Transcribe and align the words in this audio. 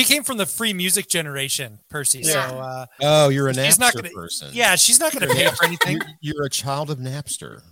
she 0.00 0.14
came 0.14 0.22
from 0.24 0.36
the 0.36 0.46
free 0.46 0.72
music 0.72 1.08
generation, 1.08 1.78
Percy. 1.88 2.20
Yeah. 2.20 2.48
So 2.48 2.58
uh, 2.58 2.86
Oh, 3.02 3.28
you're 3.28 3.48
a 3.48 3.54
She's 3.54 3.76
Napster 3.76 3.80
not 3.80 3.94
gonna- 3.94 4.10
person. 4.10 4.48
yeah, 4.52 4.76
she's 4.76 4.98
not 5.00 5.12
going 5.12 5.28
to 5.28 5.34
pay 5.34 5.48
for 5.50 5.64
anything. 5.64 5.96
You're, 6.20 6.34
you're 6.36 6.44
a 6.46 6.50
child 6.50 6.90
of 6.90 6.98
Napster. 6.98 7.62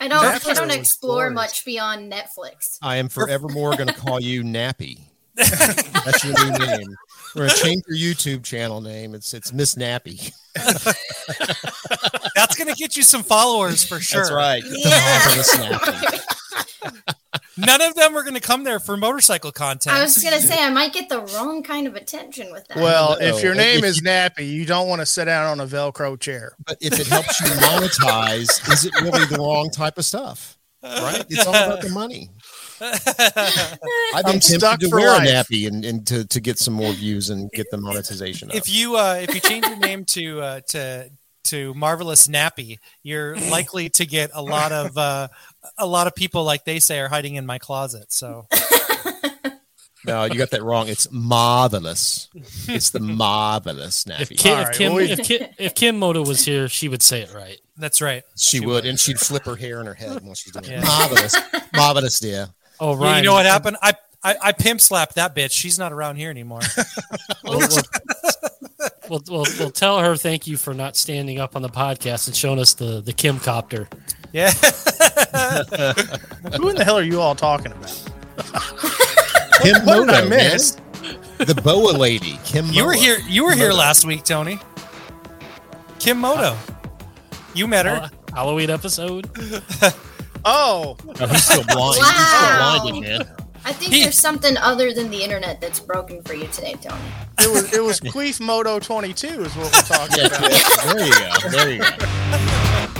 I 0.00 0.08
don't. 0.08 0.22
That's 0.22 0.46
I 0.48 0.54
don't 0.54 0.70
explore 0.70 1.28
much 1.30 1.64
beyond 1.64 2.10
Netflix. 2.10 2.78
I 2.82 2.96
am 2.96 3.08
forevermore 3.08 3.76
going 3.76 3.88
to 3.88 3.94
call 3.94 4.20
you 4.20 4.42
Nappy. 4.42 5.00
That's 5.36 6.24
your 6.24 6.32
new 6.50 6.66
name. 6.66 6.96
We're 7.34 7.42
going 7.48 7.50
to 7.50 7.56
change 7.62 7.82
your 7.88 7.96
YouTube 8.14 8.42
channel 8.42 8.80
name. 8.80 9.14
It's 9.14 9.34
it's 9.34 9.52
Miss 9.52 9.74
Nappy. 9.74 10.32
That's 12.76 12.80
going 12.80 12.88
to 12.88 12.94
get 12.94 12.96
you 12.96 13.02
some 13.02 13.22
followers 13.22 13.84
for 13.84 14.00
sure. 14.00 14.20
That's 14.22 14.32
right. 14.32 14.62
Get 14.62 14.72
the 14.72 14.78
Yeah. 14.88 15.18
marvelous 15.24 15.56
Nappy. 15.56 16.20
None 17.58 17.80
of 17.80 17.94
them 17.94 18.14
are 18.16 18.22
going 18.22 18.34
to 18.34 18.40
come 18.40 18.64
there 18.64 18.78
for 18.78 18.96
motorcycle 18.98 19.50
content. 19.50 19.96
I 19.96 20.02
was 20.02 20.22
gonna 20.22 20.40
say 20.40 20.62
I 20.62 20.68
might 20.68 20.92
get 20.92 21.08
the 21.08 21.20
wrong 21.34 21.62
kind 21.62 21.86
of 21.86 21.94
attention 21.96 22.52
with 22.52 22.68
that. 22.68 22.76
Well, 22.76 23.16
No, 23.18 23.26
if 23.26 23.42
your 23.42 23.54
name 23.54 23.78
if 23.78 23.84
is 23.86 24.02
Nappy, 24.02 24.46
you 24.52 24.66
don't 24.66 24.88
want 24.88 25.00
to 25.00 25.06
sit 25.06 25.24
down 25.24 25.46
on 25.46 25.60
a 25.60 25.66
Velcro 25.66 26.20
chair. 26.20 26.52
But 26.66 26.76
if 26.82 27.00
it 27.00 27.06
helps 27.06 27.40
you 27.40 27.46
monetize, 27.46 28.70
is 28.72 28.84
it 28.84 28.92
really 29.00 29.24
the 29.24 29.38
wrong 29.38 29.70
type 29.70 29.96
of 29.96 30.04
stuff? 30.04 30.58
Right? 30.82 31.24
It's 31.30 31.46
all 31.46 31.54
about 31.54 31.80
the 31.80 31.88
money. 31.88 32.28
I've 32.80 33.04
been 33.04 33.34
I'm 34.14 34.22
tempted 34.40 34.60
stuck 34.60 34.80
to 34.80 34.88
for 34.90 34.96
wear 35.00 35.08
life. 35.16 35.26
a 35.26 35.32
nappy 35.54 35.66
and, 35.66 35.82
and 35.84 36.06
to, 36.08 36.26
to 36.26 36.40
get 36.40 36.58
some 36.58 36.74
more 36.74 36.92
views 36.92 37.30
and 37.30 37.50
get 37.52 37.70
the 37.70 37.78
monetization 37.78 38.50
up. 38.50 38.54
if 38.56 38.68
you 38.68 38.96
uh, 38.96 39.14
if 39.22 39.34
you 39.34 39.40
change 39.40 39.66
your 39.66 39.78
name 39.78 40.04
to 40.04 40.40
uh, 40.42 40.60
to 40.68 41.10
to 41.46 41.74
marvelous 41.74 42.28
nappy, 42.28 42.78
you're 43.02 43.36
likely 43.36 43.88
to 43.90 44.06
get 44.06 44.30
a 44.34 44.42
lot 44.42 44.72
of 44.72 44.96
uh, 44.96 45.28
a 45.78 45.86
lot 45.86 46.06
of 46.06 46.14
people 46.14 46.44
like 46.44 46.64
they 46.64 46.78
say 46.78 47.00
are 47.00 47.08
hiding 47.08 47.34
in 47.34 47.46
my 47.46 47.58
closet. 47.58 48.12
So 48.12 48.46
no, 50.06 50.24
you 50.24 50.34
got 50.34 50.50
that 50.50 50.62
wrong. 50.62 50.88
It's 50.88 51.08
marvelous. 51.10 52.28
It's 52.68 52.90
the 52.90 53.00
marvelous 53.00 54.06
If 54.06 54.28
nappy. 54.30 54.38
Kim, 54.38 54.56
All 54.58 54.64
if, 54.64 54.72
Kim, 54.78 54.92
well, 54.92 55.02
we- 55.02 55.10
if, 55.10 55.18
Kim, 55.26 55.48
if 55.58 55.74
Kim 55.74 55.98
Moto 55.98 56.24
was 56.24 56.44
here, 56.44 56.68
she 56.68 56.88
would 56.88 57.02
say 57.02 57.22
it 57.22 57.32
right. 57.34 57.58
that's 57.76 58.00
right. 58.00 58.22
She 58.36 58.60
would, 58.60 58.86
and 58.86 58.98
she'd 59.00 59.18
flip 59.18 59.44
her 59.44 59.56
hair 59.56 59.80
in 59.80 59.86
her 59.86 59.94
head 59.94 60.22
while 60.22 60.34
she's 60.34 60.52
doing 60.52 60.64
Yeah. 60.66 60.80
it. 60.80 60.84
Marvelous, 60.84 61.36
marvelous, 61.74 62.20
dear. 62.20 62.48
Oh, 62.78 62.92
Yeah, 62.94 63.04
Ryan, 63.04 63.24
you 63.24 63.30
know 63.30 63.34
what 63.34 63.46
happened? 63.46 63.76
I, 63.82 63.94
I 64.22 64.36
I 64.42 64.52
pimp 64.52 64.80
slapped 64.80 65.14
that 65.16 65.34
bitch. 65.34 65.50
She's 65.52 65.78
not 65.78 65.92
around 65.92 66.16
here 66.16 66.30
anymore. 66.30 66.60
We'll, 67.44 67.58
we'll, 67.60 68.90
we'll, 69.08 69.22
we'll, 69.28 69.46
we'll 69.58 69.70
tell 69.70 69.98
her 70.00 70.16
thank 70.16 70.46
you 70.46 70.56
for 70.56 70.74
not 70.74 70.96
standing 70.96 71.38
up 71.40 71.56
on 71.56 71.62
the 71.62 71.68
podcast 71.68 72.26
and 72.26 72.36
showing 72.36 72.58
us 72.58 72.74
the 72.74 73.00
the 73.00 73.12
Kim 73.12 73.38
copter. 73.38 73.88
Yeah. 74.32 74.50
Who 76.56 76.68
in 76.68 76.76
the 76.76 76.82
hell 76.84 76.98
are 76.98 77.02
you 77.02 77.20
all 77.20 77.34
talking 77.34 77.72
about? 77.72 77.90
Kim 79.62 79.84
What 79.86 80.06
did 80.06 80.10
I 80.10 80.22
Moto, 80.22 80.28
miss? 80.28 80.76
man. 80.76 80.82
The 81.38 81.54
boa 81.62 81.92
lady, 81.92 82.38
Kim. 82.44 82.66
You 82.66 82.84
were 82.86 82.92
here. 82.92 83.18
You 83.28 83.44
were 83.44 83.52
here 83.54 83.72
last 83.72 84.04
week, 84.04 84.24
Tony. 84.24 84.58
Kim 85.98 86.18
Moto. 86.18 86.56
You 87.54 87.66
met 87.66 87.86
her. 87.86 87.96
Hall- 87.96 88.10
Halloween 88.34 88.70
episode. 88.70 89.28
Oh, 90.48 90.96
Oh, 91.18 91.26
he's 91.26 91.44
still 91.44 91.64
blind. 91.64 91.76
Wow. 91.76 91.92
He's 91.92 92.28
still 92.28 92.56
blinded, 93.00 93.02
man. 93.02 93.45
I 93.68 93.72
think 93.72 93.92
He- 93.92 94.02
there's 94.04 94.16
something 94.18 94.56
other 94.56 94.92
than 94.92 95.10
the 95.10 95.24
internet 95.24 95.60
that's 95.60 95.80
broken 95.80 96.22
for 96.22 96.34
you 96.34 96.46
today, 96.46 96.74
Tony. 96.80 97.00
it 97.40 97.50
was 97.50 97.72
it 97.72 97.82
was 97.82 97.98
Queef 98.14 98.40
Moto 98.40 98.78
22 98.78 99.26
is 99.26 99.56
what 99.56 99.74
we're 99.74 99.82
talking 99.82 100.18
Yeah, 100.18 100.26
about. 100.26 100.92
there 100.94 101.06
you 101.06 101.12
go. 101.12 101.48
There 101.50 101.70
you 101.72 101.78
go. 101.80 102.96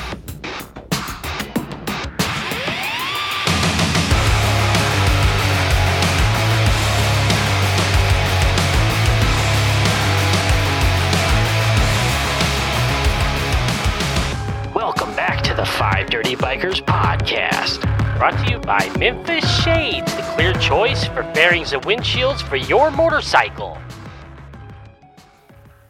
Welcome 14.74 15.14
back 15.16 15.42
to 15.44 15.54
the 15.54 15.64
Five 15.64 16.10
Dirty 16.10 16.36
Bikers 16.36 16.82
podcast. 16.84 17.80
Brought 18.18 18.46
to 18.46 18.50
you 18.50 18.58
by 18.60 18.90
Memphis 18.98 19.44
Shades, 19.62 20.10
the 20.16 20.22
clear 20.22 20.54
choice 20.54 21.04
for 21.04 21.22
fairings 21.34 21.74
and 21.74 21.82
windshields 21.82 22.40
for 22.40 22.56
your 22.56 22.90
motorcycle. 22.90 23.76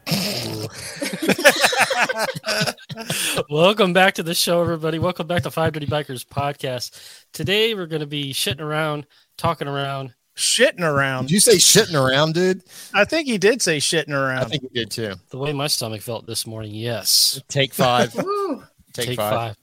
Welcome 3.49 3.93
back 3.93 4.15
to 4.15 4.25
the 4.25 4.35
show, 4.35 4.61
everybody. 4.61 4.99
Welcome 4.99 5.29
back 5.29 5.45
to 5.45 5.53
Five 5.53 5.73
Dirty 5.73 5.87
Bikers 5.87 6.27
podcast. 6.27 7.25
Today 7.33 7.75
we're 7.75 7.87
going 7.87 8.01
to 8.01 8.07
be 8.09 8.33
shitting 8.33 8.61
around, 8.61 9.07
talking 9.39 9.69
around. 9.69 10.13
Shitting 10.37 10.81
around. 10.81 11.27
Did 11.27 11.31
you 11.31 11.39
say 11.41 11.55
shitting 11.59 11.95
around, 11.95 12.35
dude? 12.35 12.63
I 12.93 13.05
think 13.05 13.29
he 13.29 13.39
did 13.39 13.63
say 13.63 13.77
shitting 13.77 14.11
around. 14.11 14.41
I 14.41 14.45
think 14.47 14.63
he 14.63 14.69
did 14.71 14.91
too. 14.91 15.15
The 15.31 15.39
way 15.39 15.53
my 15.53 15.69
stomach 15.69 16.03
felt 16.03 16.27
this 16.27 16.45
morning, 16.45 16.75
yes. 16.75 17.41
Take 17.47 17.73
five. 17.73 18.13
Take, 18.13 19.07
Take 19.07 19.17
five. 19.17 19.33
five. 19.33 19.57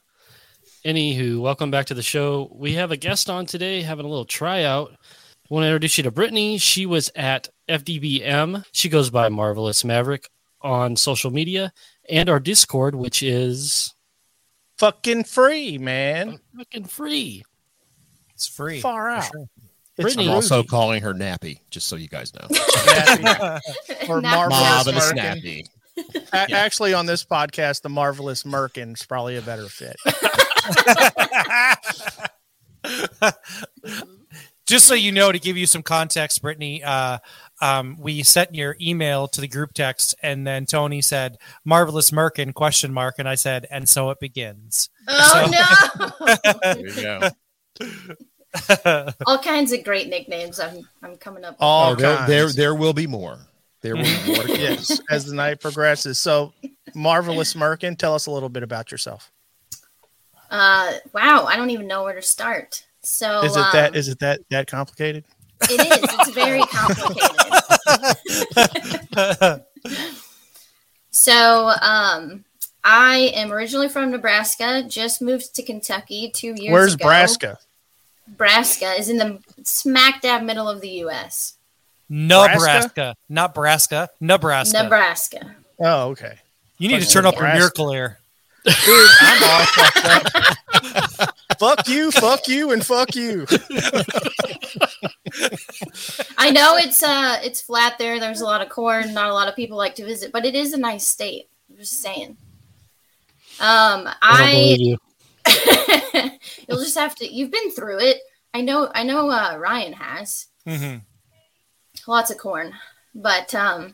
Anywho, 0.85 1.39
welcome 1.39 1.71
back 1.71 1.85
to 1.87 1.93
the 1.93 2.03
show. 2.03 2.49
We 2.53 2.73
have 2.73 2.91
a 2.91 2.97
guest 2.97 3.29
on 3.29 3.45
today 3.45 3.81
having 3.81 4.05
a 4.05 4.09
little 4.09 4.25
tryout. 4.25 4.91
I 4.91 5.53
want 5.53 5.63
to 5.63 5.67
introduce 5.67 5.97
you 5.97 6.03
to 6.03 6.11
Brittany. 6.11 6.57
She 6.57 6.85
was 6.85 7.09
at 7.15 7.47
FDBM. 7.69 8.65
She 8.73 8.89
goes 8.89 9.09
by 9.09 9.29
Marvelous 9.29 9.85
Maverick 9.85 10.29
on 10.61 10.95
social 10.97 11.31
media 11.31 11.71
and 12.09 12.27
our 12.29 12.39
Discord, 12.39 12.95
which 12.95 13.23
is 13.23 13.93
Fucking 14.77 15.23
free, 15.23 15.77
man. 15.77 16.39
fucking 16.57 16.85
free. 16.85 17.43
It's 18.33 18.47
free. 18.47 18.81
Far 18.81 19.09
out. 19.09 19.23
sure. 19.31 19.45
Brittany 19.97 20.27
I'm 20.27 20.33
also 20.33 20.63
calling 20.63 21.01
her 21.03 21.13
Nappy, 21.13 21.59
just 21.69 21.87
so 21.87 21.95
you 21.95 22.07
guys 22.09 22.33
know. 22.33 22.47
Nappy. 22.49 24.09
Or 24.09 24.19
Marvelous 24.19 24.59
Marvelous 24.59 25.13
Merkin. 25.13 25.17
Nappy. 25.17 25.67
A- 26.33 26.51
Actually, 26.55 26.93
on 26.93 27.05
this 27.05 27.23
podcast, 27.23 27.83
the 27.83 27.89
marvelous 27.89 28.43
Merkin 28.43 28.93
is 28.95 29.05
probably 29.05 29.37
a 29.37 29.41
better 29.41 29.67
fit. 29.67 29.95
Just 34.65 34.87
so 34.87 34.93
you 34.93 35.11
know, 35.11 35.29
to 35.31 35.39
give 35.39 35.57
you 35.57 35.65
some 35.67 35.83
context, 35.83 36.41
Brittany, 36.41 36.81
uh, 36.83 37.17
um, 37.61 37.97
we 37.99 38.23
sent 38.23 38.55
your 38.55 38.77
email 38.79 39.27
to 39.27 39.41
the 39.41 39.47
group 39.47 39.73
text, 39.73 40.15
and 40.23 40.47
then 40.47 40.65
Tony 40.65 41.01
said 41.01 41.37
"marvelous 41.65 42.11
Merkin?" 42.11 42.53
question 42.53 42.93
mark, 42.93 43.15
and 43.19 43.27
I 43.27 43.35
said, 43.35 43.67
"And 43.69 43.89
so 43.89 44.09
it 44.09 44.21
begins." 44.21 44.89
Oh 45.09 45.51
no! 45.51 46.29
There 46.63 46.87
you 46.87 46.95
go. 46.95 47.19
All 49.27 49.37
kinds 49.39 49.73
of 49.73 49.83
great 49.83 50.07
nicknames. 50.07 50.61
I'm 50.61 50.87
I'm 51.03 51.17
coming 51.17 51.43
up. 51.43 51.57
All 51.59 51.91
Oh, 51.91 51.95
there, 51.95 52.25
there, 52.25 52.47
there 52.49 52.73
will 52.75 52.93
be 52.93 53.05
more. 53.07 53.39
There 53.81 53.97
will 53.97 54.03
be 54.03 54.33
more. 54.33 54.47
yes, 54.47 55.01
as 55.11 55.25
the 55.25 55.35
night 55.35 55.59
progresses. 55.59 56.19
So, 56.19 56.53
marvelous 56.95 57.53
Merkin, 57.53 57.97
tell 57.97 58.15
us 58.15 58.27
a 58.27 58.31
little 58.31 58.47
bit 58.47 58.63
about 58.63 58.93
yourself. 58.93 59.29
Uh, 60.53 60.93
wow, 61.13 61.45
I 61.45 61.55
don't 61.55 61.71
even 61.71 61.87
know 61.87 62.03
where 62.03 62.13
to 62.13 62.21
start. 62.21 62.85
So 63.01 63.41
Is 63.41 63.57
it 63.57 63.65
that? 63.73 63.89
um, 63.89 63.95
Is 63.95 64.07
it 64.07 64.19
that 64.19 64.39
that 64.51 64.67
complicated? 64.67 65.23
It 65.63 65.81
is. 65.81 65.99
It's 66.03 66.29
very 66.31 66.61
complicated. 66.61 67.23
so, 71.09 71.71
um, 71.81 72.45
I 72.83 73.31
am 73.35 73.51
originally 73.51 73.89
from 73.89 74.11
Nebraska. 74.11 74.83
Just 74.87 75.23
moved 75.23 75.55
to 75.55 75.63
Kentucky 75.63 76.29
two 76.33 76.53
years 76.55 76.71
Where's 76.71 76.93
ago. 76.93 77.05
Nebraska? 77.05 77.57
Nebraska 78.27 78.91
is 78.93 79.09
in 79.09 79.17
the 79.17 79.39
smack 79.63 80.21
dab 80.21 80.43
middle 80.43 80.69
of 80.69 80.81
the 80.81 80.89
U.S. 80.89 81.55
Nebraska, 82.09 83.15
not 83.27 83.55
Braska, 83.55 84.09
Nebraska. 84.19 84.83
Nebraska. 84.83 85.55
Oh, 85.79 86.09
okay. 86.09 86.35
You 86.77 86.89
need 86.89 87.01
to 87.01 87.09
turn 87.09 87.25
up 87.25 87.33
your 87.33 87.41
Nebraska. 87.43 87.57
Miracle-Ear. 87.59 88.19
Dude, 88.65 89.09
I'm 89.19 89.43
all 89.43 89.65
fucked 89.65 90.05
up. 91.19 91.35
fuck 91.59 91.87
you, 91.87 92.11
fuck 92.11 92.47
you, 92.47 92.71
and 92.71 92.85
fuck 92.85 93.13
you. 93.15 93.45
I 96.37 96.49
know 96.51 96.77
it's 96.77 97.03
uh 97.03 97.39
it's 97.43 97.61
flat 97.61 97.97
there. 97.97 98.19
There's 98.19 98.41
a 98.41 98.45
lot 98.45 98.61
of 98.61 98.69
corn. 98.69 99.13
Not 99.13 99.29
a 99.29 99.33
lot 99.33 99.47
of 99.47 99.55
people 99.55 99.77
like 99.77 99.95
to 99.95 100.05
visit, 100.05 100.31
but 100.31 100.45
it 100.45 100.55
is 100.55 100.73
a 100.73 100.77
nice 100.77 101.05
state. 101.05 101.49
I'm 101.69 101.77
just 101.77 102.01
saying. 102.01 102.37
Um, 103.59 104.09
I 104.21 104.37
don't 104.37 104.47
I 104.47 104.77
you. 104.79 104.97
you'll 106.67 106.79
just 106.79 106.97
have 106.97 107.15
to. 107.15 107.31
You've 107.31 107.51
been 107.51 107.71
through 107.71 107.99
it. 107.99 108.19
I 108.53 108.61
know. 108.61 108.89
I 108.93 109.03
know. 109.03 109.29
Uh, 109.29 109.57
Ryan 109.57 109.93
has 109.93 110.47
mm-hmm. 110.65 110.97
lots 112.07 112.31
of 112.31 112.37
corn, 112.37 112.73
but 113.13 113.53
um, 113.53 113.93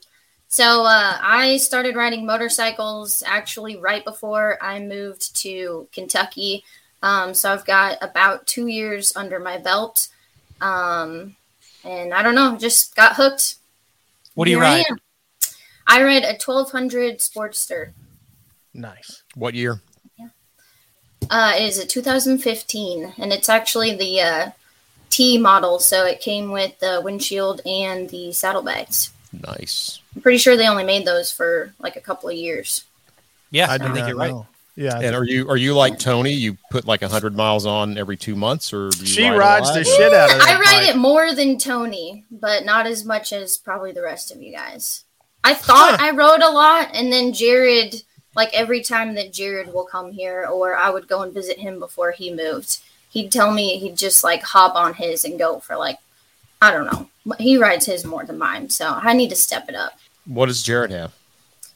so 0.50 0.84
uh, 0.84 1.18
I 1.22 1.58
started 1.58 1.96
riding 1.96 2.26
motorcycles 2.26 3.24
actually 3.26 3.78
right 3.78 4.04
before 4.04 4.58
I 4.62 4.80
moved 4.80 5.36
to 5.44 5.88
Kentucky. 5.94 6.64
Um, 7.02 7.34
so 7.34 7.54
I've 7.54 7.66
got 7.66 7.98
about 8.02 8.46
two 8.48 8.68
years 8.68 9.16
under 9.16 9.40
my 9.40 9.58
belt. 9.58 10.10
Um, 10.60 11.36
and 11.86 12.14
I 12.14 12.24
don't 12.24 12.36
know, 12.36 12.58
just 12.58 12.96
got 12.96 13.16
hooked. 13.16 13.56
What 14.34 14.46
do 14.46 14.52
you 14.52 14.58
Here 14.58 14.66
I 14.66 14.78
ride? 14.78 14.86
am. 14.90 14.98
I 15.88 16.04
ride 16.04 16.24
a 16.24 16.34
1200 16.34 17.20
Sportster. 17.20 17.94
Nice. 18.74 19.24
What 19.36 19.54
year? 19.54 19.82
Uh, 21.30 21.54
it 21.56 21.64
is 21.64 21.78
a 21.78 21.86
2015, 21.86 23.14
and 23.20 23.32
it's 23.32 23.50
actually 23.50 23.96
the 23.96 24.20
uh, 24.20 24.52
T 25.12 25.38
model, 25.38 25.78
so 25.78 26.06
it 26.06 26.22
came 26.22 26.50
with 26.50 26.80
the 26.80 27.02
windshield 27.04 27.62
and 27.68 28.10
the 28.10 28.32
saddlebags. 28.32 29.12
Nice. 29.32 30.00
I'm 30.16 30.22
pretty 30.22 30.38
sure 30.38 30.58
they 30.58 30.68
only 30.68 30.84
made 30.84 31.06
those 31.06 31.32
for 31.32 31.74
like 31.80 31.96
a 31.96 32.02
couple 32.02 32.30
of 32.30 32.36
years. 32.36 32.86
Yeah, 33.52 33.70
I, 33.70 33.78
do 33.78 33.94
think 33.94 34.08
you're 34.08 34.18
right. 34.18 34.32
know. 34.32 34.48
Yeah, 34.76 34.98
And 35.00 35.14
are 35.14 35.26
you 35.26 35.50
are 35.50 35.58
you 35.58 35.76
like 35.76 36.00
Tony? 36.00 36.32
You 36.32 36.58
put 36.72 36.86
like 36.86 37.02
hundred 37.02 37.36
miles 37.36 37.66
on 37.66 37.98
every 37.98 38.16
two 38.16 38.36
months, 38.36 38.72
or 38.72 38.90
do 38.92 39.00
you 39.00 39.06
She 39.06 39.28
ride 39.28 39.38
rides 39.38 39.68
lot, 39.68 39.74
the 39.74 39.84
shit 39.84 40.14
out 40.14 40.32
of 40.32 40.38
that. 40.38 40.48
I 40.48 40.54
ride 40.54 40.86
bike. 40.86 40.96
it 40.96 40.98
more 40.98 41.36
than 41.36 41.58
Tony, 41.58 42.24
but 42.32 42.64
not 42.64 42.88
as 42.88 43.04
much 43.04 43.34
as 43.34 43.58
probably 43.58 43.92
the 43.92 44.02
rest 44.02 44.32
of 44.32 44.42
you 44.42 44.54
guys. 44.54 45.04
I 45.44 45.54
thought 45.54 46.00
I 46.00 46.12
rode 46.12 46.42
a 46.42 46.50
lot, 46.50 46.92
and 46.94 47.12
then 47.12 47.34
Jared, 47.34 48.04
like 48.38 48.54
every 48.54 48.82
time 48.82 49.16
that 49.16 49.34
Jared 49.34 49.74
will 49.74 49.84
come 49.84 50.14
here, 50.14 50.46
or 50.46 50.78
I 50.78 50.90
would 50.90 51.10
go 51.10 51.24
and 51.24 51.34
visit 51.34 51.60
him 51.60 51.80
before 51.80 52.12
he 52.12 52.34
moved, 52.34 52.80
he'd 53.10 53.34
tell 53.34 53.52
me 53.52 53.80
he'd 53.80 53.98
just 53.98 54.24
like 54.24 54.44
hop 54.44 54.76
on 54.76 54.94
his 54.94 55.26
and 55.26 55.38
go 55.38 55.60
for 55.60 55.76
like, 55.76 55.98
I 56.62 56.72
don't 56.72 56.86
know. 56.86 57.10
He 57.38 57.58
rides 57.58 57.86
his 57.86 58.06
more 58.06 58.26
than 58.26 58.38
mine, 58.38 58.70
so 58.70 59.00
I 59.02 59.14
need 59.14 59.30
to 59.30 59.36
step 59.36 59.70
it 59.70 59.76
up. 59.76 59.94
What 60.26 60.48
does 60.48 60.64
Jared 60.64 60.92
have? 60.92 61.14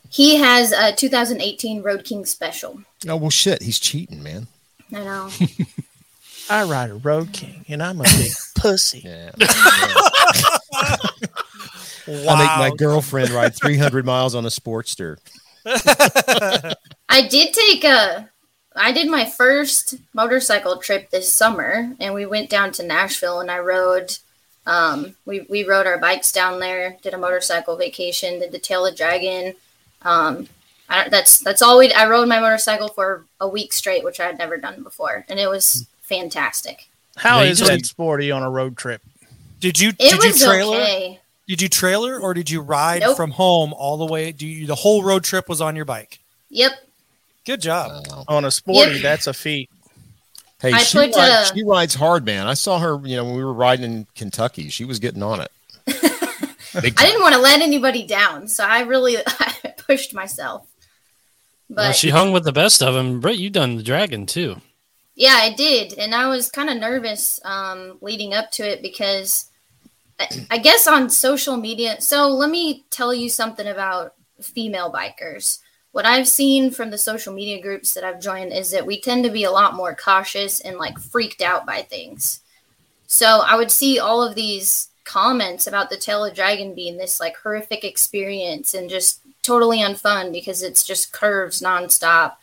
He 0.09 0.35
has 0.37 0.71
a 0.71 0.91
2018 0.91 1.81
Road 1.81 2.03
King 2.03 2.25
Special. 2.25 2.81
Oh 3.07 3.15
well, 3.15 3.29
shit, 3.29 3.63
he's 3.63 3.79
cheating, 3.79 4.21
man. 4.21 4.47
I 4.93 5.03
know. 5.03 5.29
I 6.49 6.63
ride 6.63 6.91
a 6.91 6.95
Road 6.95 7.31
King, 7.33 7.65
and 7.67 7.81
I'm 7.81 7.99
a 7.99 8.03
big 8.03 8.31
pussy. 8.55 9.01
Yeah. 9.05 9.31
Wow. 9.39 9.47
I 12.35 12.37
make 12.37 12.71
my 12.71 12.71
girlfriend 12.77 13.29
ride 13.29 13.55
three 13.55 13.77
hundred 13.77 14.05
miles 14.05 14.35
on 14.35 14.45
a 14.45 14.49
Sportster. 14.49 15.17
I 15.65 17.27
did 17.27 17.53
take 17.53 17.83
a 17.83 18.29
I 18.75 18.91
did 18.91 19.09
my 19.09 19.25
first 19.25 19.95
motorcycle 20.13 20.77
trip 20.77 21.09
this 21.11 21.31
summer 21.31 21.93
and 21.99 22.13
we 22.13 22.25
went 22.25 22.49
down 22.49 22.71
to 22.73 22.85
Nashville 22.85 23.39
and 23.39 23.51
I 23.51 23.59
rode 23.59 24.17
um 24.65 25.15
we, 25.25 25.41
we 25.49 25.63
rode 25.67 25.85
our 25.87 25.97
bikes 25.97 26.31
down 26.31 26.59
there, 26.59 26.97
did 27.01 27.13
a 27.13 27.17
motorcycle 27.17 27.75
vacation, 27.75 28.39
did 28.39 28.51
the 28.51 28.59
Tail 28.59 28.85
of 28.85 28.95
Dragon. 28.95 29.53
Um 30.03 30.47
I, 30.89 31.09
that's 31.09 31.39
that's 31.39 31.61
all 31.61 31.79
we 31.79 31.91
I 31.93 32.07
rode 32.07 32.27
my 32.27 32.39
motorcycle 32.39 32.89
for 32.89 33.25
a 33.39 33.47
week 33.47 33.73
straight, 33.73 34.03
which 34.03 34.19
I 34.19 34.25
had 34.25 34.37
never 34.37 34.57
done 34.57 34.83
before, 34.83 35.25
and 35.29 35.39
it 35.39 35.49
was 35.49 35.87
fantastic. 36.01 36.87
How 37.15 37.41
Yeah, 37.41 37.49
is 37.49 37.59
just- 37.59 37.71
it 37.71 37.85
sporty 37.85 38.31
on 38.31 38.43
a 38.43 38.49
road 38.49 38.77
trip? 38.77 39.01
Did 39.59 39.79
you 39.79 39.89
It 39.89 39.97
did 39.97 40.23
you 40.23 40.29
was 40.31 40.41
trailer? 40.43 40.77
okay. 40.77 41.19
Did 41.47 41.61
you 41.61 41.69
trailer 41.69 42.19
or 42.19 42.33
did 42.33 42.49
you 42.49 42.61
ride 42.61 43.01
Nope. 43.01 43.17
from 43.17 43.31
home 43.31 43.73
all 43.73 43.97
the 43.97 44.05
way? 44.05 44.31
Do 44.31 44.45
you 44.47 44.65
the 44.67 44.75
whole 44.75 45.03
road 45.03 45.23
trip 45.23 45.47
was 45.49 45.61
on 45.61 45.75
your 45.75 45.85
bike? 45.85 46.19
Yep. 46.49 46.71
Good 47.45 47.61
job. 47.61 48.05
Wow. 48.09 48.23
On 48.29 48.45
a 48.45 48.51
sporty, 48.51 48.93
Yep. 48.93 49.01
that's 49.01 49.27
a 49.27 49.33
feat. 49.33 49.69
Hey, 50.63 50.71
I 50.71 50.77
she, 50.77 50.97
put, 50.97 51.13
rides, 51.13 51.51
uh, 51.51 51.53
she 51.53 51.63
rides 51.65 51.93
hard, 51.93 52.23
man. 52.23 52.47
I 52.47 52.53
saw 52.53 52.79
her, 52.79 52.97
you 53.05 53.17
know, 53.17 53.25
when 53.25 53.35
we 53.35 53.43
were 53.43 53.51
riding 53.51 53.83
in 53.83 54.07
Kentucky. 54.15 54.69
She 54.69 54.85
was 54.85 54.97
getting 54.97 55.21
on 55.21 55.41
it. 55.41 55.51
I 56.73 56.79
didn't 56.79 57.21
want 57.21 57.35
to 57.35 57.41
let 57.41 57.61
anybody 57.61 58.07
down, 58.07 58.47
so 58.47 58.63
I 58.63 58.79
really 58.83 59.17
I 59.27 59.73
pushed 59.77 60.13
myself. 60.13 60.65
But 61.69 61.75
Well, 61.75 61.91
she 61.91 62.11
hung 62.11 62.31
with 62.31 62.45
the 62.45 62.53
best 62.53 62.81
of 62.81 62.93
them. 62.93 63.19
Britt, 63.19 63.39
you 63.39 63.49
done 63.49 63.75
the 63.75 63.83
dragon 63.83 64.25
too. 64.25 64.61
Yeah, 65.15 65.35
I 65.35 65.53
did, 65.53 65.95
and 65.97 66.15
I 66.15 66.29
was 66.29 66.49
kind 66.49 66.69
of 66.69 66.77
nervous 66.77 67.41
um, 67.43 67.97
leading 67.99 68.33
up 68.33 68.49
to 68.51 68.63
it 68.63 68.81
because 68.81 69.51
I, 70.17 70.47
I 70.49 70.57
guess 70.59 70.87
on 70.87 71.09
social 71.09 71.57
media. 71.57 71.99
So 71.99 72.29
let 72.29 72.49
me 72.49 72.85
tell 72.89 73.13
you 73.13 73.29
something 73.29 73.67
about 73.67 74.13
female 74.41 74.93
bikers. 74.93 75.59
What 75.93 76.07
I've 76.07 76.27
seen 76.27 76.71
from 76.71 76.89
the 76.89 76.97
social 76.97 77.31
media 77.35 77.61
groups 77.61 77.93
that 77.93 78.03
I've 78.03 78.19
joined 78.19 78.51
is 78.51 78.71
that 78.71 78.87
we 78.87 78.99
tend 78.99 79.23
to 79.25 79.29
be 79.29 79.43
a 79.43 79.51
lot 79.51 79.75
more 79.75 79.95
cautious 79.95 80.59
and 80.59 80.77
like 80.77 80.97
freaked 80.97 81.43
out 81.43 81.67
by 81.67 81.83
things. 81.83 82.41
So 83.05 83.41
I 83.45 83.55
would 83.55 83.69
see 83.69 83.99
all 83.99 84.23
of 84.23 84.33
these 84.33 84.89
comments 85.03 85.67
about 85.67 85.91
the 85.91 85.97
Tail 85.97 86.25
of 86.25 86.33
Dragon 86.33 86.73
being 86.73 86.97
this 86.97 87.19
like 87.19 87.37
horrific 87.37 87.83
experience 87.83 88.73
and 88.73 88.89
just 88.89 89.21
totally 89.43 89.81
unfun 89.81 90.33
because 90.33 90.63
it's 90.63 90.83
just 90.83 91.13
curves 91.13 91.61
nonstop. 91.61 92.37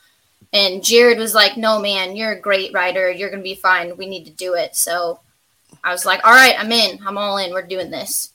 And 0.52 0.85
Jared 0.85 1.19
was 1.19 1.35
like, 1.35 1.56
"No, 1.56 1.81
man, 1.81 2.14
you're 2.14 2.32
a 2.32 2.41
great 2.41 2.73
rider. 2.73 3.11
You're 3.11 3.31
gonna 3.31 3.43
be 3.43 3.56
fine. 3.56 3.97
We 3.97 4.06
need 4.06 4.26
to 4.26 4.31
do 4.31 4.55
it." 4.55 4.76
So 4.76 5.19
I 5.82 5.91
was 5.91 6.05
like, 6.05 6.25
"All 6.25 6.32
right, 6.32 6.55
I'm 6.56 6.70
in. 6.70 7.00
I'm 7.05 7.19
all 7.19 7.37
in. 7.37 7.52
We're 7.52 7.62
doing 7.62 7.91
this." 7.91 8.31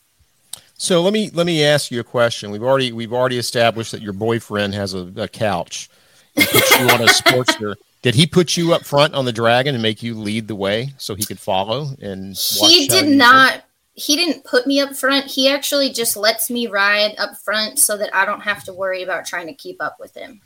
So 0.78 1.02
let 1.02 1.14
me 1.14 1.30
let 1.34 1.46
me 1.46 1.64
ask 1.64 1.90
you 1.92 2.00
a 2.00 2.04
question. 2.04 2.52
We've 2.52 2.64
already 2.64 2.92
we've 2.92 3.14
already 3.14 3.38
established 3.38 3.92
that 3.94 4.02
your 4.02 4.14
boyfriend 4.14 4.74
has 4.74 4.94
a, 4.94 5.10
a 5.16 5.28
couch. 5.28 5.90
He 6.36 6.46
puts 6.46 6.80
you 6.80 6.86
on 6.90 7.02
a 7.02 7.06
Sportster. 7.06 7.76
Did 8.02 8.14
he 8.16 8.28
put 8.28 8.58
you 8.58 8.74
up 8.74 8.84
front 8.86 9.14
on 9.16 9.26
the 9.26 9.32
dragon 9.32 9.74
and 9.74 9.82
make 9.82 10.04
you 10.04 10.14
lead 10.16 10.48
the 10.48 10.56
way 10.56 10.94
so 10.98 11.16
he 11.16 11.24
could 11.26 11.40
follow 11.40 11.88
and? 12.02 12.36
He 12.36 12.60
watch 12.62 12.72
how 12.90 13.02
did 13.02 13.10
you 13.10 13.16
not. 13.16 13.64
He 13.94 14.18
didn't 14.18 14.44
put 14.44 14.68
me 14.68 14.82
up 14.82 14.94
front. 14.94 15.28
He 15.28 15.48
actually 15.48 15.90
just 15.92 16.18
lets 16.18 16.50
me 16.50 16.68
ride 16.68 17.16
up 17.18 17.38
front 17.38 17.80
so 17.80 17.98
that 17.98 18.14
I 18.14 18.26
don't 18.26 18.42
have 18.42 18.66
to 18.66 18.74
worry 18.74 19.02
about 19.04 19.26
trying 19.26 19.48
to 19.48 19.54
keep 19.54 19.82
up 19.82 19.96
with 20.02 20.14
him. 20.16 20.42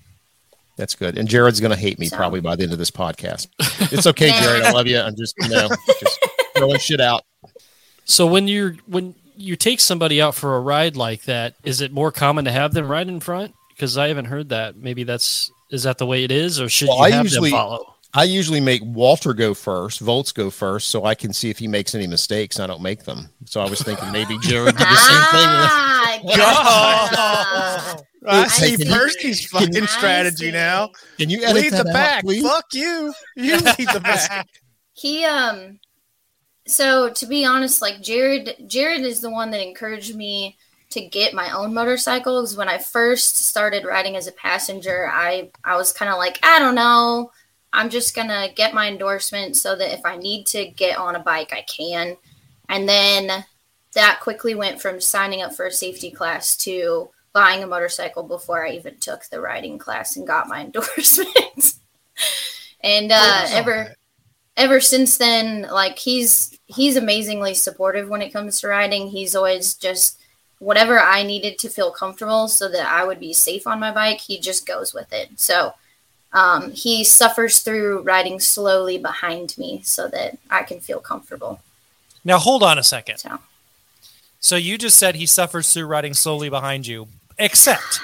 That's 0.77 0.93
good. 0.93 1.17
And 1.17 1.27
Jared's 1.27 1.59
going 1.59 1.71
to 1.73 1.77
hate 1.77 1.97
me 1.97 2.05
So- 2.05 2.15
probably 2.15 2.39
by 2.41 2.55
the 2.55 2.63
end 2.63 2.71
of 2.71 2.77
this 2.77 2.91
podcast. 2.91 3.47
It's 3.91 4.05
okay, 4.05 4.29
Jared. 4.41 4.63
I 4.63 4.71
love 4.71 4.85
you. 4.85 4.99
I'm 4.99 5.15
just 5.15 5.33
you 5.39 5.49
know 5.49 5.67
just 5.99 6.19
throwing 6.55 6.77
shit 6.77 7.01
out. 7.01 7.23
So 8.05 8.27
when 8.27 8.47
you're 8.47 8.75
when 8.85 9.15
you 9.39 9.55
take 9.55 9.79
somebody 9.79 10.21
out 10.21 10.35
for 10.35 10.55
a 10.55 10.59
ride 10.61 10.95
like 10.95 11.23
that, 11.23 11.55
is 11.63 11.81
it 11.81 11.91
more 11.91 12.11
common 12.11 12.45
to 12.45 12.51
have 12.51 12.73
them 12.73 12.87
ride 12.89 13.07
in 13.07 13.19
front? 13.19 13.55
Because 13.69 13.97
I 13.97 14.07
haven't 14.09 14.25
heard 14.25 14.49
that. 14.49 14.75
Maybe 14.75 15.03
that's 15.03 15.51
is 15.71 15.83
that 15.83 15.97
the 15.97 16.05
way 16.05 16.23
it 16.23 16.31
is, 16.31 16.59
or 16.59 16.67
should 16.69 16.89
Well, 16.89 17.07
you 17.09 17.15
I 17.15 17.21
usually- 17.21 17.49
them 17.51 17.57
follow? 17.59 17.95
I 18.11 18.23
usually 18.23 18.59
make 18.59 18.81
Walter 18.83 19.33
go 19.35 19.53
first, 19.53 19.99
Volts 19.99 20.31
go 20.31 20.49
first, 20.49 20.87
so 20.89 21.05
I 21.05 21.13
can 21.13 21.31
see 21.31 21.51
if 21.51 21.59
he 21.59 21.67
makes 21.67 21.93
any 21.93 22.07
mistakes. 22.07 22.59
I 22.59 22.65
don't 22.65 22.81
make 22.81 23.03
them. 23.05 23.29
So 23.45 23.61
I 23.61 23.69
was 23.69 23.83
thinking 23.83 24.11
maybe 24.11 24.35
Jared 24.41 24.75
did 24.75 24.79
the 24.79 24.85
Ah, 24.87 26.09
same 26.09 26.21
thing. 26.27 26.37
gotcha. 26.37 28.03
I 28.27 28.41
I 28.43 28.47
see 28.47 28.75
see. 28.77 28.85
Firsty's 28.89 29.45
fucking 29.45 29.83
I 29.83 29.85
strategy 29.85 30.47
see. 30.47 30.51
now. 30.51 30.89
Can 31.19 31.29
you 31.29 31.43
edit 31.43 31.61
Lead 31.63 31.73
that 31.73 31.83
the 31.83 31.89
out, 31.91 31.93
back. 31.93 32.23
please? 32.23 32.41
Fuck 32.41 32.65
you. 32.73 33.13
You 33.35 33.57
lead 33.57 33.87
the 33.93 33.99
back. 34.03 34.47
he 34.93 35.23
um 35.25 35.79
so 36.69 37.09
to 37.09 37.25
be 37.25 37.45
honest 37.45 37.81
like 37.81 38.01
jared 38.01 38.55
jared 38.67 39.01
is 39.01 39.21
the 39.21 39.29
one 39.29 39.51
that 39.51 39.65
encouraged 39.65 40.15
me 40.15 40.57
to 40.89 41.01
get 41.01 41.33
my 41.33 41.51
own 41.51 41.73
motorcycles. 41.73 42.55
When 42.57 42.69
i 42.69 42.77
first 42.77 43.37
started 43.37 43.85
riding 43.85 44.15
as 44.15 44.27
a 44.27 44.31
passenger 44.33 45.09
i 45.11 45.51
i 45.63 45.75
was 45.75 45.93
kind 45.93 46.11
of 46.11 46.17
like 46.17 46.39
i 46.43 46.59
don't 46.59 46.75
know. 46.75 47.31
I'm 47.71 47.89
just 47.89 48.15
gonna 48.15 48.49
get 48.55 48.73
my 48.73 48.87
endorsement 48.87 49.55
so 49.55 49.75
that 49.75 49.93
if 49.93 50.05
i 50.05 50.17
need 50.17 50.45
to 50.47 50.67
get 50.67 50.97
on 50.97 51.15
a 51.15 51.23
bike 51.23 51.53
i 51.53 51.61
can. 51.61 52.17
And 52.67 52.87
then 52.87 53.45
that 53.95 54.19
quickly 54.21 54.55
went 54.55 54.81
from 54.81 55.01
signing 55.01 55.41
up 55.41 55.53
for 55.53 55.65
a 55.65 55.71
safety 55.71 56.11
class 56.11 56.55
to 56.57 57.09
buying 57.33 57.63
a 57.63 57.67
motorcycle 57.67 58.23
before 58.23 58.65
i 58.65 58.71
even 58.71 58.97
took 58.97 59.25
the 59.25 59.41
riding 59.41 59.77
class 59.77 60.15
and 60.15 60.27
got 60.27 60.47
my 60.47 60.61
endorsement. 60.65 61.73
And 62.81 63.11
uh 63.11 63.45
ever 63.49 63.95
ever 64.59 64.79
since 64.79 65.17
then 65.17 65.61
like 65.71 65.97
he's 65.97 66.59
he's 66.67 66.95
amazingly 66.97 67.53
supportive 67.55 68.09
when 68.09 68.21
it 68.21 68.31
comes 68.31 68.59
to 68.59 68.67
riding 68.67 69.07
he's 69.07 69.35
always 69.35 69.73
just 69.75 70.19
whatever 70.59 70.99
i 70.99 71.23
needed 71.23 71.57
to 71.57 71.69
feel 71.69 71.89
comfortable 71.91 72.47
so 72.47 72.69
that 72.69 72.85
i 72.85 73.03
would 73.03 73.19
be 73.19 73.33
safe 73.33 73.65
on 73.65 73.79
my 73.79 73.91
bike 73.91 74.19
he 74.19 74.37
just 74.39 74.67
goes 74.67 74.93
with 74.93 75.11
it 75.13 75.29
so 75.37 75.73
um, 76.31 76.71
he 76.73 77.03
suffers 77.03 77.61
through 77.61 78.03
riding 78.03 78.39
slowly 78.39 78.97
behind 78.99 79.57
me 79.57 79.81
so 79.83 80.07
that 80.09 80.37
i 80.49 80.61
can 80.61 80.79
feel 80.79 80.99
comfortable 80.99 81.61
Now 82.23 82.37
hold 82.37 82.61
on 82.61 82.77
a 82.77 82.83
second. 82.83 83.17
so 83.17 83.39
So 84.39 84.55
you 84.55 84.77
just 84.77 84.97
said 84.97 85.15
he 85.15 85.25
suffers 85.25 85.73
through 85.73 85.87
riding 85.87 86.13
slowly 86.13 86.49
behind 86.49 86.85
you. 86.85 87.07
Except 87.37 88.01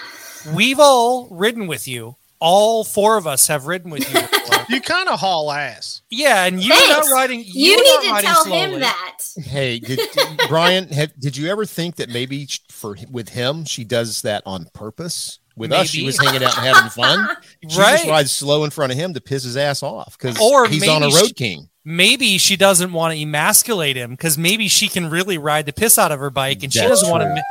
we've 0.54 0.80
all 0.80 1.28
ridden 1.30 1.68
with 1.68 1.88
you. 1.88 2.16
All 2.46 2.84
four 2.84 3.18
of 3.18 3.26
us 3.26 3.48
have 3.48 3.66
ridden 3.66 3.90
with 3.92 4.08
you. 4.14 4.22
Before. 4.46 4.66
You 4.70 4.82
kind 4.82 5.10
of 5.10 5.20
haul 5.20 5.52
ass. 5.52 6.02
yeah, 6.10 6.46
and 6.46 6.62
you're 6.64 6.76
Thanks. 6.76 7.08
not 7.10 7.14
riding. 7.14 7.40
you 7.46 7.72
you're 7.72 7.78
need 8.04 8.10
not 8.10 8.20
to 8.22 8.26
tell 8.26 8.44
slowly. 8.46 8.74
him 8.76 8.80
that 8.82 9.18
Hey, 9.44 9.80
did, 9.80 10.00
Brian, 10.48 10.88
have, 10.90 11.20
did 11.20 11.36
you 11.38 11.50
ever 11.50 11.66
think 11.66 11.96
that 11.98 12.10
maybe 12.10 12.48
for 12.72 12.96
with 13.12 13.30
him 13.30 13.66
she 13.66 13.84
does 13.84 14.22
that 14.22 14.44
on 14.46 14.68
purpose? 14.74 15.40
With 15.58 15.72
us, 15.72 15.88
she 15.88 16.04
was 16.04 16.18
hanging 16.20 16.44
out 16.44 16.58
and 16.58 16.68
having 16.68 16.90
fun. 16.90 17.28
She 17.62 17.78
just 17.78 18.08
rides 18.08 18.32
slow 18.32 18.64
in 18.66 18.70
front 18.72 18.92
of 18.92 18.98
him 18.98 19.14
to 19.14 19.22
piss 19.22 19.44
his 19.44 19.56
ass 19.58 19.82
off 19.82 20.18
because 20.18 20.40
Or 20.40 20.68
he's 20.68 20.88
on 20.88 21.02
a 21.02 21.08
road 21.08 21.28
she- 21.28 21.34
king. 21.34 21.70
Maybe 21.88 22.38
she 22.40 22.56
doesn't 22.58 22.92
want 22.94 23.14
to 23.16 23.22
emasculate 23.22 23.96
him 23.96 24.12
because 24.12 24.38
maybe 24.38 24.68
she 24.68 24.88
can 24.88 25.10
really 25.10 25.38
ride 25.38 25.66
the 25.68 25.74
piss 25.74 25.98
out 26.00 26.12
of 26.12 26.20
her 26.20 26.30
bike, 26.32 26.64
and 26.64 26.74
she 26.74 26.80
doesn't 26.80 27.10
want 27.10 27.22
to. 27.24 27.44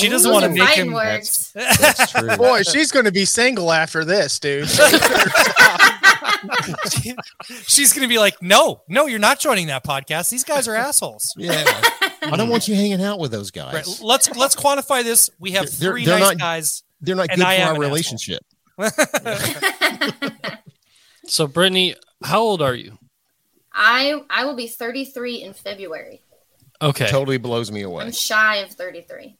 She 0.00 0.08
doesn't 0.08 0.30
want 0.32 0.44
to 0.44 0.50
are 0.50 0.54
make 0.54 0.62
fighting 0.62 0.86
him. 0.86 0.92
words 0.94 1.52
That's 1.54 2.10
true. 2.18 2.36
Boy, 2.36 2.62
she's 2.62 2.90
going 2.90 3.04
to 3.04 3.12
be 3.12 3.24
single 3.24 3.72
after 3.72 4.04
this, 4.04 4.38
dude. 4.40 4.68
She's 7.66 7.92
going 7.92 8.02
to 8.02 8.08
be 8.08 8.18
like, 8.18 8.40
"No, 8.42 8.82
no, 8.88 9.06
you're 9.06 9.18
not 9.18 9.38
joining 9.40 9.66
that 9.68 9.84
podcast. 9.84 10.28
These 10.30 10.44
guys 10.44 10.68
are 10.68 10.74
assholes." 10.74 11.32
Yeah, 11.36 11.64
I 12.22 12.36
don't 12.36 12.48
want 12.48 12.68
you 12.68 12.74
hanging 12.74 13.02
out 13.02 13.18
with 13.18 13.30
those 13.32 13.50
guys. 13.50 13.74
Right. 13.74 13.98
Let's 14.02 14.30
let's 14.36 14.54
quantify 14.56 15.02
this. 15.02 15.30
We 15.38 15.52
have 15.52 15.66
They're- 15.78 15.92
3 15.92 16.04
they're 16.04 16.18
nice 16.18 16.28
not- 16.28 16.38
guys. 16.38 16.82
They're 17.00 17.14
not 17.16 17.28
good 17.28 17.38
for 17.40 17.44
our 17.44 17.78
relationship. 17.78 18.42
So 21.26 21.46
Brittany, 21.46 21.96
how 22.22 22.40
old 22.40 22.62
are 22.62 22.74
you? 22.74 22.98
i 23.78 24.22
i 24.30 24.44
will 24.46 24.56
be 24.56 24.66
33 24.68 25.42
in 25.42 25.52
february 25.52 26.22
Okay. 26.80 27.08
Totally 27.08 27.36
blows 27.36 27.70
me 27.70 27.82
away. 27.82 28.04
i'm 28.06 28.12
shy 28.12 28.56
of 28.56 28.70
33 28.70 29.36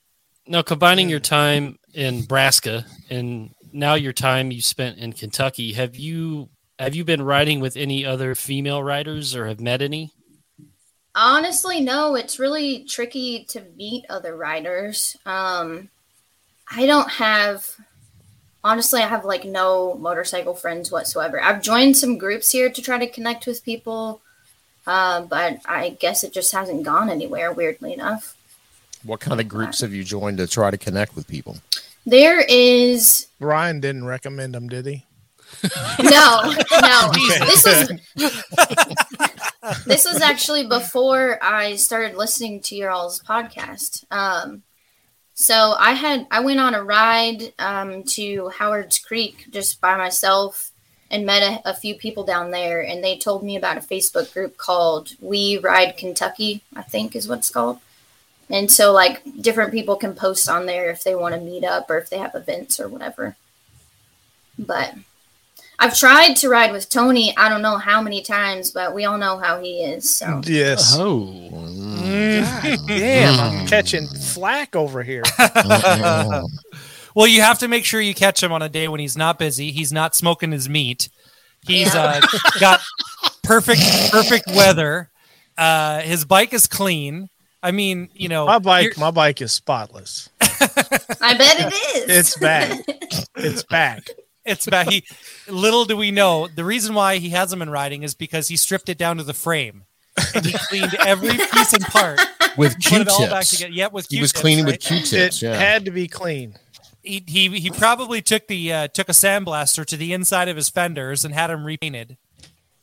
Now, 0.49 0.63
combining 0.63 1.09
your 1.09 1.21
time 1.21 1.79
in 1.93 2.21
Nebraska 2.21 2.85
and 3.11 3.51
now 3.73 3.95
your 3.95 4.13
time 4.13 4.53
you 4.53 4.63
spent 4.63 4.99
in 4.99 5.13
Kentucky, 5.13 5.73
have 5.73 5.97
you 5.97 6.49
have 6.79 6.95
you 6.95 7.05
been 7.05 7.23
riding 7.23 7.61
with 7.61 7.77
any 7.77 8.05
other 8.05 8.35
female 8.35 8.83
riders 8.83 9.35
or 9.35 9.47
have 9.47 9.61
met 9.61 9.83
any? 9.83 10.13
Honestly, 11.15 11.81
no. 11.81 12.15
It's 12.15 12.39
really 12.39 12.85
tricky 12.85 13.45
to 13.49 13.63
meet 13.77 14.05
other 14.11 14.37
riders. 14.37 15.17
Um, 15.25 15.89
I 16.71 16.87
don't 16.87 17.11
have. 17.11 17.67
Honestly, 18.63 19.01
I 19.01 19.07
have 19.07 19.25
like 19.25 19.45
no 19.45 19.95
motorcycle 19.95 20.55
friends 20.55 20.93
whatsoever. 20.93 21.41
I've 21.41 21.63
joined 21.63 21.97
some 21.97 22.19
groups 22.19 22.51
here 22.51 22.69
to 22.69 22.83
try 22.83 22.99
to 22.99 23.07
connect 23.07 23.47
with 23.47 23.65
people, 23.65 24.21
uh, 24.87 25.23
but 25.23 25.61
I 25.65 25.91
guess 25.91 26.23
it 26.23 26.33
just 26.33 26.53
hasn't 26.53 26.83
gone 26.83 27.09
anywhere. 27.09 27.53
Weirdly 27.53 27.95
enough, 27.95 28.36
What 29.07 29.21
kind 29.21 29.41
of 29.41 29.49
groups 29.49 29.81
have 29.81 29.95
you 29.95 30.05
joined 30.05 30.39
to 30.39 30.47
try 30.47 30.71
to 30.71 30.79
connect 30.79 31.17
with 31.17 31.27
people? 31.29 31.59
there 32.07 32.41
is 32.41 33.27
Ryan 33.41 33.81
didn't 33.81 34.07
recommend 34.07 34.55
them, 34.55 34.69
did 34.69 34.87
he? 34.87 35.05
no, 36.03 36.55
no. 36.81 37.13
This 37.47 37.65
was 37.65 37.93
this 39.85 40.05
was 40.05 40.21
actually 40.21 40.67
before 40.67 41.43
I 41.43 41.77
started 41.77 42.17
listening 42.17 42.61
to 42.63 42.77
your 42.77 42.91
all's 42.91 43.21
podcast. 43.21 44.05
Um, 44.11 44.63
so 45.35 45.75
I 45.79 45.93
had 45.93 46.27
I 46.31 46.41
went 46.41 46.61
on 46.61 46.75
a 46.75 46.83
ride 46.83 47.53
um, 47.59 48.05
to 48.05 48.49
Howard's 48.51 48.99
Creek 48.99 49.47
just 49.51 49.81
by 49.81 49.97
myself 49.97 50.71
and 51.11 51.27
met 51.27 51.43
a, 51.43 51.71
a 51.71 51.75
few 51.75 51.95
people 51.95 52.25
down 52.25 52.51
there, 52.51 52.85
and 52.85 53.03
they 53.03 53.17
told 53.17 53.43
me 53.43 53.57
about 53.57 53.77
a 53.77 53.81
Facebook 53.81 54.33
group 54.33 54.57
called 54.57 55.13
We 55.21 55.59
Ride 55.59 55.97
Kentucky. 55.97 56.63
I 56.75 56.83
think 56.83 57.15
is 57.15 57.29
what 57.29 57.39
it's 57.39 57.51
called. 57.51 57.81
And 58.49 58.71
so, 58.71 58.93
like, 58.93 59.23
different 59.41 59.73
people 59.73 59.97
can 59.97 60.15
post 60.15 60.49
on 60.49 60.67
there 60.67 60.91
if 60.91 61.03
they 61.03 61.15
want 61.17 61.35
to 61.35 61.41
meet 61.41 61.65
up 61.65 61.91
or 61.91 61.99
if 61.99 62.09
they 62.11 62.19
have 62.19 62.35
events 62.35 62.79
or 62.79 62.87
whatever. 62.89 63.37
But 64.59 64.95
I've 65.79 65.97
tried 65.99 66.35
to 66.37 66.49
ride 66.49 66.71
with 66.73 66.89
Tony. 66.89 67.37
I 67.37 67.49
don't 67.49 67.61
know 67.61 67.77
how 67.77 68.01
many 68.01 68.23
times, 68.23 68.71
but 68.71 68.95
we 68.95 69.05
all 69.05 69.19
know 69.19 69.37
how 69.39 69.61
he 69.61 69.83
is. 69.83 70.09
So 70.15 70.41
Yes. 70.45 70.95
Oh, 70.97 71.51
Mm, 72.07 72.87
Damn, 72.87 73.41
I'm 73.41 73.67
catching 73.67 74.07
flack 74.07 74.77
over 74.77 75.03
here. 75.03 75.23
Well, 77.15 77.27
you 77.27 77.41
have 77.41 77.61
to 77.61 77.69
make 77.69 77.87
sure 77.87 77.99
you 77.99 78.15
catch 78.15 78.43
him 78.43 78.53
on 78.53 78.61
a 78.61 78.69
day 78.69 78.89
when 78.89 79.01
he's 79.01 79.17
not 79.17 79.39
busy. 79.39 79.71
He's 79.73 79.91
not 79.91 80.15
smoking 80.15 80.53
his 80.53 80.69
meat. 80.69 81.09
He's 81.67 81.95
Yeah. 81.95 82.21
uh, 82.23 82.39
got 82.61 82.81
perfect, 83.43 83.81
perfect 84.13 84.49
weather. 84.49 85.09
Uh, 85.57 86.01
his 86.01 86.27
bike 86.27 86.53
is 86.53 86.67
clean. 86.67 87.31
I 87.63 87.71
mean, 87.73 88.09
you 88.15 88.29
know, 88.29 88.47
My 88.47 88.55
you're- 88.55 88.63
bike, 88.65 88.99
my 88.99 89.11
bike 89.11 89.43
is 89.43 89.53
spotless. 89.53 90.29
I 90.41 91.35
bet 91.37 91.61
it 91.61 91.75
is. 91.97 92.17
It's 92.19 92.39
back. 92.39 92.81
It's 93.37 93.63
back. 93.65 94.09
It's 94.45 94.67
back. 94.67 94.89
He 94.89 95.05
little 95.49 95.85
do 95.85 95.97
we 95.97 96.11
know 96.11 96.49
the 96.49 96.65
reason 96.65 96.95
why 96.95 97.17
he 97.19 97.31
hasn't 97.31 97.59
been 97.59 97.71
riding 97.71 98.03
is 98.03 98.15
because 98.15 98.49
he 98.49 98.57
stripped 98.57 98.89
it 98.89 98.97
down 98.99 99.17
to 99.19 99.23
the 99.25 99.35
frame 99.35 99.85
and 100.35 100.45
he 100.47 100.53
cleaned 100.69 100.95
every 101.07 101.31
piece 101.53 101.73
and 101.75 101.83
part, 101.85 102.21
with 102.57 102.75
put 102.83 103.01
it 103.03 103.09
all 103.09 103.21
back 103.29 103.45
Q-tips. 103.47 103.51
together. 103.51 103.73
Yep, 103.73 103.93
with 103.93 104.07
He 104.09 104.21
was 104.21 104.33
cleaning 104.33 104.65
right? 104.65 104.73
with 104.75 104.81
Q-tips. 104.81 105.43
It 105.43 105.47
Yeah. 105.47 105.55
had 105.57 105.85
to 105.85 105.91
be 105.91 106.09
clean. 106.09 106.57
He, 107.03 107.23
he 107.27 107.49
he 107.61 107.71
probably 107.71 108.23
took 108.23 108.47
the 108.49 108.73
uh, 108.73 108.89
took 108.89 109.09
a 109.09 109.13
sandblaster 109.13 109.85
to 109.87 109.97
the 109.97 110.13
inside 110.13 110.49
of 110.49 110.57
his 110.57 110.69
fenders 110.71 111.25
and 111.25 111.35
had 111.35 111.49
them 111.49 111.65
repainted. 111.65 112.17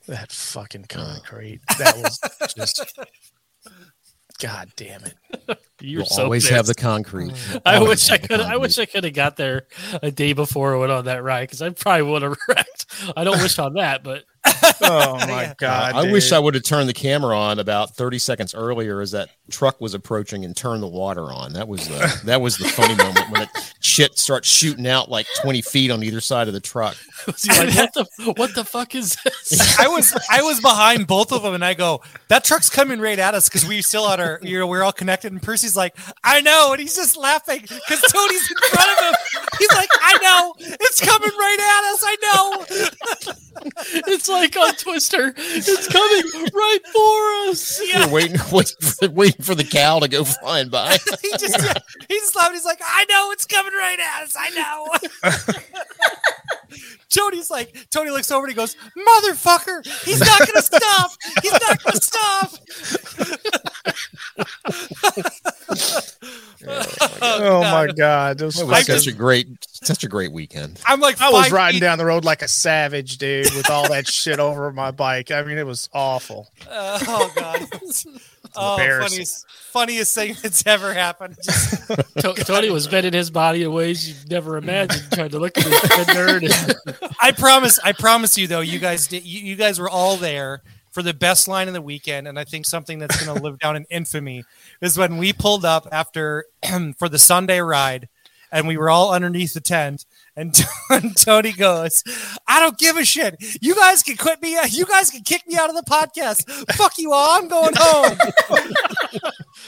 That 0.07 0.31
fucking 0.31 0.85
concrete. 0.89 1.61
That 1.79 1.97
was 1.97 2.19
just. 2.55 2.97
God 4.39 4.71
damn 4.75 5.03
it. 5.03 5.15
you're 5.79 5.99
You'll 6.01 6.05
so 6.05 6.23
always 6.23 6.43
pissed. 6.43 6.53
have 6.55 6.65
the 6.65 6.75
concrete. 6.75 7.33
I 7.65 7.75
Always 7.75 7.89
wish 7.89 8.11
I 8.11 8.17
could. 8.17 8.41
I 8.41 8.57
wish 8.57 8.77
I 8.79 8.85
could 8.85 9.03
have 9.03 9.13
got 9.13 9.37
there 9.37 9.67
a 10.01 10.11
day 10.11 10.33
before 10.33 10.75
I 10.75 10.77
went 10.79 10.91
on 10.91 11.05
that 11.05 11.23
ride 11.23 11.41
because 11.43 11.61
I 11.61 11.69
probably 11.69 12.03
would 12.03 12.21
have 12.23 12.37
wrecked. 12.47 12.85
I 13.15 13.23
don't 13.23 13.41
wish 13.41 13.57
on 13.59 13.73
that, 13.75 14.03
but 14.03 14.23
Oh 14.85 15.17
my 15.19 15.43
Yeah. 15.43 15.53
god. 15.57 15.95
I 15.95 16.11
wish. 16.11 16.31
I 16.33 16.39
would 16.39 16.55
have 16.55 16.63
turned 16.63 16.89
the 16.89 16.93
camera 16.93 17.37
on 17.37 17.59
about 17.59 17.95
30 17.95 18.19
seconds 18.19 18.53
earlier 18.53 18.99
as 18.99 19.11
that 19.11 19.29
truck 19.49 19.79
was 19.79 19.93
approaching 19.93 20.43
and 20.43 20.55
turned 20.55 20.83
the 20.83 20.87
water 20.87 21.31
on. 21.31 21.53
That 21.53 21.67
was 21.69 21.87
the 21.87 22.21
that 22.25 22.41
was 22.41 22.57
the 22.57 22.67
funny 22.67 22.95
moment 22.95 23.29
when 23.31 23.43
it 23.43 23.49
shit 23.79 24.17
starts 24.19 24.49
shooting 24.49 24.85
out 24.87 25.09
like 25.09 25.25
20 25.41 25.61
feet 25.61 25.91
on 25.91 26.03
either 26.03 26.19
side 26.19 26.47
of 26.47 26.53
the 26.53 26.59
truck. 26.59 26.97
was 27.27 27.47
like, 27.47 27.73
"What 27.75 27.93
the 27.93 28.33
what 28.35 28.55
the 28.55 28.65
fuck 28.65 28.95
is 28.95 29.15
this?" 29.23 29.79
I 29.79 29.87
was 29.87 30.13
I 30.29 30.41
was 30.41 30.59
behind 30.59 31.07
both 31.07 31.31
of 31.31 31.43
them 31.43 31.53
and 31.53 31.63
I 31.63 31.73
go, 31.73 32.01
that 32.27 32.43
truck's 32.43 32.69
coming 32.69 32.99
right 32.99 33.19
at 33.19 33.33
us 33.35 33.47
because 33.47 33.65
we 33.65 33.81
still 33.81 34.07
had 34.09 34.19
our 34.19 34.39
you 34.41 34.59
know 34.59 34.67
we're 34.67 34.83
all 34.83 34.91
connected 34.91 35.31
and 35.31 35.41
Percy's 35.41 35.77
like, 35.77 35.95
I 36.23 36.41
know, 36.41 36.73
and 36.73 36.81
he's 36.81 36.95
just 36.95 37.15
laughing 37.15 37.61
because 37.61 38.01
Tony's 38.11 38.51
in 38.51 38.57
front 38.69 38.91
of 38.91 39.05
him. 39.05 39.13
He's 39.59 39.71
like, 39.71 39.89
I 40.01 40.17
know, 40.21 40.55
it's 40.59 40.99
coming 40.99 41.31
right 41.37 41.59
at 41.59 41.93
us. 41.93 42.03
I 42.05 42.17
know. 42.21 42.65
It's 44.07 44.27
like 44.33 44.57
on 44.57 44.75
Twister. 44.75 45.33
It's 45.37 45.87
coming 45.87 46.51
right 46.53 46.79
for 46.91 47.49
us. 47.49 47.81
You're 47.81 48.09
waiting, 48.09 48.39
waiting, 48.51 48.75
for, 48.81 49.09
waiting 49.09 49.43
for 49.43 49.55
the 49.55 49.63
cow 49.63 49.99
to 49.99 50.07
go 50.07 50.23
flying 50.23 50.69
by. 50.69 50.97
he 51.21 51.31
just 51.31 51.57
yeah, 51.59 51.73
he 52.07 52.19
just 52.19 52.35
laughed. 52.35 52.53
He's 52.53 52.65
like, 52.65 52.81
I 52.83 53.05
know 53.05 53.31
it's 53.31 53.45
coming 53.45 53.73
right 53.73 53.99
at 53.99 54.23
us. 54.23 54.35
I 54.37 54.49
know. 54.51 54.87
Tony's 57.09 57.51
like, 57.51 57.87
Tony 57.91 58.09
looks 58.09 58.31
over 58.31 58.45
and 58.45 58.51
he 58.51 58.55
goes, 58.55 58.75
Motherfucker, 58.97 59.85
he's 60.03 60.19
not 60.19 60.39
gonna 60.39 60.61
stop. 60.61 61.11
He's 61.41 61.51
not 61.53 61.83
gonna 61.83 62.01
stop. 62.01 62.51
Oh 66.65 67.61
my 67.61 67.87
god. 67.87 68.37
Those 68.37 68.59
It 68.59 68.65
was 68.65 68.79
fucking- 68.79 68.95
such 68.97 69.07
a 69.07 69.11
great, 69.11 69.47
such 69.69 70.03
a 70.05 70.07
great 70.07 70.31
weekend. 70.31 70.79
I'm 70.85 71.01
like, 71.01 71.19
I 71.19 71.29
was 71.29 71.51
riding 71.51 71.79
feet- 71.79 71.85
down 71.85 71.97
the 71.97 72.05
road 72.05 72.23
like 72.23 72.41
a 72.41 72.47
savage, 72.47 73.17
dude, 73.17 73.51
with 73.53 73.69
all 73.69 73.89
that 73.89 74.07
shit 74.07 74.39
over 74.39 74.71
my 74.71 74.91
bike. 74.91 75.29
I 75.31 75.43
mean, 75.43 75.57
it 75.57 75.65
was 75.65 75.89
awful. 75.93 76.49
Uh, 76.69 76.99
oh 77.07 77.31
god. 77.35 77.67
oh, 78.55 78.75
embarrassing. 78.75 79.09
funniest, 79.09 79.45
funniest 79.49 80.15
thing 80.15 80.35
that's 80.41 80.65
ever 80.65 80.93
happened. 80.93 81.35
Just- 81.43 81.87
To- 82.19 82.33
Tony 82.45 82.69
was 82.69 82.87
bending 82.87 83.13
his 83.13 83.29
body 83.29 83.63
in 83.63 83.73
ways 83.73 84.07
you'd 84.07 84.31
never 84.31 84.55
imagined, 84.55 85.03
trying 85.11 85.31
to 85.31 85.39
look 85.39 85.57
at 85.57 85.65
his 85.65 85.79
fender. 86.05 86.37
And, 86.37 87.13
I 87.21 87.33
promise, 87.33 87.77
I 87.79 87.91
promise 87.91 88.37
you 88.37 88.47
though, 88.47 88.61
you 88.61 88.79
guys 88.79 89.07
did, 89.07 89.23
you, 89.25 89.41
you 89.41 89.55
guys 89.57 89.79
were 89.79 89.89
all 89.89 90.15
there 90.15 90.61
for 90.93 91.01
the 91.01 91.13
best 91.13 91.47
line 91.47 91.67
of 91.67 91.73
the 91.73 91.81
weekend, 91.81 92.27
and 92.27 92.39
I 92.39 92.43
think 92.43 92.65
something 92.65 92.99
that's 92.99 93.21
going 93.21 93.35
to 93.35 93.43
live 93.43 93.59
down 93.59 93.75
in 93.75 93.85
infamy 93.89 94.45
is 94.79 94.97
when 94.97 95.17
we 95.17 95.33
pulled 95.33 95.65
up 95.65 95.87
after 95.91 96.45
for 96.97 97.09
the 97.09 97.19
Sunday 97.19 97.59
ride, 97.59 98.07
and 98.51 98.67
we 98.67 98.77
were 98.77 98.91
all 98.91 99.11
underneath 99.11 99.55
the 99.55 99.59
tent, 99.59 100.05
and, 100.35 100.55
and 100.89 101.15
Tony 101.17 101.51
goes, 101.51 102.03
"I 102.47 102.59
don't 102.59 102.77
give 102.77 102.97
a 102.97 103.05
shit. 103.05 103.35
You 103.61 103.75
guys 103.75 104.03
can 104.03 104.17
quit 104.17 104.41
me. 104.41 104.57
You 104.69 104.85
guys 104.85 105.09
can 105.09 105.21
kick 105.21 105.47
me 105.47 105.55
out 105.55 105.69
of 105.69 105.75
the 105.75 105.83
podcast. 105.83 106.49
Fuck 106.73 106.97
you 106.97 107.13
all. 107.13 107.39
I'm 107.39 107.47
going 107.47 107.73
home. 107.75 108.17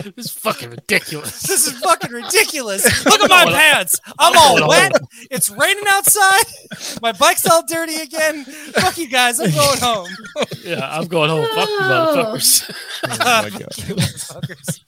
this 0.15 0.25
is 0.25 0.31
fucking 0.31 0.72
ridiculous. 0.72 1.43
This 1.43 1.67
is 1.67 1.79
fucking 1.79 2.12
ridiculous. 2.12 2.84
Look 3.05 3.22
at 3.22 3.29
my 3.29 3.45
pants. 3.45 4.00
I'm 4.17 4.38
all 4.38 4.67
wet. 4.67 4.91
It's 5.31 5.50
raining 5.50 5.84
outside. 5.88 6.45
My 7.01 7.12
bike's 7.12 7.45
all 7.45 7.65
dirty 7.65 7.98
again. 7.98 8.45
Fuck 8.45 8.98
you 8.98 9.07
guys. 9.10 9.39
I'm 9.39 9.51
going 9.51 9.79
home." 9.79 10.10
Yeah, 10.63 10.88
I'm 10.98 11.07
going 11.07 11.29
home. 11.29 11.48
Fuck 11.53 11.69
you, 11.69 11.79
motherfuckers. 11.79 12.75
Oh 13.03 13.41
my 13.43 13.50
God. 13.50 13.69
Fuckers. 13.69 14.79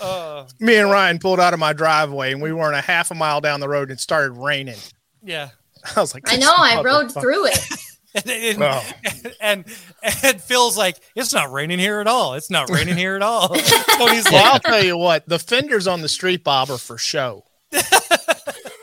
Uh, 0.00 0.44
Me 0.58 0.76
and 0.76 0.90
Ryan 0.90 1.18
pulled 1.18 1.38
out 1.38 1.54
of 1.54 1.60
my 1.60 1.72
driveway 1.72 2.32
and 2.32 2.42
we 2.42 2.52
weren't 2.52 2.74
a 2.74 2.80
half 2.80 3.10
a 3.10 3.14
mile 3.14 3.40
down 3.40 3.60
the 3.60 3.68
road 3.68 3.90
and 3.90 3.92
it 3.92 4.00
started 4.00 4.32
raining. 4.32 4.76
Yeah. 5.24 5.48
I 5.96 6.00
was 6.00 6.14
like, 6.14 6.30
I 6.32 6.36
know. 6.36 6.52
I 6.56 6.82
rode 6.82 7.12
through 7.12 7.46
it. 7.46 7.58
And, 8.16 8.30
and, 8.30 8.62
Oh. 8.62 8.90
and 9.40 9.64
and 10.22 10.40
Phil's 10.40 10.76
like, 10.78 10.96
it's 11.16 11.32
not 11.32 11.50
raining 11.50 11.80
here 11.80 11.98
at 11.98 12.06
all. 12.06 12.34
It's 12.34 12.48
not 12.48 12.70
raining 12.70 12.96
here 12.96 13.16
at 13.16 13.22
all. 13.22 13.48
Tony's 13.98 14.30
Well, 14.30 14.52
I'll 14.52 14.60
tell 14.60 14.84
you 14.84 14.96
what, 14.96 15.28
the 15.28 15.40
fenders 15.40 15.88
on 15.88 16.00
the 16.00 16.08
street 16.08 16.44
bob 16.44 16.70
are 16.70 16.78
for 16.78 16.96
show. 16.96 17.42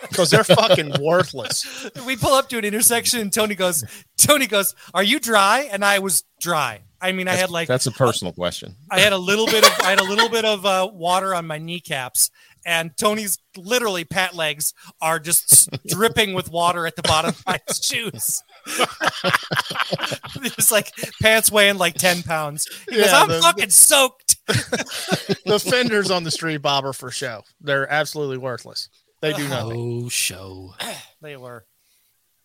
Because 0.10 0.31
they're 0.31 0.43
fucking 0.43 0.95
worthless. 1.01 1.89
we 2.05 2.17
pull 2.17 2.33
up 2.33 2.50
to 2.50 2.57
an 2.57 2.65
intersection, 2.65 3.21
and 3.21 3.31
Tony 3.31 3.55
goes, 3.55 3.86
Tony 4.17 4.48
goes, 4.48 4.75
are 4.93 5.03
you 5.03 5.17
dry? 5.17 5.69
And 5.71 5.86
I 5.86 6.00
was 6.00 6.25
dry. 6.41 6.81
I 7.00 7.13
mean, 7.13 7.29
I 7.29 7.36
had 7.36 7.50
like 7.50 7.69
That's 7.69 7.88
a 7.88 7.91
personal 7.91 8.33
question. 8.33 8.75
I 8.91 9.00
had 9.00 9.13
a 9.13 9.17
little 9.17 9.45
bit 9.45 9.65
of 9.65 9.71
I 9.81 9.91
had 9.91 10.01
a 10.01 10.03
little 10.03 10.27
bit 10.29 10.43
of 10.43 10.65
uh, 10.65 10.89
water 10.91 11.33
on 11.33 11.48
my 11.48 11.57
kneecaps, 11.57 12.29
and 12.65 12.95
Tony's 12.97 13.37
literally 13.57 14.03
pant 14.05 14.33
legs 14.35 14.73
are 15.01 15.19
just 15.19 15.69
dripping 15.87 16.33
with 16.33 16.51
water 16.51 16.85
at 16.87 16.95
the 16.95 17.01
bottom 17.03 17.29
of 17.29 17.43
my 17.45 17.59
shoes. 17.81 18.41
it 18.67 20.55
was 20.55 20.71
like 20.71 20.91
pants 21.21 21.51
weighing 21.51 21.77
like 21.77 21.95
ten 21.95 22.21
pounds. 22.23 22.67
He 22.89 22.95
goes, 22.97 23.05
Yeah, 23.07 23.21
I'm 23.21 23.29
the- 23.29 23.39
fucking 23.41 23.69
soaked. 23.69 24.37
The 24.47 25.59
fenders 25.63 26.11
on 26.11 26.23
the 26.23 26.31
street 26.31 26.57
bob 26.57 26.85
are 26.85 26.93
for 26.93 27.11
show. 27.11 27.43
They're 27.61 27.89
absolutely 27.91 28.37
worthless. 28.37 28.89
They 29.21 29.33
do 29.33 29.47
nothing. 29.47 30.03
Oh, 30.05 30.09
show. 30.09 30.73
They 31.21 31.37
were. 31.37 31.65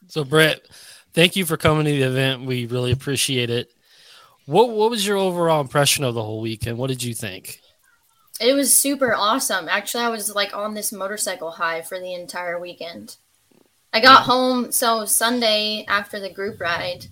So, 0.08 0.22
Brett, 0.22 0.60
thank 1.14 1.34
you 1.34 1.46
for 1.46 1.56
coming 1.56 1.86
to 1.86 1.90
the 1.90 2.02
event. 2.02 2.42
We 2.44 2.66
really 2.66 2.92
appreciate 2.92 3.48
it. 3.48 3.72
What 4.44 4.68
What 4.70 4.90
was 4.90 5.06
your 5.06 5.16
overall 5.16 5.60
impression 5.62 6.04
of 6.04 6.14
the 6.14 6.22
whole 6.22 6.40
weekend? 6.42 6.76
What 6.78 6.88
did 6.88 7.02
you 7.02 7.14
think? 7.14 7.58
It 8.40 8.54
was 8.54 8.74
super 8.74 9.14
awesome. 9.14 9.68
Actually, 9.68 10.04
I 10.04 10.08
was 10.08 10.34
like 10.34 10.54
on 10.54 10.74
this 10.74 10.92
motorcycle 10.92 11.52
high 11.52 11.82
for 11.82 11.98
the 11.98 12.14
entire 12.14 12.58
weekend. 12.58 13.16
I 13.92 14.00
got 14.00 14.24
home 14.24 14.72
so 14.72 15.06
Sunday 15.06 15.84
after 15.88 16.20
the 16.20 16.28
group 16.28 16.60
ride, 16.60 17.06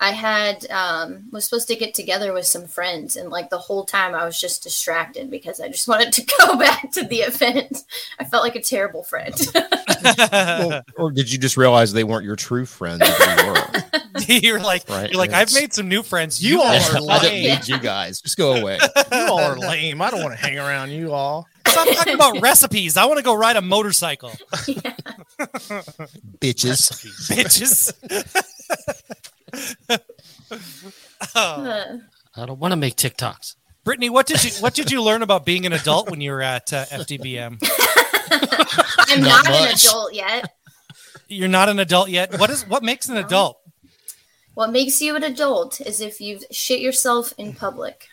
I 0.00 0.12
had 0.12 0.68
um 0.70 1.28
was 1.32 1.44
supposed 1.44 1.68
to 1.68 1.76
get 1.76 1.94
together 1.94 2.32
with 2.32 2.46
some 2.46 2.66
friends 2.66 3.16
and 3.16 3.30
like 3.30 3.50
the 3.50 3.58
whole 3.58 3.84
time 3.84 4.14
I 4.14 4.24
was 4.24 4.40
just 4.40 4.62
distracted 4.62 5.30
because 5.30 5.60
I 5.60 5.68
just 5.68 5.88
wanted 5.88 6.12
to 6.14 6.26
go 6.38 6.56
back 6.56 6.90
to 6.92 7.04
the 7.04 7.20
event. 7.20 7.84
I 8.18 8.24
felt 8.24 8.44
like 8.44 8.56
a 8.56 8.62
terrible 8.62 9.02
friend. 9.02 9.34
Well, 10.40 10.82
or 10.96 11.10
did 11.10 11.32
you 11.32 11.38
just 11.38 11.56
realize 11.56 11.92
they 11.92 12.04
weren't 12.04 12.24
your 12.24 12.36
true 12.36 12.64
friends? 12.66 13.02
If 14.18 14.28
you 14.28 14.52
were? 14.52 14.58
you're 14.58 14.60
like 14.64 14.88
Right, 14.88 15.10
you're 15.10 15.18
like 15.18 15.32
I've 15.32 15.52
made 15.54 15.72
some 15.72 15.88
new 15.88 16.02
friends. 16.02 16.42
You 16.42 16.60
all 16.62 16.66
are 16.68 17.00
lame. 17.00 17.10
I 17.10 17.18
don't 17.18 17.22
lame. 17.32 17.42
need 17.58 17.68
you 17.68 17.78
guys. 17.78 18.20
Just 18.20 18.36
go 18.36 18.54
away, 18.54 18.78
You 19.12 19.18
all 19.28 19.40
are 19.40 19.58
lame. 19.58 20.00
I 20.02 20.10
don't 20.10 20.22
want 20.22 20.38
to 20.38 20.40
hang 20.40 20.58
around 20.58 20.90
you 20.90 21.12
all. 21.12 21.46
Stop 21.66 21.88
talking 21.94 22.14
about 22.14 22.40
recipes. 22.40 22.96
I 22.96 23.04
want 23.04 23.18
to 23.18 23.22
go 23.24 23.34
ride 23.34 23.56
a 23.56 23.60
motorcycle, 23.62 24.30
bitches. 26.40 26.90
bitches. 27.28 27.92
Oh. 31.34 31.62
Uh, 31.62 31.98
I 32.36 32.46
don't 32.46 32.58
want 32.58 32.72
to 32.72 32.76
make 32.76 32.96
TikToks. 32.96 33.56
Brittany, 33.84 34.10
what 34.10 34.26
did 34.26 34.42
you 34.44 34.50
what 34.60 34.74
did 34.74 34.90
you 34.90 35.02
learn 35.02 35.22
about 35.22 35.44
being 35.44 35.66
an 35.66 35.72
adult 35.72 36.10
when 36.10 36.20
you 36.20 36.30
were 36.32 36.42
at 36.42 36.72
uh, 36.72 36.84
FDBM? 36.86 37.58
I'm 39.08 39.20
Not 39.20 39.44
not, 39.44 39.48
an 39.50 39.68
adult 39.74 40.12
yet. 40.14 40.52
You're 41.28 41.48
not 41.48 41.68
an 41.68 41.78
adult 41.78 42.08
yet. 42.08 42.38
What 42.38 42.50
is 42.50 42.66
what 42.66 42.82
makes 42.82 43.08
an 43.08 43.16
adult? 43.16 43.57
What 44.58 44.72
makes 44.72 45.00
you 45.00 45.14
an 45.14 45.22
adult 45.22 45.80
is 45.80 46.00
if 46.00 46.20
you've 46.20 46.42
shit 46.50 46.80
yourself 46.80 47.32
in 47.38 47.52
public. 47.54 48.08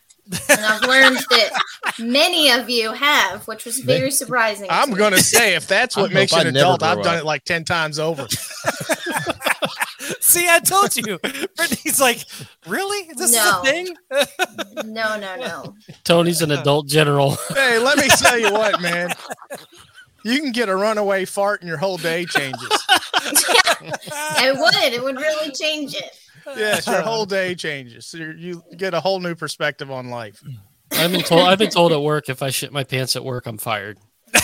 And 0.48 0.64
I've 0.64 0.84
learned 0.84 1.18
that 1.32 1.60
many 1.98 2.52
of 2.52 2.70
you 2.70 2.94
have, 2.94 3.48
which 3.48 3.66
was 3.66 3.80
very 3.80 4.12
surprising. 4.12 4.68
I'm 4.70 4.92
to 4.92 4.96
gonna 4.96 5.18
say 5.18 5.56
if 5.56 5.68
that's 5.68 5.98
I 5.98 6.02
what 6.02 6.14
makes 6.14 6.34
you 6.34 6.42
an 6.42 6.48
adult, 6.56 6.84
I've 6.84 7.02
done 7.02 7.16
up. 7.16 7.22
it 7.22 7.25
like 7.25 7.46
ten 7.46 7.64
times 7.64 7.98
over. 7.98 8.28
See, 10.20 10.48
I 10.48 10.60
told 10.60 10.96
you. 10.96 11.18
Brittany's 11.18 12.00
like, 12.00 12.24
really? 12.68 13.10
This 13.16 13.34
No. 13.34 13.62
a 13.62 13.66
thing? 13.66 13.96
No, 14.86 15.18
no, 15.20 15.36
no. 15.38 15.75
Tony's 16.04 16.44
an 16.44 16.52
adult 16.52 16.86
general. 16.88 17.38
hey, 17.56 17.80
let 17.80 17.98
me 17.98 18.08
tell 18.20 18.38
you 18.38 18.52
what, 18.54 18.80
man. 18.84 19.10
You 20.24 20.40
can 20.42 20.52
get 20.52 20.70
a 20.70 20.75
runaway 20.75 21.25
fart 21.25 21.62
and 21.62 21.68
your 21.68 21.78
whole 21.80 21.98
day 21.98 22.25
changes. 22.25 22.70
It 24.38 24.56
would. 24.58 24.94
It 24.94 25.04
would 25.04 25.18
really 25.18 25.52
change 25.52 25.96
it. 25.96 26.18
Yes, 26.58 26.86
your 26.88 27.02
whole 27.02 27.25
day 27.25 27.56
changes. 27.56 28.06
So 28.06 28.18
you're, 28.18 28.62
get 28.78 28.94
a 28.94 29.00
whole 29.00 29.20
new 29.20 29.36
perspective 29.36 29.90
on 29.92 30.10
life. 30.10 30.42
I've 30.92 31.12
been 31.12 31.22
told. 31.22 31.42
I've 31.48 31.58
been 31.60 31.72
told 31.72 31.92
at 31.92 32.02
work 32.02 32.30
if 32.30 32.42
I 32.44 32.50
shit 32.52 32.72
my 32.72 32.84
pants 32.84 33.16
at 33.16 33.24
work, 33.25 33.46
I'm 33.48 33.58
fired. 33.58 33.98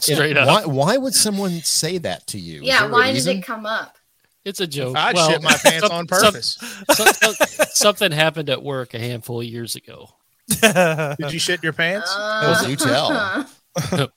Straight 0.00 0.36
up. 0.36 0.46
Why, 0.46 0.64
why 0.64 0.96
would 0.96 1.14
someone 1.14 1.60
say 1.60 1.98
that 1.98 2.26
to 2.28 2.38
you? 2.38 2.60
Yeah, 2.62 2.88
why 2.90 3.08
did 3.08 3.14
reason? 3.14 3.38
it 3.38 3.42
come 3.44 3.66
up? 3.66 3.96
It's 4.44 4.60
a 4.60 4.66
joke. 4.66 4.96
I'd 4.96 5.14
Well, 5.14 5.30
shit 5.30 5.42
my 5.42 5.52
pants 5.62 5.86
some- 5.86 5.92
on 5.92 6.06
purpose. 6.06 6.56
some- 6.92 7.06
some- 7.34 7.66
something 7.72 8.12
happened 8.12 8.48
at 8.48 8.62
work 8.62 8.94
a 8.94 8.98
handful 8.98 9.40
of 9.40 9.46
years 9.46 9.76
ago. 9.76 10.08
Did 10.48 11.32
you 11.32 11.38
shit 11.38 11.62
your 11.62 11.72
pants? 11.74 12.10
Uh, 12.16 12.64
do 12.66 12.76
tell. 12.76 13.46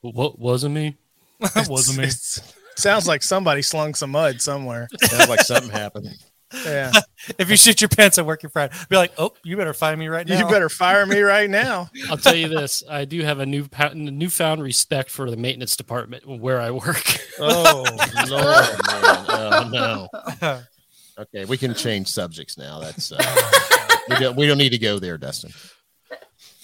what 0.01 0.39
wasn't 0.39 0.75
me? 0.75 0.95
That 1.39 1.67
wasn't 1.69 2.00
me. 2.00 2.10
Sounds 2.77 3.07
like 3.07 3.22
somebody 3.22 3.62
slung 3.62 3.93
some 3.93 4.12
mud 4.12 4.41
somewhere. 4.41 4.88
Sounds 5.03 5.29
like 5.29 5.41
something 5.41 5.69
happened. 5.69 6.07
Yeah. 6.65 6.91
If 7.39 7.50
you 7.50 7.55
shit 7.55 7.79
your 7.79 7.88
pants 7.88 8.17
at 8.17 8.25
work, 8.25 8.43
you're 8.43 8.50
fired. 8.50 8.72
Be 8.89 8.98
like, 8.98 9.13
oh, 9.17 9.31
you 9.45 9.55
better 9.55 9.74
find 9.74 9.98
me 9.98 10.10
right 10.10 10.27
now. 10.27 10.39
You 10.39 10.45
better 10.45 10.67
fire 10.67 11.05
me 11.05 11.22
right 11.22 11.50
now. 11.50 11.89
I'll 12.10 12.17
tell 12.17 12.36
you 12.36 12.50
this: 12.50 12.83
I 12.89 13.05
do 13.05 13.22
have 13.22 13.39
a 13.39 13.45
new 13.45 13.65
newfound 13.93 14.62
respect 14.62 15.10
for 15.10 15.31
the 15.31 15.38
maintenance 15.38 15.77
department 15.77 16.27
where 16.27 16.60
I 16.60 16.72
work. 16.72 17.17
Oh, 17.39 17.86
Lord, 18.27 18.77
man. 18.88 19.25
Oh, 19.29 19.70
no. 19.72 20.59
Okay, 21.18 21.46
we 21.46 21.57
can 21.57 21.74
change 21.74 22.09
subjects 22.09 22.57
now. 22.57 22.79
That's 22.79 23.13
uh, 23.13 23.24
we 24.09 24.16
don't 24.18 24.35
we 24.35 24.46
don't 24.46 24.57
need 24.57 24.72
to 24.72 24.77
go 24.77 25.00
there, 25.00 25.18
Dustin. 25.18 25.51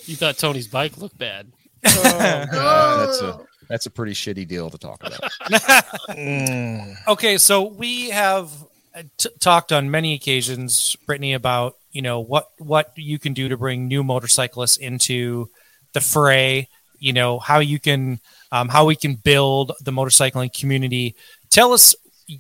You 0.06 0.18
thought 0.18 0.38
Tony's 0.38 0.68
bike 0.68 0.98
looked 0.98 1.18
bad. 1.18 1.54
Oh, 1.86 2.02
that's 3.00 3.22
a 3.22 3.26
oh, 3.26 3.46
that's 3.70 3.86
a 3.86 3.92
pretty 3.92 4.14
shitty 4.14 4.48
deal 4.48 4.70
to 4.72 4.78
talk 4.78 5.04
about. 5.06 5.22
Mm. 6.10 6.96
Okay, 7.08 7.38
so 7.38 7.64
we 7.64 8.10
have 8.10 8.52
t- 9.18 9.30
talked 9.40 9.72
on 9.72 9.92
many 9.92 10.14
occasions, 10.14 10.96
Brittany, 11.06 11.34
about 11.34 11.76
you 11.92 12.02
know 12.02 12.20
what 12.20 12.50
what 12.58 12.92
you 12.96 13.20
can 13.20 13.34
do 13.34 13.50
to 13.50 13.58
bring 13.58 13.88
new 13.88 14.04
motorcyclists 14.04 14.78
into 14.78 15.50
the 15.94 16.02
fray. 16.02 16.68
You 17.00 17.14
know 17.14 17.40
how 17.40 17.60
you 17.60 17.80
can 17.80 18.20
um, 18.52 18.70
how 18.70 18.86
we 18.86 18.96
can 18.96 19.16
build 19.16 19.72
the 19.82 19.92
motorcycling 19.92 20.58
community. 20.58 21.16
Tell 21.50 21.74
us, 21.74 21.96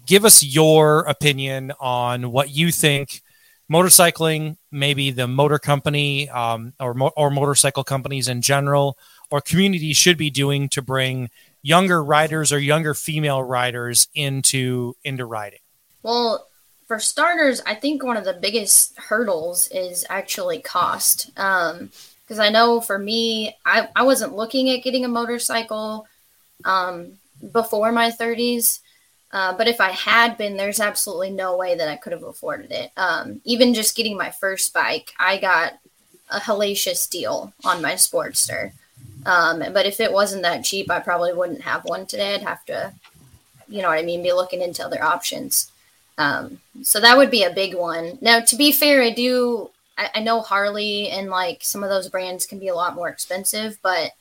give 0.06 0.26
us 0.26 0.44
your 0.44 1.02
opinion 1.02 1.72
on 1.80 2.32
what 2.32 2.50
you 2.50 2.72
think 2.72 3.22
motorcycling, 3.72 4.58
maybe 4.72 5.12
the 5.12 5.28
motor 5.28 5.60
company 5.60 6.30
um, 6.30 6.74
or 6.80 6.94
mo- 6.94 7.14
or 7.16 7.30
motorcycle 7.30 7.84
companies 7.84 8.28
in 8.28 8.42
general, 8.42 8.98
or 9.32 9.42
community 9.42 9.94
should 9.94 10.18
be 10.18 10.30
doing 10.30 10.70
to 10.70 10.82
bring 10.82 11.30
younger 11.62 12.04
riders 12.04 12.52
or 12.52 12.60
younger 12.60 12.94
female 12.94 13.44
riders 13.44 14.08
into 14.16 14.96
into 15.04 15.26
riding. 15.26 15.60
Well, 16.04 16.48
for 16.88 17.00
starters, 17.00 17.62
I 17.66 17.76
think 17.76 18.04
one 18.04 18.18
of 18.18 18.26
the 18.26 18.34
biggest 18.34 18.98
hurdles 18.98 19.68
is 19.72 20.06
actually 20.10 20.60
cost. 20.60 21.32
Um, 21.38 21.92
because 22.30 22.40
I 22.40 22.50
know 22.50 22.80
for 22.80 23.00
me, 23.00 23.56
I, 23.66 23.90
I 23.96 24.04
wasn't 24.04 24.36
looking 24.36 24.70
at 24.70 24.84
getting 24.84 25.04
a 25.04 25.08
motorcycle 25.08 26.08
um, 26.64 27.14
before 27.52 27.92
my 27.92 28.12
30s. 28.12 28.82
Uh, 29.32 29.54
but 29.54 29.68
if 29.68 29.82
I 29.82 29.90
had 29.90 30.38
been, 30.38 30.56
there's 30.56 30.80
absolutely 30.80 31.32
no 31.32 31.58
way 31.58 31.76
that 31.76 31.88
I 31.88 31.96
could 31.96 32.14
have 32.14 32.24
afforded 32.24 32.72
it. 32.72 32.92
Um, 32.98 33.42
even 33.46 33.74
just 33.74 33.96
getting 33.96 34.16
my 34.16 34.30
first 34.30 34.74
bike, 34.76 35.12
I 35.18 35.38
got 35.38 35.80
a 36.30 36.40
hellacious 36.40 37.10
deal 37.10 37.52
on 37.64 37.82
my 37.82 37.94
Sportster. 37.94 38.72
Um, 39.26 39.64
but 39.74 39.86
if 39.86 40.00
it 40.00 40.12
wasn't 40.12 40.44
that 40.44 40.64
cheap, 40.64 40.90
I 40.90 41.00
probably 41.00 41.34
wouldn't 41.34 41.62
have 41.62 41.86
one 41.86 42.06
today. 42.06 42.36
I'd 42.36 42.42
have 42.42 42.64
to, 42.66 42.94
you 43.68 43.82
know 43.82 43.90
what 43.90 43.98
I 43.98 44.04
mean, 44.04 44.24
be 44.24 44.34
looking 44.34 44.62
into 44.62 44.86
other 44.86 45.04
options. 45.04 45.72
Um, 46.20 46.60
so 46.84 47.00
that 47.00 47.18
would 47.18 47.32
be 47.32 47.44
a 47.44 47.50
big 47.50 47.74
one. 47.74 48.18
Now, 48.22 48.42
to 48.42 48.56
be 48.58 48.72
fair, 48.74 49.02
I 49.02 49.10
do. 49.10 49.70
I, 49.98 50.10
I 50.16 50.20
know 50.20 50.42
Harley 50.42 51.10
and 51.10 51.30
like 51.30 51.60
some 51.64 51.82
of 51.82 51.90
those 51.90 52.10
brands 52.10 52.46
can 52.46 52.60
be 52.60 52.68
a 52.68 52.76
lot 52.76 52.94
more 52.94 53.08
expensive, 53.08 53.80
but 53.82 54.12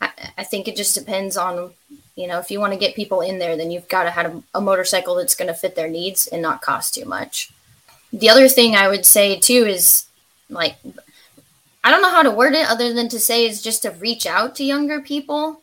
I, 0.00 0.10
I 0.38 0.44
think 0.44 0.68
it 0.68 0.76
just 0.76 0.94
depends 0.94 1.36
on, 1.36 1.72
you 2.14 2.26
know, 2.26 2.38
if 2.38 2.50
you 2.50 2.60
want 2.60 2.74
to 2.74 2.78
get 2.78 2.94
people 2.94 3.22
in 3.22 3.38
there, 3.38 3.56
then 3.56 3.70
you've 3.70 3.88
got 3.88 4.04
to 4.04 4.10
have 4.10 4.26
a, 4.26 4.42
a 4.54 4.60
motorcycle 4.60 5.14
that's 5.14 5.34
going 5.34 5.48
to 5.48 5.54
fit 5.54 5.76
their 5.76 5.88
needs 5.88 6.26
and 6.26 6.42
not 6.42 6.60
cost 6.60 6.94
too 6.94 7.06
much. 7.06 7.50
The 8.12 8.28
other 8.28 8.48
thing 8.48 8.76
I 8.76 8.88
would 8.88 9.06
say 9.06 9.38
too 9.40 9.64
is 9.66 10.06
like, 10.50 10.76
I 11.82 11.90
don't 11.90 12.02
know 12.02 12.10
how 12.10 12.22
to 12.22 12.30
word 12.30 12.54
it 12.54 12.70
other 12.70 12.92
than 12.92 13.08
to 13.08 13.18
say 13.18 13.46
is 13.46 13.62
just 13.62 13.82
to 13.82 13.90
reach 13.92 14.26
out 14.26 14.54
to 14.56 14.64
younger 14.64 15.00
people. 15.00 15.62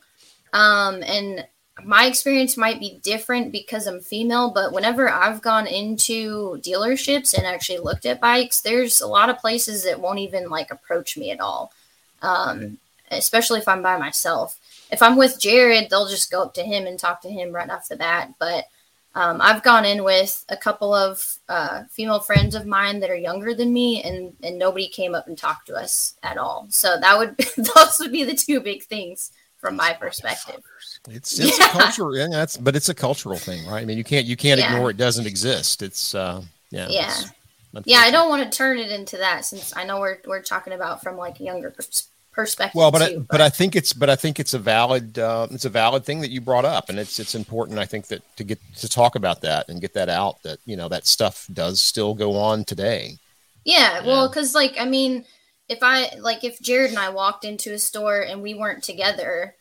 Um, 0.53 1.03
and 1.03 1.45
my 1.83 2.05
experience 2.05 2.55
might 2.55 2.79
be 2.79 2.99
different 3.01 3.51
because 3.51 3.87
I'm 3.87 3.99
female, 3.99 4.51
but 4.51 4.73
whenever 4.73 5.09
I've 5.09 5.41
gone 5.41 5.65
into 5.65 6.59
dealerships 6.61 7.33
and 7.33 7.47
actually 7.47 7.79
looked 7.79 8.05
at 8.05 8.21
bikes, 8.21 8.61
there's 8.61 9.01
a 9.01 9.07
lot 9.07 9.29
of 9.29 9.39
places 9.39 9.83
that 9.83 9.99
won't 9.99 10.19
even 10.19 10.49
like 10.49 10.71
approach 10.71 11.17
me 11.17 11.31
at 11.31 11.39
all. 11.39 11.73
Um, 12.21 12.77
especially 13.11 13.59
if 13.59 13.67
I'm 13.67 13.81
by 13.81 13.97
myself. 13.97 14.59
If 14.91 15.01
I'm 15.01 15.17
with 15.17 15.39
Jared, 15.39 15.89
they'll 15.89 16.07
just 16.07 16.31
go 16.31 16.43
up 16.43 16.53
to 16.55 16.63
him 16.63 16.85
and 16.85 16.99
talk 16.99 17.21
to 17.21 17.29
him 17.29 17.51
right 17.51 17.69
off 17.69 17.89
the 17.89 17.95
bat. 17.95 18.33
But 18.39 18.65
um, 19.15 19.41
I've 19.41 19.63
gone 19.63 19.85
in 19.85 20.03
with 20.03 20.43
a 20.49 20.57
couple 20.57 20.93
of 20.93 21.37
uh, 21.47 21.83
female 21.89 22.19
friends 22.19 22.55
of 22.55 22.65
mine 22.65 22.99
that 22.99 23.09
are 23.09 23.15
younger 23.15 23.53
than 23.53 23.71
me, 23.71 24.01
and 24.01 24.35
and 24.41 24.57
nobody 24.57 24.87
came 24.87 25.13
up 25.13 25.27
and 25.27 25.37
talked 25.37 25.67
to 25.67 25.75
us 25.75 26.15
at 26.23 26.37
all. 26.37 26.67
So 26.69 26.99
that 26.99 27.17
would 27.17 27.37
those 27.75 27.99
would 27.99 28.11
be 28.11 28.23
the 28.23 28.35
two 28.35 28.59
big 28.59 28.83
things 28.83 29.31
from 29.59 29.75
my 29.75 29.93
perspective. 29.93 30.61
It's 31.09 31.37
it's 31.39 31.59
Yeah. 31.59 31.65
a 31.65 31.69
cultural, 31.69 32.17
yeah, 32.17 32.27
that's 32.31 32.55
but 32.57 32.75
it's 32.75 32.89
a 32.89 32.93
cultural 32.93 33.37
thing, 33.37 33.65
right? 33.67 33.81
I 33.81 33.85
mean, 33.85 33.97
you 33.97 34.03
can't 34.03 34.25
you 34.25 34.35
can't 34.37 34.59
Yeah. 34.59 34.73
ignore 34.73 34.89
it 34.89 34.97
doesn't 34.97 35.25
exist. 35.27 35.81
It's 35.81 36.15
uh, 36.15 36.41
yeah, 36.71 36.87
Yeah. 36.89 37.13
Yeah, 37.85 37.99
I 37.99 38.11
don't 38.11 38.29
want 38.29 38.43
to 38.49 38.55
turn 38.55 38.77
it 38.77 38.91
into 38.91 39.17
that 39.17 39.45
since 39.45 39.75
I 39.75 39.83
know 39.83 39.99
we're 39.99 40.19
we're 40.25 40.41
talking 40.43 40.73
about 40.73 41.01
from 41.01 41.17
like 41.17 41.39
a 41.39 41.43
younger 41.43 41.71
pers- 41.71 42.07
perspective. 42.31 42.75
Well, 42.75 42.91
but 42.91 43.01
I, 43.01 43.09
too, 43.13 43.25
but 43.29 43.41
I 43.41 43.49
think 43.49 43.75
it's 43.75 43.93
but 43.93 44.09
I 44.11 44.15
think 44.15 44.39
it's 44.39 44.53
a 44.53 44.59
valid 44.59 45.17
uh, 45.17 45.47
it's 45.49 45.65
a 45.65 45.69
valid 45.69 46.05
thing 46.05 46.21
that 46.21 46.29
you 46.29 46.39
brought 46.39 46.65
up, 46.65 46.89
and 46.89 46.99
it's 46.99 47.19
it's 47.19 47.33
important. 47.35 47.79
I 47.79 47.85
think 47.85 48.07
that 48.07 48.21
to 48.37 48.43
get 48.43 48.59
to 48.77 48.87
talk 48.87 49.15
about 49.15 49.41
that 49.41 49.69
and 49.69 49.81
get 49.81 49.93
that 49.95 50.07
out 50.07 50.41
that 50.43 50.59
you 50.65 50.77
know 50.77 50.87
that 50.89 51.07
stuff 51.07 51.47
does 51.51 51.81
still 51.81 52.13
go 52.13 52.37
on 52.37 52.63
today. 52.63 53.17
Yeah, 53.65 54.05
well, 54.05 54.27
because 54.29 54.53
like 54.53 54.75
I 54.79 54.85
mean, 54.85 55.25
if 55.67 55.79
I 55.81 56.15
like 56.19 56.43
if 56.43 56.61
Jared 56.61 56.91
and 56.91 56.99
I 56.99 57.09
walked 57.09 57.43
into 57.43 57.73
a 57.73 57.79
store 57.79 58.21
and 58.21 58.41
we 58.43 58.53
weren't 58.53 58.83
together, 58.83 59.55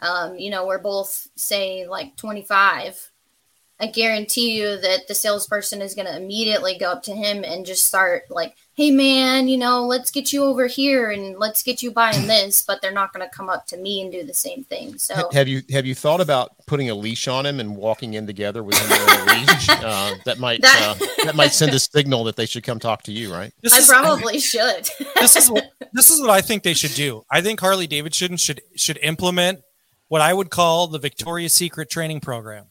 um, 0.00 0.38
you 0.38 0.50
know, 0.50 0.66
we're 0.66 0.78
both 0.78 1.28
say 1.36 1.86
like 1.86 2.16
twenty 2.16 2.42
five. 2.42 3.10
I 3.78 3.88
guarantee 3.88 4.58
you 4.58 4.78
that 4.78 5.06
the 5.06 5.14
salesperson 5.14 5.82
is 5.82 5.94
going 5.94 6.06
to 6.06 6.16
immediately 6.16 6.78
go 6.78 6.92
up 6.92 7.02
to 7.02 7.12
him 7.12 7.44
and 7.44 7.66
just 7.66 7.84
start 7.84 8.22
like 8.30 8.56
hey 8.76 8.90
man, 8.90 9.48
you 9.48 9.56
know, 9.56 9.86
let's 9.86 10.10
get 10.10 10.34
you 10.34 10.44
over 10.44 10.66
here 10.66 11.10
and 11.10 11.38
let's 11.38 11.62
get 11.62 11.82
you 11.82 11.90
buying 11.90 12.26
this, 12.26 12.60
but 12.62 12.80
they're 12.82 12.92
not 12.92 13.12
going 13.12 13.26
to 13.26 13.34
come 13.34 13.48
up 13.48 13.66
to 13.66 13.76
me 13.78 14.02
and 14.02 14.12
do 14.12 14.22
the 14.22 14.34
same 14.34 14.64
thing. 14.64 14.98
So 14.98 15.30
Have 15.32 15.48
you 15.48 15.62
have 15.70 15.86
you 15.86 15.94
thought 15.94 16.20
about 16.20 16.50
putting 16.66 16.90
a 16.90 16.94
leash 16.94 17.26
on 17.28 17.44
him 17.46 17.58
and 17.60 17.74
walking 17.76 18.14
in 18.14 18.26
together 18.26 18.62
with 18.62 18.78
him 18.78 18.92
on 18.92 19.28
a 19.28 19.32
leash? 19.32 19.66
Uh, 19.86 20.14
that 20.24 20.38
might 20.38 20.60
That- 20.62 20.96
uh, 21.00 21.24
that 21.24 21.36
might 21.36 21.52
send 21.52 21.72
a 21.74 21.78
signal 21.78 22.24
that 22.24 22.36
they 22.36 22.46
should 22.46 22.64
come 22.64 22.78
talk 22.78 23.02
to 23.04 23.12
you, 23.12 23.32
right? 23.32 23.52
This 23.62 23.72
I 23.72 23.78
is 23.78 23.86
probably 23.86 24.38
should. 24.40 24.88
this 25.16 25.36
is 25.36 25.50
what 25.50 25.70
this 25.92 26.10
is 26.10 26.20
what 26.20 26.30
I 26.30 26.40
think 26.40 26.62
they 26.62 26.74
should 26.74 26.94
do. 26.94 27.24
I 27.30 27.40
think 27.40 27.60
Harley 27.60 27.86
Davidson 27.86 28.36
should 28.36 28.60
should 28.74 28.98
implement 29.02 29.60
what 30.08 30.20
I 30.20 30.32
would 30.32 30.50
call 30.50 30.86
the 30.86 30.98
Victoria's 30.98 31.52
Secret 31.52 31.90
training 31.90 32.20
program. 32.20 32.66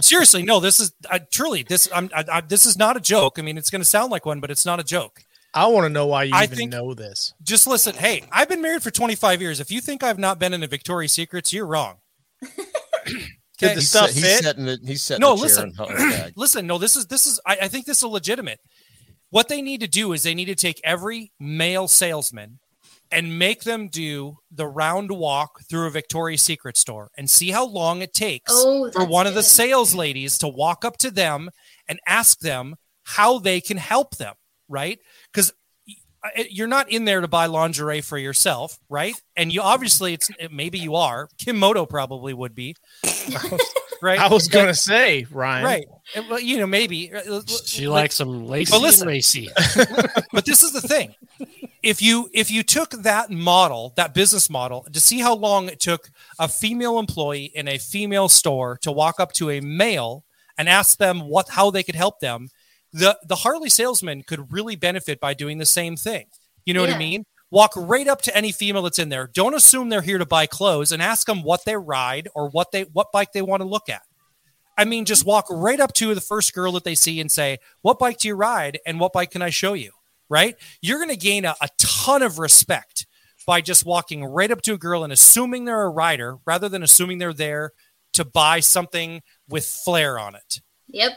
Seriously, 0.00 0.42
no. 0.42 0.60
This 0.60 0.80
is 0.80 0.92
uh, 1.10 1.18
truly 1.30 1.62
this. 1.62 1.88
I'm, 1.94 2.10
I, 2.14 2.24
I, 2.32 2.40
this 2.40 2.66
is 2.66 2.78
not 2.78 2.96
a 2.96 3.00
joke. 3.00 3.38
I 3.38 3.42
mean, 3.42 3.58
it's 3.58 3.70
going 3.70 3.80
to 3.82 3.88
sound 3.88 4.10
like 4.10 4.24
one, 4.26 4.40
but 4.40 4.50
it's 4.50 4.64
not 4.64 4.80
a 4.80 4.84
joke. 4.84 5.22
I 5.52 5.66
want 5.66 5.84
to 5.84 5.88
know 5.90 6.06
why 6.06 6.24
you 6.24 6.32
I 6.34 6.44
even 6.44 6.56
think- 6.56 6.72
know 6.72 6.94
this. 6.94 7.34
Just 7.42 7.66
listen. 7.66 7.94
Hey, 7.96 8.22
I've 8.32 8.48
been 8.48 8.62
married 8.62 8.82
for 8.82 8.90
25 8.90 9.40
years. 9.42 9.60
If 9.60 9.70
you 9.70 9.80
think 9.80 10.02
I've 10.02 10.18
not 10.18 10.38
been 10.38 10.54
in 10.54 10.62
a 10.62 10.66
Victoria's 10.66 11.12
Secrets, 11.12 11.52
you're 11.52 11.66
wrong. 11.66 11.96
Did 12.40 12.56
the 12.56 13.66
Okay. 13.66 13.74
He's, 13.74 13.90
stuff 13.90 14.10
he's 14.10 14.22
fit? 14.24 14.42
setting 14.42 14.64
the 14.64 14.78
he's 14.82 15.02
setting 15.02 15.20
No, 15.20 15.36
the 15.36 15.42
listen. 15.42 15.64
and 15.64 15.76
hu- 15.76 15.86
bag. 16.10 16.32
listen 16.36 16.66
no 16.66 16.78
this 16.78 16.96
is 16.96 17.08
this 17.08 17.26
is 17.26 17.38
I, 17.44 17.58
I 17.62 17.68
think 17.68 17.84
this 17.84 17.98
is 17.98 18.04
legitimate 18.04 18.58
what 19.28 19.48
they 19.48 19.60
need 19.60 19.80
to 19.82 19.86
do 19.86 20.14
is 20.14 20.22
they 20.22 20.34
need 20.34 20.46
to 20.46 20.54
take 20.54 20.80
every 20.82 21.30
male 21.38 21.86
salesman 21.86 22.58
and 23.12 23.38
make 23.38 23.62
them 23.64 23.88
do 23.88 24.36
the 24.50 24.66
round 24.66 25.10
walk 25.10 25.60
through 25.68 25.86
a 25.86 25.90
victoria's 25.90 26.42
secret 26.42 26.76
store 26.76 27.10
and 27.16 27.28
see 27.28 27.50
how 27.50 27.66
long 27.66 28.02
it 28.02 28.12
takes 28.14 28.52
Oh, 28.54 28.90
for 28.92 29.00
that's 29.00 29.10
one 29.10 29.26
of 29.26 29.34
the 29.34 29.42
sales 29.42 29.94
ladies 29.94 30.38
to 30.38 30.48
walk 30.48 30.84
up 30.84 30.96
to 30.98 31.10
them 31.10 31.50
and 31.88 31.98
ask 32.06 32.38
them 32.40 32.76
how 33.04 33.38
they 33.38 33.60
can 33.60 33.76
help 33.76 34.16
them 34.16 34.34
right? 34.68 34.98
Because 35.32 35.52
you're 36.50 36.68
not 36.68 36.90
in 36.92 37.06
there 37.06 37.22
to 37.22 37.28
buy 37.28 37.46
lingerie 37.46 38.02
for 38.02 38.18
yourself 38.18 38.78
right? 38.88 39.14
And 39.36 39.52
you 39.52 39.62
obviously 39.62 40.12
it's 40.12 40.30
maybe 40.50 40.78
you 40.78 40.94
are. 40.94 41.28
Kim 41.38 41.58
moto 41.58 41.86
probably 41.86 42.34
would 42.34 42.54
be 42.54 42.76
right? 44.02 44.18
I 44.20 44.28
was 44.28 44.46
going 44.48 44.66
to 44.66 44.74
say, 44.74 45.26
Ryan. 45.30 45.64
right. 45.64 45.84
And, 46.14 46.28
well, 46.28 46.38
you 46.40 46.58
know 46.58 46.66
maybe 46.66 47.10
uh, 47.12 47.40
She 47.64 47.88
like- 47.88 48.02
likes 48.02 48.16
some 48.16 48.46
lacy 48.46 48.70
But 48.70 48.76
and 48.76 48.82
listen. 48.84 49.08
racy. 49.08 49.48
but 50.32 50.44
this 50.44 50.62
is 50.62 50.72
the 50.72 50.82
thing 50.82 51.14
if 51.82 52.02
you 52.02 52.28
if 52.32 52.50
you 52.50 52.62
took 52.62 52.90
that 52.90 53.30
model 53.30 53.92
that 53.96 54.14
business 54.14 54.50
model 54.50 54.86
to 54.92 55.00
see 55.00 55.20
how 55.20 55.34
long 55.34 55.68
it 55.68 55.80
took 55.80 56.10
a 56.38 56.48
female 56.48 56.98
employee 56.98 57.50
in 57.54 57.68
a 57.68 57.78
female 57.78 58.28
store 58.28 58.78
to 58.82 58.92
walk 58.92 59.18
up 59.18 59.32
to 59.32 59.50
a 59.50 59.60
male 59.60 60.24
and 60.58 60.68
ask 60.68 60.98
them 60.98 61.20
what 61.20 61.50
how 61.50 61.70
they 61.70 61.82
could 61.82 61.94
help 61.94 62.20
them 62.20 62.48
the 62.92 63.18
the 63.26 63.36
harley 63.36 63.70
salesman 63.70 64.22
could 64.22 64.52
really 64.52 64.76
benefit 64.76 65.20
by 65.20 65.32
doing 65.34 65.58
the 65.58 65.66
same 65.66 65.96
thing 65.96 66.26
you 66.64 66.74
know 66.74 66.80
what 66.80 66.90
i 66.90 66.98
mean 66.98 67.24
walk 67.50 67.72
right 67.76 68.08
up 68.08 68.20
to 68.22 68.36
any 68.36 68.52
female 68.52 68.82
that's 68.82 68.98
in 68.98 69.08
there 69.08 69.28
don't 69.32 69.54
assume 69.54 69.88
they're 69.88 70.02
here 70.02 70.18
to 70.18 70.26
buy 70.26 70.46
clothes 70.46 70.92
and 70.92 71.02
ask 71.02 71.26
them 71.26 71.42
what 71.42 71.64
they 71.64 71.76
ride 71.76 72.28
or 72.34 72.48
what 72.50 72.72
they 72.72 72.82
what 72.82 73.12
bike 73.12 73.32
they 73.32 73.42
want 73.42 73.60
to 73.62 73.68
look 73.68 73.88
at 73.88 74.02
I 74.78 74.86
mean, 74.86 75.04
just 75.04 75.26
walk 75.26 75.44
right 75.50 75.78
up 75.78 75.92
to 75.94 76.14
the 76.14 76.22
first 76.22 76.54
girl 76.54 76.72
that 76.72 76.84
they 76.84 76.94
see 76.94 77.20
and 77.20 77.30
say, 77.30 77.58
What 77.82 77.98
bike 77.98 78.16
do 78.16 78.28
you 78.28 78.34
ride? 78.34 78.78
And 78.86 78.98
what 78.98 79.12
bike 79.12 79.32
can 79.32 79.42
I 79.42 79.50
show 79.50 79.74
you? 79.74 79.90
Right? 80.30 80.56
You're 80.80 80.98
going 80.98 81.10
to 81.10 81.16
gain 81.16 81.44
a, 81.44 81.54
a 81.60 81.68
ton 81.76 82.22
of 82.22 82.38
respect 82.38 83.06
by 83.46 83.60
just 83.60 83.84
walking 83.84 84.24
right 84.24 84.50
up 84.50 84.62
to 84.62 84.74
a 84.74 84.78
girl 84.78 85.04
and 85.04 85.12
assuming 85.12 85.64
they're 85.64 85.82
a 85.82 85.90
rider 85.90 86.38
rather 86.46 86.68
than 86.68 86.82
assuming 86.82 87.18
they're 87.18 87.32
there 87.32 87.72
to 88.12 88.24
buy 88.24 88.60
something 88.60 89.22
with 89.48 89.66
flair 89.66 90.18
on 90.18 90.34
it. 90.34 90.60
Yep. 90.88 91.12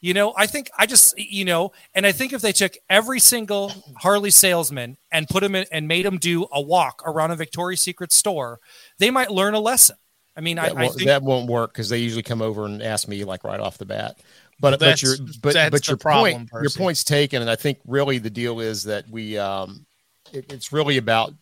You 0.00 0.14
know, 0.14 0.32
I 0.36 0.46
think 0.46 0.70
I 0.78 0.86
just, 0.86 1.18
you 1.18 1.44
know, 1.44 1.72
and 1.94 2.06
I 2.06 2.12
think 2.12 2.32
if 2.32 2.40
they 2.40 2.52
took 2.52 2.74
every 2.88 3.18
single 3.18 3.72
Harley 3.96 4.30
salesman 4.30 4.96
and 5.10 5.28
put 5.28 5.42
them 5.42 5.56
in 5.56 5.66
and 5.72 5.88
made 5.88 6.06
them 6.06 6.18
do 6.18 6.46
a 6.52 6.60
walk 6.60 7.02
around 7.04 7.32
a 7.32 7.36
Victoria's 7.36 7.80
Secret 7.80 8.12
store, 8.12 8.60
they 8.98 9.10
might 9.10 9.30
learn 9.30 9.54
a 9.54 9.60
lesson. 9.60 9.96
I 10.36 10.40
mean, 10.40 10.56
I, 10.58 10.68
That, 10.68 10.76
I 10.76 10.82
won't, 10.82 10.94
think 10.94 11.06
that 11.08 11.22
won't 11.22 11.50
work 11.50 11.72
because 11.72 11.88
they 11.88 11.98
usually 11.98 12.22
come 12.22 12.42
over 12.42 12.64
and 12.64 12.80
ask 12.80 13.08
me 13.08 13.24
like 13.24 13.42
right 13.42 13.58
off 13.58 13.76
the 13.76 13.86
bat. 13.86 14.20
But 14.60 14.70
but 14.72 14.80
That's- 14.80 15.02
your 15.02 15.16
but 15.42 15.52
that's 15.54 15.70
but 15.70 15.86
your 15.88 15.96
problem, 15.96 16.48
point 16.48 16.62
your 16.62 16.70
point's 16.70 17.04
taken, 17.04 17.42
and 17.42 17.50
I 17.50 17.54
think 17.56 17.78
really 17.86 18.18
the 18.18 18.30
deal 18.30 18.58
is 18.60 18.82
that 18.84 19.08
we 19.08 19.38
um 19.38 19.86
it, 20.32 20.52
it's 20.52 20.72
really 20.72 20.96
about 20.96 21.32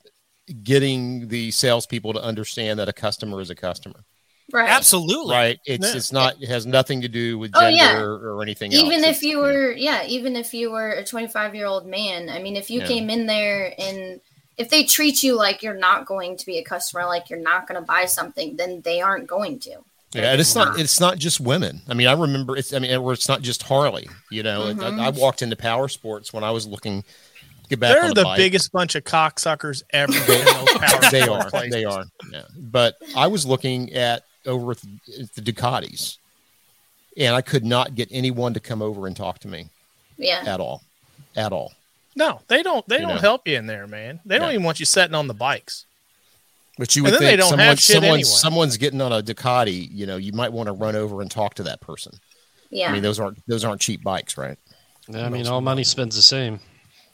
getting 0.63 1.29
the 1.29 1.51
salespeople 1.51 2.13
to 2.13 2.23
understand 2.23 2.79
that 2.79 2.89
a 2.89 2.93
customer 2.93 3.41
is 3.41 3.51
a 3.51 3.55
customer, 3.55 4.05
Right. 4.53 4.69
absolutely. 4.71 5.35
right? 5.35 5.59
It's 5.67 5.89
Yeah. 5.91 5.97
it's 5.97 6.13
not 6.13 6.41
it 6.43 6.49
has 6.49 6.67
nothing 6.67 7.01
to 7.03 7.09
do 7.09 7.39
with 7.39 7.51
Oh, 7.55 7.61
gender 7.63 7.77
yeah. 7.77 8.01
or 8.03 8.43
anything. 8.43 8.73
even 8.73 9.03
else. 9.05 9.17
if 9.17 9.23
you 9.25 9.39
were 9.39 9.73
yeah 9.73 10.05
even 10.07 10.37
if 10.37 10.55
you 10.55 10.71
were 10.71 10.91
a 10.91 11.05
25 11.05 11.55
year 11.55 11.67
old 11.67 11.87
man 11.87 12.29
i 12.29 12.39
mean 12.39 12.55
if 12.57 12.71
you 12.71 12.81
Yeah. 12.81 12.87
came 12.87 13.11
in 13.11 13.27
there 13.27 13.75
and 13.79 14.21
if 14.57 14.69
they 14.71 14.85
treat 14.85 15.23
you 15.23 15.35
like 15.37 15.63
you're 15.65 15.75
not 15.75 16.07
going 16.07 16.37
to 16.37 16.47
be 16.47 16.59
a 16.59 16.63
customer 16.65 17.07
like 17.07 17.29
you're 17.29 17.41
not 17.41 17.67
going 17.67 17.81
to 17.81 17.85
buy 17.87 18.05
something 18.07 18.57
then 18.57 18.83
they 18.83 19.01
aren't 19.01 19.27
going 19.27 19.59
to 19.61 19.79
Yeah, 20.13 20.31
and 20.33 20.41
it's 20.41 20.55
not 20.55 20.69
not. 20.69 20.81
it's 20.81 21.01
not 21.01 21.19
just 21.19 21.41
women. 21.41 21.83
I 21.89 21.95
mean, 21.95 22.07
I 22.07 22.13
remember 22.13 22.57
it's 22.57 22.73
I 22.73 22.79
mean, 22.79 23.03
where 23.03 23.13
it's 23.13 23.29
not 23.29 23.43
just 23.43 23.63
Harley. 23.65 24.09
You 24.31 24.43
know, 24.43 24.69
It- 24.69 24.77
Mhm. 24.79 25.01
I, 25.01 25.07
I 25.07 25.09
walked 25.11 25.43
into 25.43 25.57
Power 25.57 25.89
Sports 25.89 26.33
when 26.33 26.43
I 26.45 26.51
was 26.53 26.67
looking 26.67 27.03
to 27.03 27.09
get 27.69 27.81
back 27.81 27.93
They're 27.95 28.05
on 28.05 28.15
the 28.15 28.23
bike. 28.23 28.37
biggest 28.39 28.73
bunch 28.73 28.95
of 28.95 29.05
cocksuckers 29.05 29.83
ever 29.91 30.13
in 30.13 31.11
they 31.11 31.23
are. 31.23 31.51
places. 31.51 31.71
They 31.73 31.85
are. 31.85 32.05
Yeah. 32.33 32.43
But 32.57 32.97
I 33.17 33.27
was 33.27 33.45
looking 33.45 33.93
at 33.95 34.23
over 34.47 34.71
at 34.73 34.79
the, 34.79 35.23
at 35.23 35.35
the 35.35 35.43
Ducatis, 35.43 36.17
and 37.19 37.35
I 37.35 37.43
could 37.43 37.65
not 37.65 37.95
get 37.97 38.09
anyone 38.13 38.55
to 38.55 38.61
come 38.61 38.81
over 38.81 39.07
and 39.09 39.17
talk 39.17 39.41
to 39.41 39.49
me 39.49 39.69
yeah 40.17 40.45
at 40.47 40.61
all, 40.61 40.83
at 41.35 41.53
all. 41.53 41.73
No, 42.15 42.41
they 42.49 42.63
don't. 42.63 42.87
They 42.89 42.97
You 42.97 43.03
don't 43.03 43.17
know. 43.17 43.21
help 43.21 43.47
you 43.47 43.57
in 43.59 43.67
there, 43.67 43.87
man. 43.87 44.21
They 44.25 44.39
don't 44.39 44.53
even 44.53 44.63
want 44.63 44.79
you 44.81 44.87
sitting 44.87 45.15
on 45.15 45.27
the 45.27 45.35
bikes. 45.35 45.85
But 46.79 46.95
you 46.95 47.03
would 47.05 47.15
then 47.15 47.21
they 47.21 47.27
think 47.29 47.41
don't 47.41 47.49
someone, 47.51 47.67
have 47.69 47.81
shit 47.81 47.95
someone's, 47.97 48.13
anyway. 48.13 48.23
someone's 48.39 48.77
getting 48.77 49.01
on 49.01 49.13
a 49.13 49.23
Ducati. 49.23 49.89
You 49.91 50.07
know, 50.07 50.17
you 50.19 50.33
might 50.33 50.53
want 50.53 50.67
to 50.67 50.73
run 50.73 50.95
over 50.97 51.23
and 51.23 51.31
talk 51.31 51.55
to 51.55 51.63
that 51.65 51.81
person. 51.81 52.13
yeah 52.71 52.91
I 52.91 52.93
mean, 52.93 53.03
those 53.03 53.19
aren't 53.19 53.39
those 53.47 53.65
aren't 53.65 53.81
cheap 53.81 54.03
bikes, 54.03 54.37
right? 54.37 54.59
Yeah, 55.09 55.25
I 55.25 55.29
mean, 55.31 55.47
all 55.47 55.61
money 55.61 55.85
spends 55.85 56.17
the 56.17 56.23
same. 56.23 56.61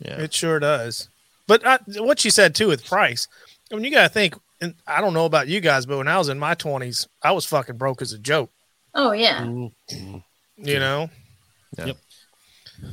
Yeah. 0.01 0.21
It 0.21 0.33
sure 0.35 0.59
does. 0.59 1.09
But 1.47 1.65
I, 1.67 1.79
what 1.99 2.25
you 2.25 2.31
said 2.31 2.55
too 2.55 2.69
with 2.69 2.85
price, 2.87 3.29
I 3.71 3.77
mean, 3.77 3.85
you 3.85 3.91
got 3.91 4.03
to 4.03 4.09
think. 4.09 4.35
And 4.61 4.75
I 4.87 5.01
don't 5.01 5.13
know 5.15 5.27
about 5.27 5.49
you 5.49 5.61
guys, 5.61 5.87
but 5.87 5.99
when 5.99 6.07
I 6.09 6.19
was 6.19 6.29
in 6.29 6.39
my 6.39 6.55
twenties, 6.55 7.07
I 7.23 7.33
was 7.33 7.45
fucking 7.45 7.77
broke 7.77 8.01
as 8.03 8.13
a 8.13 8.19
joke. 8.19 8.51
oh 8.95 9.13
yeah 9.13 9.41
Mm. 9.43 9.73
You 10.57 10.79
know. 10.79 11.11
Yeah. 11.79 11.87
Yep. 11.87 11.97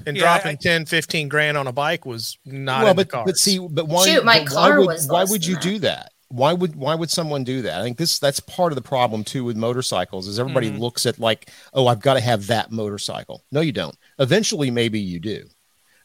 And 0.05 0.17
Yeah, 0.17 0.23
dropping 0.23 0.51
I- 0.51 0.55
10, 0.62 0.86
15 0.86 1.29
grand 1.29 1.58
on 1.58 1.67
a 1.67 1.71
bike 1.71 2.05
was 2.05 2.38
not 2.45 2.82
well, 2.84 2.91
in 2.91 2.97
the 2.97 3.05
but 3.05 3.12
cards. 3.12 3.32
but 3.32 3.38
see, 3.38 3.60
but 3.60 3.88
why? 3.88 4.05
Shoot, 4.08 4.23
my 4.25 4.39
but 4.39 4.47
car 4.47 4.69
why 4.71 4.77
would, 4.77 4.88
was 4.88 5.08
why 5.08 5.23
would 5.25 5.45
you 5.45 5.55
that. 5.55 5.63
do 5.63 5.79
that? 5.79 6.12
Why 6.29 6.53
would 6.53 6.75
why 6.75 6.93
would 6.95 7.09
someone 7.09 7.43
do 7.43 7.63
that? 7.63 7.79
I 7.79 7.83
think 7.83 7.97
this 7.97 8.19
that's 8.19 8.39
part 8.39 8.71
of 8.71 8.75
the 8.75 8.81
problem 8.83 9.23
too 9.23 9.43
with 9.43 9.57
motorcycles 9.57 10.27
is 10.27 10.39
everybody 10.39 10.69
Mhm. 10.71 10.79
looks 10.79 11.05
at 11.07 11.17
like, 11.19 11.49
oh, 11.73 11.87
I've 11.87 12.01
got 12.01 12.13
to 12.13 12.19
have 12.21 12.47
that 12.47 12.71
motorcycle. 12.71 13.43
No, 13.51 13.61
you 13.61 13.71
don't. 13.71 13.97
Eventually, 14.19 14.69
maybe 14.69 14.99
you 14.99 15.19
do, 15.19 15.47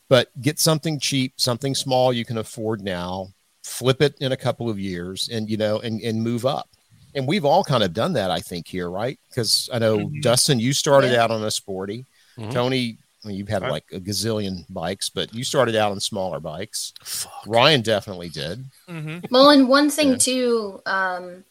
but 0.09 0.31
get 0.41 0.59
something 0.59 0.99
cheap, 0.99 1.35
something 1.37 1.75
small 1.75 2.11
you 2.13 2.25
can 2.25 2.39
afford 2.39 2.81
now. 2.83 3.29
Flip 3.65 4.01
it 4.01 4.15
in 4.21 4.33
a 4.33 4.37
couple 4.37 4.71
of 4.71 4.79
years, 4.79 5.29
and 5.31 5.49
you 5.51 5.59
know, 5.59 5.79
and 5.81 6.01
and 6.01 6.23
move 6.23 6.47
up. 6.47 6.71
And 7.15 7.29
we've 7.29 7.45
all 7.45 7.63
kind 7.63 7.85
of 7.85 7.93
done 7.93 8.15
that, 8.15 8.31
I 8.31 8.41
think, 8.41 8.67
here, 8.67 8.91
right? 8.91 9.19
Because 9.29 9.69
I 9.73 9.79
know 9.79 9.99
Mhm. 9.99 10.23
Dustin, 10.23 10.59
you 10.59 10.73
started 10.73 11.13
Yeah. 11.13 11.23
out 11.23 11.31
on 11.31 11.45
a 11.45 11.51
sporty. 11.51 12.07
Mhm. 12.39 12.53
Tony, 12.53 12.99
I 13.25 13.29
mean, 13.29 13.37
you've 13.39 13.49
had 13.49 13.63
I- 13.63 13.71
like 13.71 13.85
a 13.93 14.01
gazillion 14.01 14.65
bikes, 14.69 15.09
but 15.09 15.33
you 15.35 15.45
started 15.45 15.75
out 15.77 15.93
on 15.93 16.01
smaller 16.01 16.41
bikes. 16.41 16.93
Fuck. 17.03 17.33
Ryan 17.47 17.81
definitely 17.81 18.29
did. 18.29 18.65
hmm 18.87 19.19
well 19.31 19.51
and 19.51 19.69
one 19.69 19.91
thing 19.91 20.11
Yeah. 20.11 20.17
too 20.17 20.83
um 20.87 21.45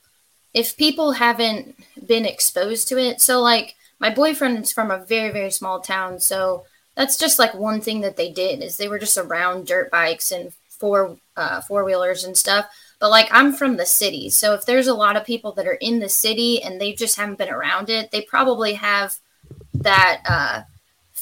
if 0.53 0.77
people 0.77 1.13
haven't 1.13 1.75
been 2.05 2.25
exposed 2.25 2.87
to 2.89 2.97
it 2.99 3.19
so 3.21 3.41
like 3.41 3.75
my 3.99 4.09
boyfriend 4.11 4.59
is 4.63 4.71
from 4.71 4.91
a 4.91 5.03
very 5.05 5.31
very 5.31 5.49
small 5.51 5.79
town 5.79 6.19
so 6.19 6.65
that's 6.95 7.17
just 7.17 7.39
like 7.39 7.55
one 7.55 7.81
thing 7.81 8.01
that 8.01 8.17
they 8.17 8.31
did 8.31 8.61
is 8.61 8.77
they 8.77 8.87
were 8.87 8.99
just 8.99 9.17
around 9.17 9.65
dirt 9.65 9.89
bikes 9.89 10.31
and 10.31 10.53
four 10.69 11.17
uh, 11.37 11.59
four 11.61 11.83
wheelers 11.83 12.23
and 12.23 12.37
stuff 12.37 12.65
but 12.99 13.09
like 13.09 13.27
i'm 13.31 13.51
from 13.53 13.77
the 13.77 13.85
city 13.85 14.29
so 14.29 14.53
if 14.53 14.63
there's 14.65 14.87
a 14.87 14.93
lot 14.93 15.15
of 15.15 15.25
people 15.25 15.51
that 15.53 15.65
are 15.67 15.79
in 15.89 15.97
the 15.99 16.09
city 16.09 16.61
and 16.61 16.79
they 16.79 16.93
just 16.93 17.15
haven't 17.17 17.37
been 17.39 17.49
around 17.49 17.89
it 17.89 18.11
they 18.11 18.21
probably 18.21 18.73
have 18.73 19.15
that 19.73 20.21
uh, 20.27 20.61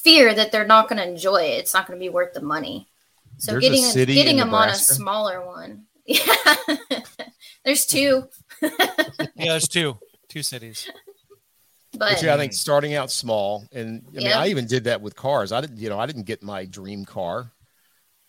fear 0.03 0.33
that 0.33 0.51
they're 0.51 0.65
not 0.67 0.87
going 0.89 0.97
to 1.01 1.07
enjoy 1.07 1.41
it 1.43 1.59
it's 1.59 1.73
not 1.73 1.87
going 1.87 1.97
to 1.99 2.03
be 2.03 2.09
worth 2.09 2.33
the 2.33 2.41
money 2.41 2.87
so 3.37 3.51
There's 3.53 3.63
a 3.65 3.67
getting 3.69 3.83
city 3.85 4.13
getting 4.15 4.37
in 4.39 4.47
them 4.47 4.53
on 4.53 4.69
a 4.69 4.75
smaller 4.75 5.45
one 5.45 5.85
yeah 6.05 6.25
there's 7.63 7.85
two 7.85 8.27
Yeah, 8.61 9.53
there's 9.53 9.67
two, 9.67 9.97
two 10.29 10.43
cities. 10.43 10.87
but 11.93 11.99
But 11.99 12.21
yeah, 12.23 12.35
I 12.35 12.37
think 12.37 12.53
starting 12.53 12.93
out 12.93 13.09
small, 13.09 13.65
and 13.71 14.03
I 14.09 14.11
mean, 14.11 14.25
Yeah. 14.27 14.39
I 14.39 14.47
even 14.47 14.67
did 14.67 14.83
that 14.83 15.01
with 15.01 15.15
cars. 15.15 15.51
I 15.51 15.61
didn't, 15.61 15.77
you 15.77 15.89
know, 15.89 15.99
I 15.99 16.05
didn't 16.05 16.23
get 16.27 16.43
my 16.43 16.65
dream 16.65 17.05
car. 17.05 17.51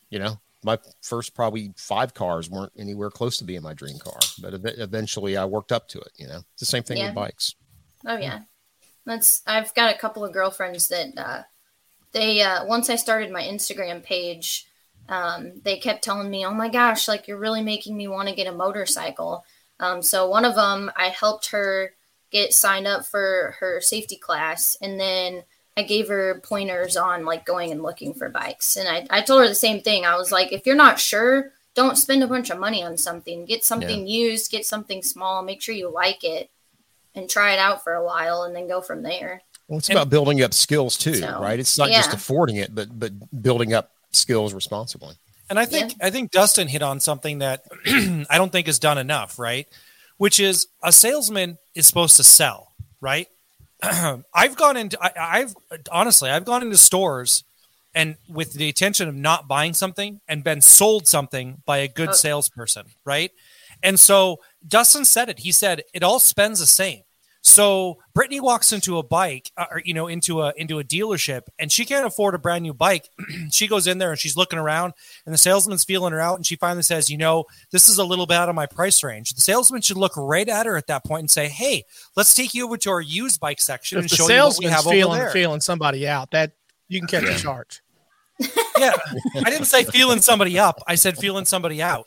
You 0.08 0.18
know, 0.20 0.40
my 0.64 0.78
first 1.02 1.35
probably 1.35 1.72
five 1.76 2.14
cars 2.14 2.48
weren't 2.48 2.72
anywhere 2.78 3.11
close 3.11 3.37
to 3.38 3.44
being 3.44 3.62
my 3.62 3.74
dream 3.74 3.98
car, 3.98 4.18
but 4.40 4.54
ev- 4.54 4.78
eventually 4.78 5.37
I 5.37 5.44
worked 5.44 5.70
up 5.72 5.87
to 5.88 5.98
it. 6.00 6.12
You 6.16 6.28
know, 6.28 6.38
it's 6.52 6.61
the 6.61 6.66
same 6.66 6.82
thing 6.82 6.96
Yeah. 6.98 7.06
with 7.06 7.14
bikes. 7.14 7.54
Oh 8.06 8.16
yeah, 8.16 8.40
that's. 9.04 9.42
I've 9.46 9.74
got 9.74 9.94
a 9.94 9.98
couple 9.98 10.24
of 10.24 10.32
girlfriends 10.32 10.88
that 10.88 11.08
uh, 11.18 11.42
they 12.12 12.42
uh, 12.42 12.64
once 12.64 12.90
I 12.90 12.96
started 12.96 13.31
my 13.31 13.42
Instagram 13.42 14.03
page, 14.03 14.66
um, 15.09 15.61
they 15.64 15.79
kept 15.79 16.05
telling 16.05 16.31
me, 16.31 16.44
"Oh 16.46 16.55
my 16.55 16.68
gosh, 16.68 17.09
like 17.09 17.27
you're 17.29 17.38
really 17.38 17.62
making 17.62 17.96
me 17.96 18.09
want 18.09 18.29
to 18.29 18.35
get 18.35 18.46
a 18.46 18.53
motorcycle." 18.53 19.44
Um, 19.81 20.03
so 20.03 20.29
one 20.29 20.44
of 20.44 20.55
them, 20.55 20.92
I 20.96 21.09
helped 21.09 21.51
her 21.51 21.94
get 22.31 22.55
signed 22.55 22.87
up 22.87 23.05
for 23.05 23.57
her 23.61 23.81
safety 23.81 24.16
class, 24.16 24.77
and 24.81 24.98
then 25.01 25.44
I 25.77 25.83
gave 25.83 26.09
her 26.09 26.40
pointers 26.42 26.96
on 26.96 27.25
like 27.25 27.44
going 27.46 27.72
and 27.72 27.83
looking 27.83 28.14
for 28.14 28.29
bikes. 28.29 28.77
And 28.77 28.88
I, 28.88 29.07
I 29.11 29.22
told 29.22 29.42
her 29.42 29.48
the 29.48 29.55
same 29.55 29.81
thing. 29.81 30.05
I 30.05 30.16
was 30.16 30.31
like, 30.31 30.53
if 30.53 30.66
you're 30.66 30.77
not 30.77 31.01
sure, 31.01 31.53
don't 31.75 31.96
spend 31.96 32.22
a 32.22 32.29
bunch 32.29 32.51
of 32.51 32.59
money 32.59 32.83
on 32.83 32.98
something. 32.98 33.46
Get 33.46 33.64
something 33.64 34.07
used, 34.07 34.51
get 34.51 34.66
something 34.66 35.03
small, 35.03 35.42
make 35.42 35.62
sure 35.62 35.75
you 35.75 35.90
like 35.90 36.22
it, 36.25 36.51
and 37.14 37.29
try 37.29 37.53
it 37.53 37.59
out 37.59 37.83
for 37.83 37.94
a 37.94 38.05
while, 38.05 38.42
and 38.42 38.55
then 38.55 38.68
go 38.68 38.81
from 38.81 39.03
there. 39.03 39.42
Well, 39.72 39.78
it's 39.78 39.88
And- 39.88 39.96
about 39.96 40.11
building 40.11 40.42
up 40.42 40.52
skills 40.52 40.98
too, 40.98 41.14
So, 41.14 41.40
right? 41.40 41.58
It's 41.58 41.78
not 41.78 41.88
just 41.88 42.12
affording 42.12 42.56
it, 42.56 42.74
but 42.74 42.88
but 43.00 43.12
building 43.42 43.72
up 43.72 43.90
skills 44.11 44.52
responsibly. 44.52 45.14
And 45.48 45.58
I 45.58 45.64
think 45.64 45.94
I 46.02 46.11
think 46.11 46.30
Dustin 46.30 46.68
hit 46.68 46.82
on 46.82 47.00
something 47.00 47.38
that 47.38 47.64
I 47.87 48.37
don't 48.37 48.52
think 48.52 48.68
is 48.68 48.78
done 48.78 48.98
enough, 48.98 49.38
right? 49.38 49.66
Which 50.18 50.38
is 50.38 50.66
a 50.82 50.92
salesman 50.92 51.56
is 51.74 51.87
supposed 51.87 52.16
to 52.16 52.22
sell, 52.24 52.72
right? 53.00 53.28
I've 53.82 54.56
gone 54.56 54.76
into 54.76 54.98
I, 55.02 55.40
I've 55.40 55.54
honestly 55.90 56.28
I've 56.28 56.44
gone 56.44 56.61
into 56.62 56.76
stores 56.76 57.42
and 57.94 58.16
with 58.28 58.52
the 58.52 58.68
intention 58.68 59.08
of 59.08 59.14
not 59.14 59.48
buying 59.48 59.72
something 59.72 60.20
and 60.28 60.44
been 60.44 60.61
sold 60.61 61.06
something 61.08 61.62
by 61.64 61.78
a 61.78 61.88
good 61.88 62.11
Oh. 62.11 62.12
salesperson, 62.12 62.88
right? 63.06 63.30
And 63.82 63.98
so 63.98 64.40
Dustin 64.68 65.06
said 65.06 65.30
it. 65.30 65.38
He 65.38 65.50
said 65.50 65.82
it 65.94 66.02
all 66.02 66.18
spends 66.18 66.61
the 66.61 66.66
same. 66.66 67.04
So 67.44 67.98
Brittany 68.14 68.38
walks 68.38 68.72
into 68.72 68.98
a 68.98 69.02
bike, 69.02 69.50
uh, 69.57 69.66
or 69.72 69.83
you 69.85 69.94
know, 69.94 70.07
into 70.07 70.42
a 70.42 70.52
into 70.57 70.78
a 70.78 70.85
dealership, 70.85 71.42
and 71.59 71.72
she 71.72 71.85
can't 71.85 72.07
afford 72.07 72.37
a 72.37 72.38
brand 72.38 72.62
new 72.62 72.72
bike. 72.72 73.09
she 73.50 73.66
goes 73.66 73.88
in 73.88 73.98
there 73.98 74.11
and 74.11 74.18
she's 74.18 74.37
looking 74.37 74.61
around, 74.61 74.92
and 75.26 75.35
the 75.35 75.38
salesman's 75.38 75.83
feeling 75.83 76.12
her 76.12 76.20
out, 76.20 76.37
and 76.37 76.46
she 76.46 76.55
finally 76.55 76.85
says, 76.85 77.11
"You 77.11 77.18
know, 77.18 77.46
this 77.72 77.88
is 77.88 77.98
a 77.98 78.05
little 78.05 78.26
bit 78.26 78.37
out 78.37 78.48
of 78.48 78.55
my 78.55 78.66
price 78.66 79.02
range." 79.02 79.33
The 79.35 79.40
salesman 79.40 79.81
should 79.83 79.96
look 79.96 80.12
right 80.16 80.48
at 80.48 80.66
her 80.66 80.76
at 80.76 80.87
that 80.87 81.05
point 81.05 81.20
and 81.22 81.31
say, 81.31 81.48
"Hey, 81.48 81.85
let's 82.16 82.33
take 82.33 82.55
you 82.55 82.64
over 82.64 82.76
to 82.76 82.90
our 82.90 83.00
used 83.00 83.40
bike 83.40 83.61
section 83.61 83.98
If 83.98 84.05
and 84.05 84.11
show 84.11 84.16
you 84.16 84.22
what 84.22 84.28
we 84.28 84.35
salesman's 84.66 84.74
have 84.74 84.87
over 84.87 85.16
there." 85.16 85.31
feeling 85.31 85.61
somebody 85.61 86.07
out, 86.07 86.31
that 86.31 86.52
you 86.88 87.00
can 87.00 87.09
catch 87.09 87.24
a 87.24 87.42
charge. 87.42 87.83
yeah, 88.78 88.92
I 89.44 89.50
didn't 89.50 89.66
say 89.66 89.83
feeling 89.85 90.20
somebody 90.20 90.61
up. 90.61 90.81
I 90.87 90.94
said 90.94 91.18
feeling 91.18 91.44
somebody 91.44 91.83
out. 91.83 92.07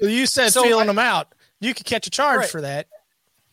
You 0.00 0.26
said 0.26 0.50
So 0.52 0.62
feeling 0.62 0.84
I- 0.84 0.86
them 0.86 0.98
out. 0.98 1.34
You 1.60 1.74
could 1.74 1.86
catch 1.86 2.06
a 2.06 2.10
charge 2.10 2.38
Right. 2.40 2.48
for 2.50 2.60
that. 2.62 2.88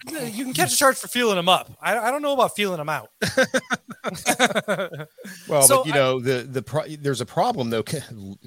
You 0.07 0.45
can 0.45 0.53
catch 0.53 0.71
a 0.73 0.77
charge 0.77 0.97
for 0.97 1.07
feeling 1.09 1.35
them 1.35 1.49
up. 1.49 1.69
I, 1.81 1.97
I 1.97 2.09
don't 2.11 2.21
know 2.21 2.33
about 2.33 2.55
feeling 2.55 2.77
them 2.77 2.89
out. 2.89 3.09
Well, 5.47 5.63
So 5.63 5.77
but 5.77 5.87
you 5.87 5.93
I- 5.93 5.95
know 5.95 6.19
the 6.19 6.43
the 6.43 6.61
pro- 6.61 6.87
there's 6.87 7.21
a 7.21 7.25
problem 7.25 7.69
though 7.69 7.83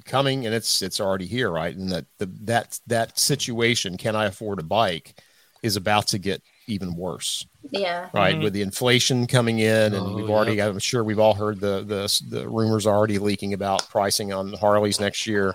coming, 0.04 0.46
and 0.46 0.54
it's 0.54 0.82
it's 0.82 1.00
already 1.00 1.26
here, 1.26 1.50
right? 1.50 1.74
And 1.76 1.90
that 1.92 2.06
the 2.18 2.26
that 2.42 2.78
that 2.86 3.18
situation, 3.18 3.96
can 3.96 4.16
I 4.16 4.26
afford 4.26 4.58
a 4.60 4.62
bike, 4.62 5.14
is 5.62 5.76
about 5.76 6.06
to 6.08 6.18
get 6.18 6.42
even 6.68 6.94
worse, 6.96 7.44
Yeah. 7.70 8.08
right? 8.14 8.36
Mhm. 8.36 8.42
With 8.44 8.52
the 8.52 8.62
inflation 8.62 9.26
coming 9.26 9.58
in, 9.58 9.94
and 9.94 9.96
Oh, 9.96 10.14
we've 10.14 10.30
already, 10.30 10.60
I'm 10.62 10.78
sure 10.78 11.02
we've 11.04 11.18
all 11.18 11.34
heard 11.34 11.60
the 11.60 11.82
the 11.84 12.22
the 12.36 12.48
rumors 12.48 12.86
already 12.86 13.18
leaking 13.18 13.52
about 13.52 13.88
pricing 13.88 14.32
on 14.32 14.52
Harleys 14.54 15.00
next 15.00 15.26
year. 15.26 15.54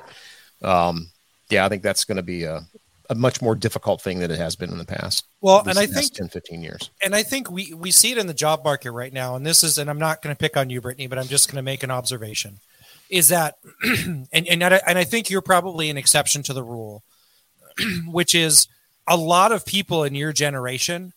Um, 0.62 1.10
yeah, 1.49 1.65
I 1.65 1.69
think 1.69 1.81
that's 1.81 2.03
going 2.05 2.17
to 2.17 2.23
be 2.23 2.43
a 2.43 2.62
a 3.10 3.15
much 3.15 3.41
more 3.41 3.56
difficult 3.56 4.02
thing 4.02 4.20
than 4.20 4.32
it 4.32 4.38
has 4.38 4.56
been 4.56 4.70
in 4.72 4.78
the 4.78 4.86
past. 4.86 5.26
Well, 5.41 5.63
and 5.67 5.80
I 5.80 5.86
think 5.86 6.13
10, 6.13 6.30
15 6.30 6.62
years. 6.62 6.89
and 7.04 7.15
I 7.15 7.24
think 7.24 7.50
we 7.50 7.74
we 7.74 7.91
see 7.91 8.12
it 8.12 8.17
in 8.17 8.28
the 8.28 8.34
job 8.34 8.63
market 8.63 8.91
right 8.91 9.13
now. 9.13 9.36
And 9.36 9.46
this 9.46 9.63
is, 9.63 9.78
and 9.78 9.89
I'm 9.89 10.00
not 10.00 10.22
going 10.22 10.36
to 10.36 10.39
pick 10.39 10.58
on 10.58 10.70
you, 10.70 10.82
Brittany, 10.82 11.08
but 11.08 11.17
I'm 11.17 11.28
just 11.28 11.48
going 11.48 11.56
to 11.58 11.62
make 11.62 11.84
an 11.84 11.91
observation. 11.91 12.60
Is 13.10 13.30
that, 13.30 13.56
and 13.84 14.28
and 14.34 14.63
I, 14.63 14.82
and 14.88 14.98
I 14.98 15.04
think 15.06 15.30
you're 15.30 15.41
probably 15.41 15.89
an 15.89 15.98
exception 15.98 16.43
to 16.43 16.54
the 16.54 16.63
rule, 16.63 17.04
which 18.08 18.36
is 18.36 18.67
a 19.08 19.15
lot 19.17 19.52
of 19.52 19.65
people 19.65 20.04
in 20.04 20.15
your 20.15 20.34
generation 20.34 21.13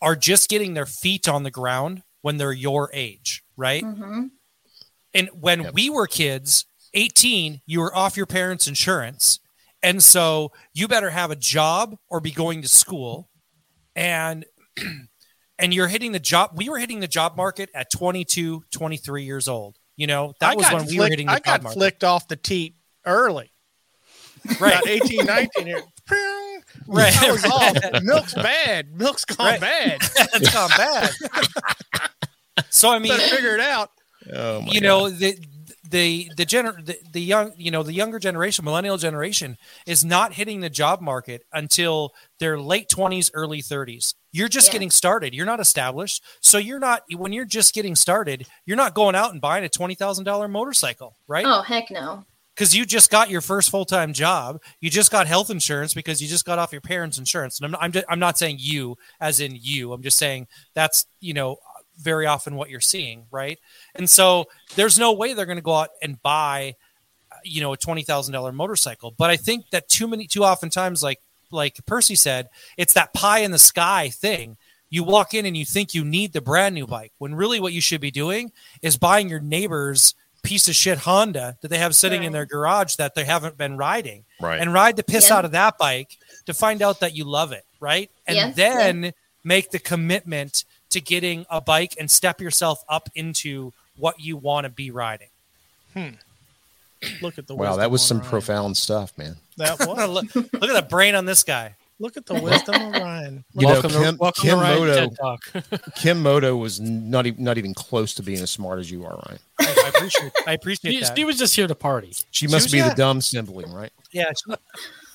are 0.00 0.16
just 0.16 0.48
getting 0.48 0.74
their 0.74 0.86
feet 0.86 1.28
on 1.28 1.42
the 1.42 1.50
ground 1.50 2.02
when 2.22 2.38
they're 2.38 2.52
your 2.52 2.90
age, 2.94 3.42
right? 3.56 3.82
hmm 3.82 4.26
And 5.12 5.28
when 5.38 5.62
Yep. 5.62 5.74
we 5.74 5.90
were 5.90 6.06
kids, 6.06 6.64
18, 6.94 7.60
you 7.66 7.80
were 7.80 7.94
off 7.94 8.16
your 8.16 8.26
parents' 8.26 8.66
insurance. 8.66 9.40
And 9.84 10.02
so 10.02 10.50
you 10.72 10.88
better 10.88 11.10
have 11.10 11.30
a 11.30 11.36
job 11.36 11.96
or 12.08 12.20
be 12.20 12.30
going 12.32 12.62
to 12.62 12.68
school. 12.68 13.28
And 13.94 14.44
and 15.58 15.72
you're 15.72 15.86
hitting 15.88 16.10
the 16.12 16.18
job 16.18 16.50
we 16.56 16.68
were 16.68 16.78
hitting 16.78 17.00
the 17.00 17.06
job 17.08 17.36
market 17.36 17.70
at 17.74 17.90
22, 17.92 18.64
23 18.72 19.22
years 19.24 19.46
old. 19.46 19.76
You 19.96 20.08
know, 20.08 20.32
that 20.40 20.52
I 20.52 20.54
was 20.56 20.64
got 20.66 20.74
when 20.74 20.86
we 20.86 20.98
were 20.98 21.06
hitting 21.06 21.26
the 21.26 21.32
I 21.32 21.36
job 21.36 21.44
got 21.44 21.62
market. 21.62 21.78
flicked 21.78 22.02
off 22.04 22.26
the 22.26 22.36
teat 22.36 22.74
early. 23.06 23.50
Right. 24.60 24.72
About 24.74 24.88
18, 24.88 25.24
19 25.26 25.66
here. 25.66 25.82
Right. 26.88 27.16
I 27.22 27.30
was 27.30 27.44
off. 27.44 28.02
Milk's 28.02 28.34
bad. 28.34 28.98
Milk's 28.98 29.24
gone 29.24 29.46
Right. 29.46 29.60
bad. 29.60 30.00
That's 30.16 30.52
not 30.52 30.70
bad. 30.76 31.10
so 32.68 32.90
I 32.92 32.98
mean, 32.98 33.16
Better 33.16 33.34
figure 33.36 33.54
it 33.54 33.60
out. 33.60 33.90
Oh, 34.32 34.60
my 34.60 34.66
you 34.72 34.80
God. 34.80 34.86
know 34.86 35.08
the 35.10 35.38
the 35.90 36.30
the 36.36 36.46
gener 36.46 36.84
the, 36.84 36.96
the 37.12 37.20
young 37.20 37.52
you 37.56 37.70
know 37.70 37.82
the 37.82 37.92
younger 37.92 38.18
generation 38.18 38.64
millennial 38.64 38.96
generation 38.96 39.56
is 39.86 40.04
not 40.04 40.32
hitting 40.32 40.60
the 40.60 40.70
job 40.70 41.00
market 41.00 41.44
until 41.52 42.12
their 42.38 42.58
late 42.58 42.88
20s 42.88 43.30
early 43.34 43.60
30s 43.60 44.14
you're 44.32 44.48
just 44.48 44.68
Yeah. 44.68 44.72
getting 44.72 44.90
started. 44.90 45.32
You're 45.32 45.46
not 45.46 45.60
established. 45.60 46.24
So 46.40 46.58
you're 46.58 46.80
not 46.80 47.02
when 47.14 47.32
you're 47.32 47.44
just 47.44 47.74
getting 47.74 47.94
started 47.94 48.46
you're 48.66 48.76
not 48.76 48.94
going 48.94 49.14
out 49.14 49.32
and 49.32 49.40
buying 49.40 49.64
a 49.64 49.68
$20000 49.68 50.50
motorcycle 50.50 51.14
right? 51.28 51.44
Oh 51.46 51.60
heck 51.62 51.90
no. 51.90 52.24
because 52.54 52.74
you 52.74 52.86
just 52.86 53.10
got 53.10 53.28
your 53.30 53.40
first 53.42 53.70
full-time 53.70 54.12
job. 54.12 54.60
You 54.80 54.88
just 54.90 55.10
got 55.12 55.26
health 55.26 55.50
insurance 55.50 55.92
because 55.92 56.22
you 56.22 56.28
just 56.28 56.44
got 56.46 56.58
off 56.58 56.72
your 56.72 56.80
parents 56.80 57.18
insurance. 57.18 57.58
And 57.60 57.66
i'm 57.66 57.72
not, 57.72 57.82
I'm, 57.82 57.92
just, 57.92 58.06
I'm 58.08 58.18
not 58.18 58.38
saying 58.38 58.56
you 58.58 58.96
as 59.20 59.40
in 59.40 59.56
you. 59.60 59.92
I'm 59.92 60.02
just 60.02 60.16
saying 60.18 60.46
that's 60.74 61.06
you 61.20 61.34
know 61.34 61.58
very 61.98 62.26
often 62.26 62.56
what 62.56 62.70
you're 62.70 62.80
seeing 62.80 63.26
right 63.30 63.58
and 63.94 64.08
so 64.10 64.46
there's 64.76 64.98
no 64.98 65.12
way 65.12 65.32
they're 65.32 65.46
going 65.46 65.56
to 65.56 65.62
go 65.62 65.74
out 65.74 65.90
and 66.02 66.20
buy 66.22 66.74
uh, 67.30 67.36
you 67.44 67.60
know 67.60 67.72
a 67.72 67.76
$20000 67.76 68.54
motorcycle 68.54 69.14
but 69.16 69.30
i 69.30 69.36
think 69.36 69.70
that 69.70 69.88
too 69.88 70.08
many 70.08 70.26
too 70.26 70.44
often 70.44 70.70
times 70.70 71.02
like 71.02 71.20
like 71.50 71.84
percy 71.86 72.14
said 72.14 72.48
it's 72.76 72.92
that 72.94 73.12
pie 73.14 73.38
in 73.40 73.50
the 73.52 73.58
sky 73.58 74.08
thing 74.08 74.56
you 74.90 75.02
walk 75.04 75.34
in 75.34 75.46
and 75.46 75.56
you 75.56 75.64
think 75.64 75.94
you 75.94 76.04
need 76.04 76.32
the 76.32 76.40
brand 76.40 76.74
new 76.74 76.86
bike 76.86 77.12
when 77.18 77.34
really 77.34 77.60
what 77.60 77.72
you 77.72 77.80
should 77.80 78.00
be 78.00 78.10
doing 78.10 78.50
is 78.82 78.96
buying 78.96 79.28
your 79.28 79.40
neighbor's 79.40 80.14
piece 80.42 80.68
of 80.68 80.74
shit 80.74 80.98
Honda 80.98 81.56
that 81.62 81.68
they 81.68 81.78
have 81.78 81.94
sitting 81.94 82.22
in 82.22 82.32
their 82.32 82.44
garage 82.44 82.96
that 82.96 83.14
they 83.14 83.24
haven't 83.24 83.56
been 83.56 83.78
riding 83.78 84.24
right. 84.40 84.60
and 84.60 84.74
ride 84.74 84.96
the 84.96 85.02
piss 85.02 85.30
Yeah. 85.30 85.38
out 85.38 85.44
of 85.46 85.52
that 85.52 85.78
bike 85.78 86.18
to 86.44 86.52
find 86.52 86.82
out 86.82 87.00
that 87.00 87.16
you 87.16 87.24
love 87.24 87.52
it, 87.52 87.64
right? 87.80 88.10
And 88.26 88.36
Yeah, 88.36 88.50
then 88.50 89.12
make 89.42 89.70
the 89.70 89.78
commitment 89.78 90.64
to 90.94 91.00
getting 91.00 91.46
a 91.50 91.60
bike 91.60 91.94
and 91.98 92.10
step 92.10 92.40
yourself 92.40 92.82
up 92.88 93.08
into 93.14 93.72
what 93.96 94.18
you 94.18 94.36
want 94.36 94.64
to 94.64 94.70
be 94.70 94.90
riding. 94.90 95.28
Hmm. 95.92 96.08
Look 97.20 97.38
at 97.38 97.46
the 97.46 97.54
wow, 97.54 97.76
that 97.76 97.90
was 97.90 98.02
some 98.04 98.18
Ryan. 98.18 98.30
profound 98.30 98.76
stuff, 98.76 99.12
man. 99.18 99.36
That 99.58 99.78
was. 99.86 100.08
look, 100.08 100.34
look 100.34 100.70
at 100.70 100.74
the 100.74 100.86
brain 100.88 101.14
on 101.14 101.26
this 101.26 101.42
guy. 101.44 101.74
Look 102.00 102.16
at 102.16 102.26
the 102.26 102.34
wisdom 102.34 102.74
of 102.74 102.92
Ryan. 102.94 103.44
You 103.54 103.66
know, 103.66 103.72
welcome 103.74 103.90
Kim- 103.90 104.02
to, 104.02 104.18
welcome 104.18 104.42
Kim 104.42 104.58
to 104.58 104.64
Ryan 104.64 104.78
Moto- 104.80 104.94
TED 104.94 105.16
Talk. 105.20 105.94
Kim 105.94 106.22
Moto 106.22 106.56
was 106.56 106.80
not 106.80 107.26
even 107.26 107.44
not 107.44 107.58
even 107.58 107.74
close 107.74 108.14
to 108.14 108.22
being 108.22 108.40
as 108.40 108.50
smart 108.50 108.80
as 108.80 108.90
you 108.90 109.04
are, 109.04 109.20
Ryan. 109.28 109.38
I, 109.60 109.82
I 109.84 109.88
appreciate 109.94 110.32
I 110.46 110.52
appreciate 110.54 110.92
she, 110.92 111.00
that. 111.00 111.16
she 111.16 111.24
was 111.24 111.38
just 111.38 111.54
here 111.54 111.66
to 111.68 111.74
party. 111.74 112.14
She 112.30 112.46
must 112.46 112.64
was- 112.66 112.72
be 112.72 112.78
yeah. 112.78 112.88
the 112.88 112.94
dumb 112.94 113.20
sibling, 113.20 113.70
right? 113.72 113.92
yeah, 114.10 114.32
she 114.32 114.54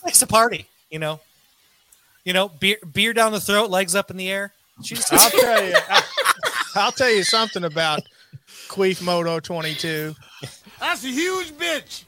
likes 0.05 0.19
to 0.19 0.27
party, 0.27 0.67
you 0.91 0.99
know. 0.99 1.19
You 2.23 2.33
know, 2.33 2.49
beer 2.49 2.77
beer 2.93 3.13
down 3.13 3.31
the 3.31 3.39
throat, 3.41 3.69
legs 3.71 3.95
up 3.95 4.11
in 4.11 4.17
the 4.17 4.29
air. 4.29 4.53
She's 4.83 5.05
I'll 5.11 5.29
tell 5.29 5.63
you. 5.63 5.75
I, 5.75 6.03
I'll 6.75 6.91
tell 6.91 7.11
you 7.11 7.23
something 7.23 7.63
about 7.63 8.01
Queef 8.67 9.01
Moto 9.01 9.39
22. 9.39 10.15
That's 10.79 11.03
a 11.03 11.07
huge 11.07 11.51
bitch. 11.51 12.05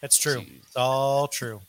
That's 0.00 0.18
true. 0.18 0.44
It's 0.58 0.76
all 0.76 1.28
true. 1.28 1.60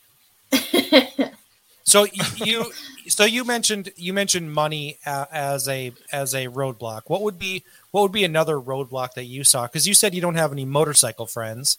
so 1.84 2.06
you, 2.44 2.70
so 3.08 3.24
you 3.24 3.44
mentioned 3.44 3.92
you 3.96 4.12
mentioned 4.12 4.52
money 4.52 4.98
uh, 5.06 5.26
as 5.30 5.68
a 5.68 5.92
as 6.12 6.34
a 6.34 6.48
roadblock. 6.48 7.02
What 7.06 7.22
would 7.22 7.38
be 7.38 7.64
what 7.92 8.02
would 8.02 8.12
be 8.12 8.24
another 8.24 8.56
roadblock 8.56 9.14
that 9.14 9.24
you 9.24 9.44
saw? 9.44 9.66
Because 9.66 9.86
you 9.86 9.94
said 9.94 10.14
you 10.14 10.20
don't 10.20 10.34
have 10.34 10.52
any 10.52 10.64
motorcycle 10.64 11.26
friends, 11.26 11.78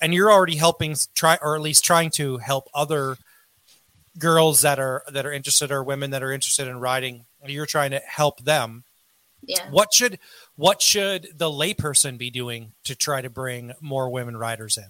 and 0.00 0.14
you're 0.14 0.30
already 0.30 0.56
helping 0.56 0.94
try 1.14 1.38
or 1.42 1.56
at 1.56 1.62
least 1.62 1.84
trying 1.84 2.10
to 2.10 2.38
help 2.38 2.68
other 2.74 3.16
girls 4.18 4.62
that 4.62 4.78
are 4.78 5.04
that 5.12 5.24
are 5.24 5.32
interested 5.32 5.70
or 5.70 5.84
women 5.84 6.10
that 6.10 6.22
are 6.22 6.32
interested 6.32 6.68
in 6.68 6.80
riding. 6.80 7.24
You're 7.46 7.66
trying 7.66 7.92
to 7.92 8.00
help 8.00 8.42
them. 8.44 8.84
Yeah. 9.42 9.70
What 9.70 9.94
should 9.94 10.18
what 10.56 10.82
should 10.82 11.28
the 11.36 11.50
layperson 11.50 12.18
be 12.18 12.30
doing 12.30 12.72
to 12.84 12.94
try 12.96 13.22
to 13.22 13.30
bring 13.30 13.72
more 13.80 14.10
women 14.10 14.36
riders 14.36 14.76
in? 14.76 14.88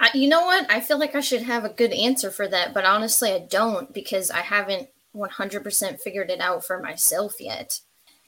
I, 0.00 0.10
you 0.14 0.28
know 0.28 0.44
what? 0.44 0.68
I 0.70 0.80
feel 0.80 0.98
like 0.98 1.14
I 1.14 1.20
should 1.20 1.42
have 1.42 1.64
a 1.64 1.68
good 1.68 1.92
answer 1.92 2.30
for 2.30 2.48
that, 2.48 2.74
but 2.74 2.84
honestly, 2.84 3.30
I 3.32 3.38
don't 3.38 3.92
because 3.94 4.30
I 4.30 4.40
haven't 4.40 4.88
100% 5.14 6.00
figured 6.00 6.30
it 6.30 6.40
out 6.40 6.64
for 6.64 6.80
myself 6.80 7.34
yet. 7.38 7.78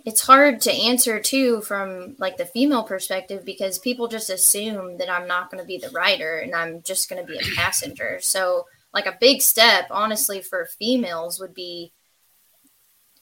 it's 0.06 0.20
hard 0.20 0.60
to 0.60 0.72
answer 0.72 1.18
too 1.18 1.60
from 1.62 2.14
like 2.18 2.36
the 2.36 2.46
female 2.46 2.84
perspective 2.84 3.44
because 3.44 3.78
people 3.80 4.06
just 4.06 4.30
assume 4.30 4.98
that 4.98 5.10
I'm 5.10 5.26
not 5.26 5.50
going 5.50 5.60
to 5.60 5.66
be 5.66 5.78
the 5.78 5.90
rider 5.90 6.38
and 6.38 6.54
I'm 6.54 6.80
just 6.82 7.10
going 7.10 7.20
to 7.20 7.30
be 7.30 7.36
a 7.38 7.56
passenger. 7.56 8.20
So 8.22 8.66
like 8.96 9.06
a 9.06 9.16
big 9.20 9.40
step 9.40 9.86
honestly 9.90 10.40
for 10.40 10.66
females 10.78 11.38
would 11.38 11.54
be 11.54 11.92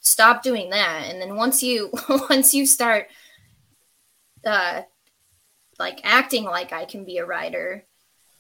stop 0.01 0.43
doing 0.43 0.71
that 0.71 1.03
and 1.09 1.21
then 1.21 1.37
once 1.37 1.63
you 1.63 1.91
once 2.31 2.55
you 2.55 2.65
start 2.65 3.09
uh 4.47 4.83
like 5.79 6.01
acting 6.05 6.45
like 6.45 6.73
I 6.73 6.85
can 6.85 7.05
be 7.05 7.19
a 7.19 7.27
writer 7.27 7.85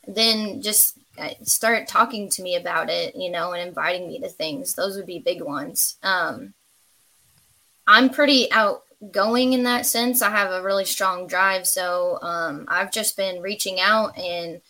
then 0.06 0.62
just 0.62 0.98
uh, 1.18 1.30
start 1.42 1.86
talking 1.86 2.28
to 2.28 2.42
me 2.42 2.56
about 2.56 2.90
it, 2.90 3.14
you 3.16 3.30
know, 3.30 3.52
and 3.52 3.66
inviting 3.66 4.08
me 4.08 4.18
to 4.20 4.28
things. 4.28 4.74
Those 4.74 4.96
would 4.96 5.06
be 5.06 5.18
big 5.18 5.42
ones. 5.42 5.96
Um, 6.02 6.54
I'm 7.86 8.10
pretty 8.10 8.50
outgoing 8.50 9.52
in 9.52 9.62
that 9.64 9.86
sense. 9.86 10.22
I 10.22 10.30
have 10.30 10.50
a 10.50 10.62
really 10.62 10.84
strong 10.84 11.26
drive, 11.26 11.66
so 11.66 12.18
um, 12.22 12.66
I've 12.68 12.92
just 12.92 13.16
been 13.16 13.42
reaching 13.42 13.80
out, 13.80 14.16
and 14.18 14.60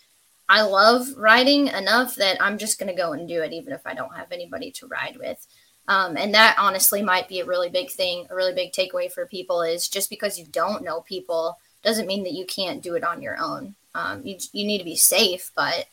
I 0.47 0.61
love 0.61 1.07
riding 1.17 1.67
enough 1.67 2.15
that 2.15 2.41
I'm 2.41 2.57
just 2.57 2.79
going 2.79 2.89
to 2.89 3.01
go 3.01 3.13
and 3.13 3.27
do 3.27 3.41
it, 3.41 3.53
even 3.53 3.73
if 3.73 3.85
I 3.85 3.93
don't 3.93 4.15
have 4.15 4.31
anybody 4.31 4.71
to 4.71 4.87
ride 4.87 5.17
with. 5.17 5.45
Um, 5.87 6.17
and 6.17 6.33
that 6.33 6.55
honestly 6.57 7.01
might 7.01 7.27
be 7.27 7.39
a 7.39 7.45
really 7.45 7.69
big 7.69 7.91
thing, 7.91 8.25
a 8.29 8.35
really 8.35 8.53
big 8.53 8.71
takeaway 8.71 9.11
for 9.11 9.25
people 9.25 9.61
is 9.61 9.87
just 9.87 10.09
because 10.09 10.39
you 10.39 10.45
don't 10.45 10.83
know 10.83 11.01
people 11.01 11.57
doesn't 11.83 12.07
mean 12.07 12.23
that 12.23 12.33
you 12.33 12.45
can't 12.45 12.81
do 12.81 12.95
it 12.95 13.03
on 13.03 13.21
your 13.21 13.37
own. 13.37 13.75
Um, 13.93 14.21
you, 14.25 14.37
you 14.51 14.65
need 14.65 14.79
to 14.79 14.83
be 14.83 14.95
safe, 14.95 15.51
but 15.55 15.85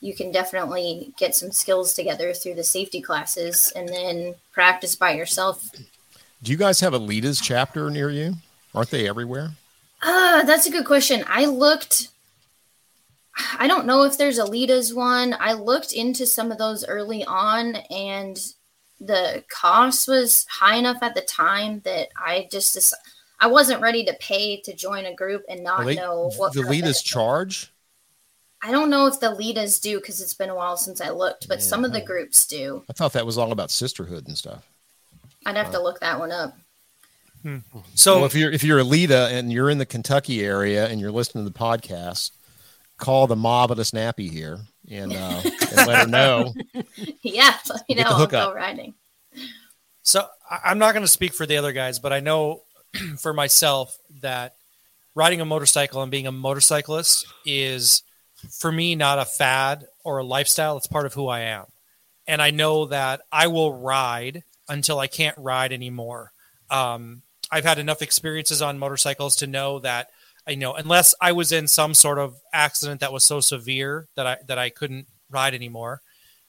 you 0.00 0.14
can 0.14 0.30
definitely 0.30 1.12
get 1.16 1.34
some 1.34 1.52
skills 1.52 1.94
together 1.94 2.32
through 2.32 2.54
the 2.54 2.64
safety 2.64 3.00
classes 3.00 3.72
and 3.74 3.88
then 3.88 4.34
practice 4.52 4.96
by 4.96 5.12
yourself. 5.12 5.70
Do 6.42 6.52
you 6.52 6.58
guys 6.58 6.80
have 6.80 6.94
a 6.94 7.00
Litas 7.00 7.40
chapter 7.42 7.90
near 7.90 8.10
you? 8.10 8.34
Aren't 8.74 8.90
they 8.90 9.08
everywhere? 9.08 9.52
Uh, 10.02 10.42
that's 10.42 10.66
a 10.66 10.70
good 10.70 10.84
question. 10.84 11.24
I 11.28 11.46
looked. 11.46 12.08
I 13.58 13.66
don't 13.68 13.86
know 13.86 14.04
if 14.04 14.18
there's 14.18 14.38
a 14.38 14.44
Litas 14.44 14.94
one. 14.94 15.34
I 15.38 15.52
looked 15.52 15.92
into 15.92 16.26
some 16.26 16.50
of 16.52 16.58
those 16.58 16.84
early 16.86 17.24
on, 17.24 17.76
and 17.90 18.38
the 19.00 19.44
cost 19.48 20.08
was 20.08 20.46
high 20.48 20.76
enough 20.76 20.98
at 21.02 21.14
the 21.14 21.20
time 21.20 21.80
that 21.84 22.08
I 22.16 22.48
just 22.50 22.94
I 23.38 23.46
wasn't 23.48 23.82
ready 23.82 24.02
to 24.06 24.14
pay 24.14 24.60
to 24.62 24.74
join 24.74 25.04
a 25.04 25.14
group 25.14 25.44
and 25.48 25.62
not 25.62 25.80
Well, 25.80 25.86
they- 25.88 25.96
know 25.96 26.30
what 26.36 26.52
the 26.54 26.60
kind 26.60 26.66
of 26.66 26.70
leaders 26.70 26.82
benefits. 26.86 27.02
charge. 27.02 27.72
I 28.62 28.70
don't 28.72 28.88
know 28.88 29.06
if 29.06 29.20
the 29.20 29.26
Litas 29.36 29.78
do 29.82 29.98
because 30.00 30.22
it's 30.22 30.32
been 30.32 30.48
a 30.48 30.54
while 30.54 30.78
since 30.78 31.02
I 31.02 31.10
looked, 31.10 31.46
but 31.46 31.62
some 31.62 31.84
of 31.84 31.92
the 31.92 31.98
Yeah. 31.98 32.04
groups 32.06 32.46
do. 32.46 32.82
I 32.88 32.94
thought 32.94 33.12
that 33.12 33.26
was 33.26 33.36
all 33.36 33.52
about 33.52 33.70
sisterhood 33.70 34.26
and 34.26 34.36
stuff. 34.38 34.64
I'd 35.44 35.56
have 35.58 35.70
to 35.72 35.78
look 35.82 36.00
that 36.00 36.18
one 36.18 36.32
up. 36.32 36.56
Hmm. 37.42 37.58
So 37.94 38.16
well, 38.16 38.24
if 38.24 38.34
you're 38.34 38.50
if 38.50 38.64
you're 38.64 38.78
a 38.78 38.84
Lita 38.84 39.28
and 39.28 39.52
you're 39.52 39.68
in 39.68 39.76
the 39.78 39.86
Kentucky 39.86 40.42
area 40.42 40.88
and 40.88 40.98
you're 41.00 41.12
listening 41.12 41.44
to 41.44 41.50
the 41.50 41.56
podcast, 41.58 42.30
call 42.98 43.26
the 43.26 43.36
mob 43.36 43.70
at 43.72 43.78
a 43.78 43.84
snappy 43.84 44.28
here 44.28 44.58
and, 44.90 45.12
uh, 45.12 45.40
and 45.44 45.86
let 45.86 45.98
her 46.02 46.06
know. 46.06 46.54
yeah, 47.22 47.56
let 47.68 47.88
me 47.88 47.94
know. 47.94 48.02
the 48.02 48.08
I'll 48.08 48.16
hookup. 48.16 48.50
go 48.50 48.54
riding. 48.54 48.94
So 50.02 50.26
I- 50.50 50.60
I'm 50.66 50.78
not 50.78 50.92
going 50.92 51.04
to 51.04 51.08
speak 51.10 51.34
for 51.34 51.46
the 51.46 51.56
other 51.56 51.72
guys, 51.72 51.98
but 51.98 52.12
I 52.12 52.20
know 52.20 52.62
for 53.18 53.32
myself 53.32 53.96
that 54.22 54.54
riding 55.14 55.40
a 55.40 55.44
motorcycle 55.44 56.02
and 56.02 56.10
being 56.10 56.26
a 56.26 56.32
motorcyclist 56.32 57.26
is 57.44 58.02
for 58.50 58.70
me 58.70 58.94
not 58.94 59.18
a 59.18 59.24
fad 59.24 59.86
or 60.04 60.18
a 60.18 60.24
lifestyle. 60.24 60.76
It's 60.76 60.86
part 60.86 61.06
of 61.06 61.14
who 61.14 61.26
I 61.28 61.40
am. 61.40 61.64
And 62.26 62.42
I 62.42 62.50
know 62.50 62.86
that 62.86 63.22
I 63.32 63.46
will 63.46 63.72
ride 63.72 64.42
until 64.68 64.98
I 64.98 65.06
can't 65.06 65.36
ride 65.38 65.72
anymore. 65.72 66.32
Um, 66.70 67.22
I've 67.50 67.64
had 67.64 67.78
enough 67.78 68.02
experiences 68.02 68.60
on 68.60 68.78
motorcycles 68.78 69.36
to 69.36 69.46
know 69.46 69.78
that 69.80 70.10
I 70.46 70.54
know 70.54 70.74
unless 70.74 71.14
I 71.20 71.32
was 71.32 71.52
in 71.52 71.66
some 71.66 71.94
sort 71.94 72.18
of 72.18 72.36
accident 72.52 73.00
that 73.00 73.12
was 73.12 73.24
so 73.24 73.40
severe 73.40 74.08
that 74.14 74.26
I 74.26 74.36
that 74.46 74.58
I 74.58 74.70
couldn't 74.70 75.06
ride 75.30 75.54
anymore, 75.54 76.02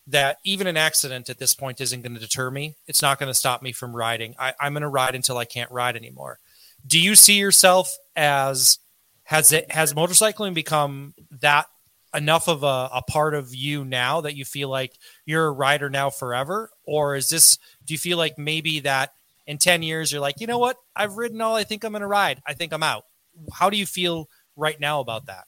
that 0.06 0.38
even 0.44 0.68
an 0.68 0.78
accident 0.78 1.30
at 1.30 1.40
this 1.40 1.56
point 1.56 1.82
isn't 1.82 2.02
going 2.02 2.14
to 2.14 2.20
deter 2.20 2.52
me. 2.52 2.76
It's 2.86 3.02
not 3.02 3.20
going 3.20 3.30
to 3.30 3.34
stop 3.34 3.62
me 3.62 3.72
from 3.72 3.96
riding. 3.96 4.36
I, 4.38 4.54
I'm 4.60 4.74
going 4.74 4.82
to 4.84 4.88
ride 4.88 5.16
until 5.16 5.38
I 5.38 5.46
can't 5.46 5.72
ride 5.72 5.96
anymore. 5.96 6.40
Do 6.86 7.00
you 7.00 7.16
see 7.16 7.38
yourself 7.40 7.98
as 8.16 8.80
has 9.24 9.52
it 9.52 9.72
has 9.72 9.94
motorcycling 9.94 10.54
become 10.54 11.14
that 11.42 11.66
enough 12.14 12.48
of 12.48 12.64
a, 12.64 12.90
a 12.94 13.02
part 13.02 13.34
of 13.34 13.54
you 13.54 13.84
now 13.84 14.22
that 14.22 14.36
you 14.36 14.46
feel 14.46 14.70
like 14.70 14.94
you're 15.26 15.48
a 15.48 15.52
rider 15.52 15.90
now 15.90 16.10
forever, 16.10 16.70
or 16.86 17.16
is 17.16 17.30
this? 17.30 17.58
Do 17.86 17.94
you 17.94 17.98
feel 17.98 18.18
like 18.18 18.38
maybe 18.38 18.82
that 18.82 19.14
in 19.46 19.58
ten 19.58 19.82
years 19.82 20.12
you're 20.12 20.22
like, 20.22 20.40
you 20.40 20.48
know 20.48 20.60
what, 20.60 20.78
I've 20.96 21.18
ridden 21.18 21.42
all 21.42 21.56
I 21.56 21.64
think 21.64 21.84
I'm 21.84 21.92
going 21.92 22.02
to 22.02 22.08
ride. 22.08 22.42
I 22.46 22.54
think 22.54 22.74
I'm 22.74 22.84
out. 22.84 23.06
How 23.54 23.70
do 23.70 23.78
you 23.78 23.86
feel 23.86 24.30
right 24.56 24.80
now 24.80 25.00
about 25.00 25.28
that? 25.28 25.46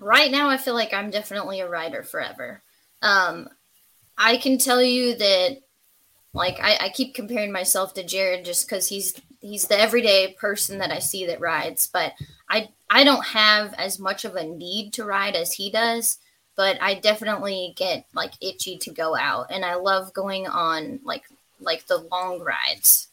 right 0.00 0.30
now 0.30 0.48
i 0.48 0.56
feel 0.56 0.74
like 0.74 0.92
i'm 0.92 1.10
definitely 1.10 1.60
a 1.60 1.68
rider 1.68 2.02
forever. 2.02 2.62
Um 3.02 3.48
i 4.16 4.36
can 4.36 4.58
tell 4.58 4.82
you 4.82 5.16
that 5.16 5.58
like 6.32 6.58
i, 6.60 6.76
I 6.80 6.88
keep 6.90 7.14
comparing 7.14 7.52
myself 7.52 7.94
to 7.94 8.04
jared 8.04 8.44
just 8.44 8.68
because 8.68 8.88
he's 8.88 9.20
he's 9.40 9.66
the 9.66 9.78
everyday 9.78 10.34
person 10.38 10.78
that 10.78 10.90
i 10.90 10.98
see 10.98 11.26
that 11.26 11.40
rides 11.40 11.88
but 11.92 12.12
i 12.48 12.68
i 12.90 13.04
don't 13.04 13.24
have 13.24 13.74
as 13.74 13.98
much 13.98 14.24
of 14.24 14.34
a 14.34 14.44
need 14.44 14.92
to 14.94 15.04
ride 15.04 15.36
as 15.36 15.52
he 15.52 15.70
does 15.70 16.18
but 16.56 16.76
i 16.80 16.94
definitely 16.94 17.72
get 17.76 18.04
like 18.14 18.32
itchy 18.40 18.76
to 18.78 18.90
go 18.90 19.16
out 19.16 19.46
and 19.50 19.64
i 19.64 19.74
love 19.74 20.12
going 20.12 20.46
on 20.46 21.00
like 21.04 21.24
like 21.60 21.86
the 21.86 21.98
long 22.10 22.40
rides. 22.40 23.08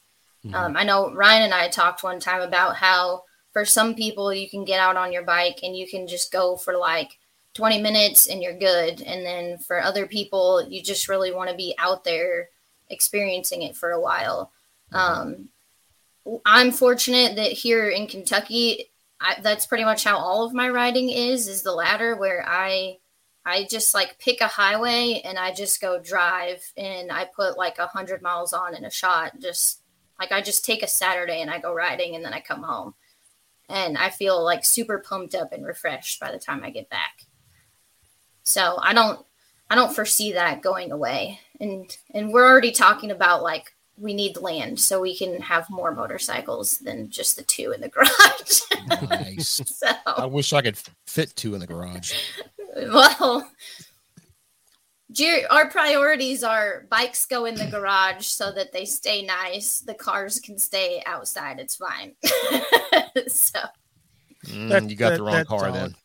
Um, 0.54 0.78
i 0.78 0.84
know 0.84 1.12
ryan 1.12 1.44
and 1.44 1.54
i 1.54 1.68
talked 1.68 2.04
one 2.04 2.20
time 2.20 2.42
about 2.42 2.76
how 2.76 3.24
for 3.56 3.64
some 3.64 3.96
people 3.96 4.34
you 4.34 4.50
can 4.50 4.66
get 4.66 4.82
out 4.82 4.98
on 4.98 5.14
your 5.14 5.24
bike 5.24 5.62
and 5.64 5.78
you 5.78 5.88
can 5.88 6.10
just 6.10 6.30
go 6.30 6.58
for 6.58 6.76
like 6.76 7.18
20 7.54 7.82
minutes 7.82 8.28
and 8.28 8.44
you're 8.44 8.58
good. 8.58 9.02
And 9.02 9.26
then 9.26 9.60
for 9.60 9.82
other 9.82 10.08
people 10.08 10.68
you 10.68 10.84
just 10.84 11.08
really 11.08 11.32
want 11.32 11.50
to 11.50 11.56
be 11.56 11.74
out 11.78 12.04
there 12.04 12.50
experiencing 12.90 13.62
it 13.62 13.78
for 13.78 13.92
a 13.92 14.02
while. 14.02 14.52
Um, 14.92 15.48
i'm 16.44 16.72
fortunate 16.72 17.36
that 17.36 17.52
here 17.52 17.88
in 17.88 18.08
kentucky 18.08 18.90
I, 19.22 19.36
that's 19.42 19.68
pretty 19.68 19.84
much 19.84 20.04
how 20.04 20.18
all 20.18 20.44
of 20.44 20.56
my 20.56 20.70
riding 20.70 21.12
is 21.12 21.48
is 21.48 21.62
the 21.62 21.72
ladder 21.72 22.16
where 22.16 22.44
i 22.48 22.98
i 23.46 23.68
just 23.70 23.94
like 23.94 24.18
pick 24.18 24.42
a 24.42 24.48
highway 24.48 25.22
and 25.24 25.38
i 25.38 25.54
just 25.54 25.80
go 25.80 26.00
drive 26.00 26.64
and 26.78 27.12
i 27.12 27.26
put 27.26 27.60
like 27.60 27.78
a 27.78 27.86
hundred 27.86 28.24
miles 28.24 28.54
on 28.54 28.74
in 28.74 28.86
a 28.86 28.90
shot. 28.90 29.40
Just 29.40 29.82
like 30.20 30.32
i 30.32 30.42
just 30.42 30.66
take 30.66 30.82
a 30.82 30.88
saturday 30.88 31.42
and 31.42 31.52
i 31.52 31.60
go 31.60 31.72
riding 31.72 32.16
and 32.16 32.26
then 32.26 32.34
i 32.34 32.40
come 32.40 32.64
home 32.64 32.96
and 33.70 33.98
I 33.98 34.10
feel 34.10 34.44
like 34.44 34.66
super 34.66 35.00
pumped 35.00 35.36
up 35.36 35.54
and 35.54 35.66
refreshed 35.66 36.20
by 36.20 36.32
the 36.32 36.40
time 36.40 36.64
I 36.64 36.70
get 36.70 36.90
back. 36.90 37.26
So 38.44 38.78
I 38.82 38.94
don't 38.94 39.26
I 39.70 39.76
don't 39.76 39.94
foresee 39.94 40.34
that 40.34 40.62
going 40.62 40.92
away. 40.92 41.40
And 41.60 41.96
and 42.14 42.32
we're 42.32 42.48
already 42.48 42.72
talking 42.72 43.12
about 43.12 43.44
like 43.44 43.74
we 43.98 44.14
need 44.14 44.38
land 44.38 44.80
so 44.80 45.02
we 45.02 45.16
can 45.16 45.40
have 45.42 45.70
more 45.70 45.94
motorcycles 45.94 46.80
than 46.80 47.10
just 47.10 47.38
the 47.38 47.44
two 47.44 47.72
in 47.72 47.82
the 47.82 47.90
garage. 47.90 48.62
Nice. 49.10 49.62
so 49.66 49.88
I 50.06 50.26
wish 50.26 50.54
I 50.54 50.62
could 50.62 50.78
fit 51.08 51.36
two 51.36 51.54
in 51.54 51.62
the 51.62 51.68
garage. 51.68 52.14
well 52.76 53.50
our 55.50 55.70
priorities 55.70 56.44
are 56.44 56.86
bikes 56.90 57.26
go 57.26 57.46
in 57.46 57.56
the 57.56 57.68
garage 57.68 58.26
so 58.26 58.52
that 58.52 58.72
they 58.72 58.86
stay 58.86 59.22
nice. 59.26 59.80
The 59.80 59.94
cars 59.94 60.40
can 60.40 60.58
stay 60.58 61.02
outside. 61.06 61.60
It's 61.60 61.76
fine. 61.76 62.16
so 63.28 63.60
Mm, 64.48 64.70
That- 64.70 64.90
you 64.90 64.96
got 64.96 65.10
that- 65.12 65.18
the 65.18 65.24
wrong 65.24 65.46
car 65.46 65.60
solid. 65.72 65.96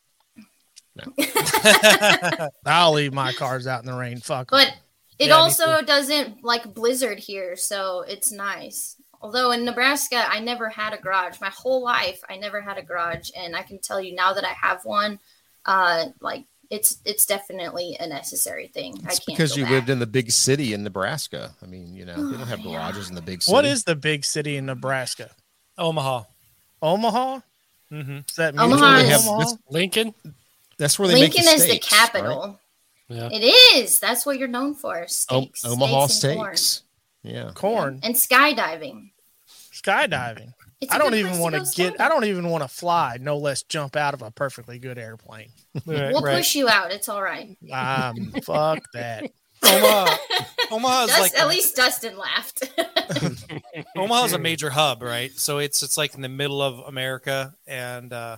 then. 0.95 1.13
I'll 2.65 2.93
leave 2.93 3.13
my 3.13 3.33
cars 3.33 3.67
out 3.67 3.81
in 3.81 3.85
the 3.85 3.95
rain. 3.95 4.19
Fuck. 4.19 4.49
But 4.49 4.73
it 5.19 5.27
Yeah, 5.27 5.35
also 5.35 5.81
doesn't 5.83 6.43
like 6.43 6.73
blizzard 6.73 7.19
here, 7.19 7.55
so 7.55 8.01
it's 8.07 8.31
nice. 8.31 8.95
Although 9.21 9.51
in 9.51 9.63
Nebraska, 9.63 10.25
I 10.27 10.39
never 10.39 10.69
had 10.69 10.93
a 10.93 10.97
garage. 10.97 11.39
My 11.39 11.51
whole 11.51 11.83
life, 11.83 12.19
I 12.27 12.37
never 12.37 12.59
had 12.61 12.79
a 12.79 12.81
garage, 12.81 13.29
and 13.37 13.55
I 13.55 13.61
can 13.61 13.77
tell 13.79 14.01
you 14.01 14.15
now 14.15 14.33
that 14.33 14.43
I 14.43 14.53
have 14.59 14.83
one, 14.83 15.19
uh, 15.67 16.05
like 16.19 16.45
it's 16.71 16.97
it's 17.05 17.25
definitely 17.27 17.95
a 17.99 18.07
necessary 18.07 18.67
thing. 18.67 18.93
I 19.05 19.09
It's 19.09 19.19
can't 19.19 19.25
because 19.37 19.55
you 19.55 19.63
back. 19.65 19.71
lived 19.71 19.89
in 19.91 19.99
the 19.99 20.07
big 20.07 20.31
city 20.31 20.73
in 20.73 20.83
Nebraska. 20.83 21.53
I 21.61 21.65
mean, 21.67 21.93
you 21.93 22.05
know, 22.05 22.15
they 22.31 22.37
don't 22.37 22.47
have 22.47 22.61
Oh, 22.65 22.71
yeah. 22.71 22.79
garages 22.79 23.09
in 23.09 23.15
the 23.15 23.21
big 23.21 23.43
city. 23.43 23.53
what 23.53 23.65
is 23.65 23.83
the 23.83 23.95
big 23.95 24.25
city 24.25 24.57
in 24.57 24.65
Nebraska? 24.65 25.29
Omaha. 25.77 26.23
Omaha. 26.81 27.41
hmm 27.89 28.17
Is 28.27 28.35
that 28.37 28.57
Omaha 28.57 28.97
music? 29.03 29.15
is- 29.15 29.27
Omaha? 29.27 29.51
Lincoln. 29.69 30.13
That's 30.77 30.97
where 30.97 31.07
they 31.09 31.15
Lincoln 31.19 31.45
make 31.45 31.53
is 31.55 31.61
the 31.61 31.67
steaks, 31.67 31.91
right? 31.91 31.99
capital. 31.99 32.59
Yeah. 33.09 33.29
It 33.31 33.43
is. 33.77 33.99
That's 33.99 34.25
what 34.25 34.39
you're 34.39 34.47
known 34.47 34.73
for. 34.73 35.05
O- 35.29 35.47
Omaha 35.65 36.07
steaks, 36.07 36.23
and 36.23 36.37
corn. 36.39 36.55
steaks. 36.55 36.83
Yeah. 37.23 37.51
corn, 37.53 37.99
and 38.01 38.15
skydiving. 38.15 39.11
skydiving. 39.73 40.53
It's 40.81 40.91
a 40.91 40.95
I 40.95 40.97
don't 40.97 41.13
even 41.15 41.37
want 41.37 41.53
to 41.55 41.61
get. 41.61 41.93
skydiving. 41.93 41.99
I 42.01 42.09
don't 42.09 42.25
even 42.25 42.49
want 42.49 42.63
to 42.63 42.67
fly. 42.67 43.17
No 43.21 43.37
less 43.37 43.61
jump 43.63 43.95
out 43.95 44.13
of 44.15 44.21
a 44.23 44.31
perfectly 44.31 44.79
good 44.79 44.97
airplane. 44.97 45.49
Right, 45.85 46.11
We'll 46.11 46.21
right. 46.21 46.37
push 46.37 46.55
you 46.55 46.67
out. 46.67 46.91
It's 46.91 47.07
all 47.07 47.21
right. 47.21 47.55
Um, 47.71 48.33
fuck 48.43 48.79
that. 48.93 49.31
Omaha. 49.63 50.15
Omaha 50.71 51.03
is 51.03 51.09
Dust, 51.11 51.21
like 51.21 51.37
at 51.39 51.47
least 51.47 51.75
Dustin 51.75 52.17
laughed. 52.17 52.63
Omaha's 53.95 54.33
a 54.33 54.39
major 54.39 54.69
hub, 54.69 55.01
right? 55.03 55.31
So 55.37 55.59
it's 55.59 55.83
it's 55.83 55.97
like 55.97 56.15
in 56.15 56.21
the 56.21 56.29
middle 56.29 56.61
of 56.61 56.79
America, 56.79 57.53
and 57.67 58.11
uh, 58.11 58.37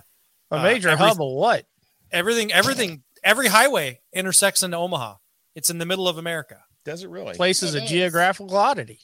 A 0.50 0.56
Uh, 0.56 0.62
major 0.62 0.90
every- 0.90 1.04
hub 1.06 1.20
of 1.20 1.32
what? 1.32 1.64
everything, 2.12 2.52
everything, 2.52 3.02
every 3.24 3.48
highway 3.48 4.00
intersects 4.12 4.62
into 4.62 4.76
Omaha. 4.76 5.14
It's 5.54 5.70
in 5.70 5.78
the 5.78 5.86
middle 5.86 6.06
of 6.08 6.18
America. 6.18 6.58
Does 6.84 7.02
it 7.02 7.08
really? 7.10 7.34
Place 7.34 7.62
is 7.62 7.74
It 7.74 7.80
a 7.80 7.84
is. 7.84 7.90
geographical 7.90 8.54
oddity. 8.56 9.00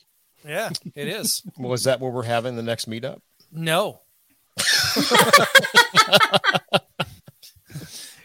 Yeah, 0.47 0.71
it 0.95 1.09
is. 1.09 1.43
Was 1.59 1.85
that 1.85 2.01
where 2.01 2.11
we're 2.11 2.23
having 2.25 2.57
the 2.57 2.63
next 2.63 2.89
meetup? 2.89 3.21
No. 3.53 4.01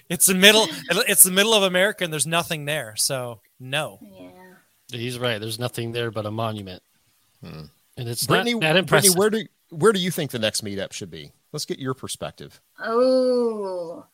it's 0.09 0.25
the 0.25 0.33
middle. 0.35 0.67
It's 1.07 1.23
the 1.23 1.31
middle 1.31 1.53
of 1.53 1.63
America, 1.63 2.03
and 2.03 2.11
there's 2.13 2.27
nothing 2.27 2.65
there. 2.65 2.95
So 2.97 3.39
no. 3.59 3.99
yeah. 4.01 4.29
He's 4.91 5.17
right. 5.17 5.39
There's 5.39 5.59
nothing 5.59 5.91
there 5.91 6.11
but 6.11 6.25
a 6.25 6.31
monument, 6.31 6.83
Hmm. 7.43 7.63
and 7.97 8.07
it's 8.09 8.25
Brittany, 8.27 8.53
not 8.53 8.61
that 8.61 8.85
Brittany, 8.87 9.07
impressive. 9.07 9.15
where 9.17 9.29
do 9.29 9.45
where 9.71 9.91
do 9.91 9.99
you 9.99 10.11
think 10.11 10.31
the 10.31 10.39
next 10.39 10.63
meetup 10.63 10.93
should 10.93 11.09
be? 11.11 11.31
Let's 11.51 11.65
get 11.65 11.79
your 11.79 11.93
perspective. 11.93 12.61
Oh, 12.79 14.05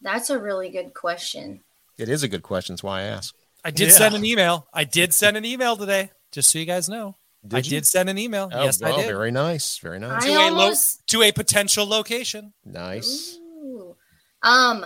that's 0.00 0.30
a 0.30 0.38
really 0.38 0.70
good 0.70 0.94
question. 0.94 1.60
It 1.98 2.08
is 2.08 2.22
a 2.22 2.28
good 2.28 2.42
question. 2.42 2.74
That's 2.74 2.82
why 2.82 3.00
I 3.00 3.04
asked. 3.04 3.34
I 3.64 3.70
did 3.70 3.88
Yeah. 3.88 3.94
send 3.94 4.14
an 4.14 4.24
email. 4.24 4.66
I 4.72 4.84
did 4.84 5.12
send 5.14 5.36
an 5.36 5.44
email 5.44 5.76
today, 5.76 6.10
just 6.32 6.50
so 6.50 6.58
you 6.58 6.64
guys 6.64 6.88
know. 6.88 7.14
I 7.50 7.56
you? 7.58 7.62
did 7.62 7.86
send 7.86 8.08
an 8.08 8.18
email. 8.18 8.50
Oh, 8.52 8.64
yes, 8.64 8.82
I 8.82 8.94
did. 8.96 9.06
very 9.06 9.30
nice. 9.30 9.78
Very 9.78 9.98
nice. 9.98 10.24
I 10.24 10.28
to 10.28 10.34
a 10.34 10.50
lo- 10.50 10.74
to 11.08 11.22
a 11.22 11.32
potential 11.32 11.86
location. 11.86 12.52
nice. 12.64 13.38
Ooh. 13.38 13.96
Um, 14.42 14.84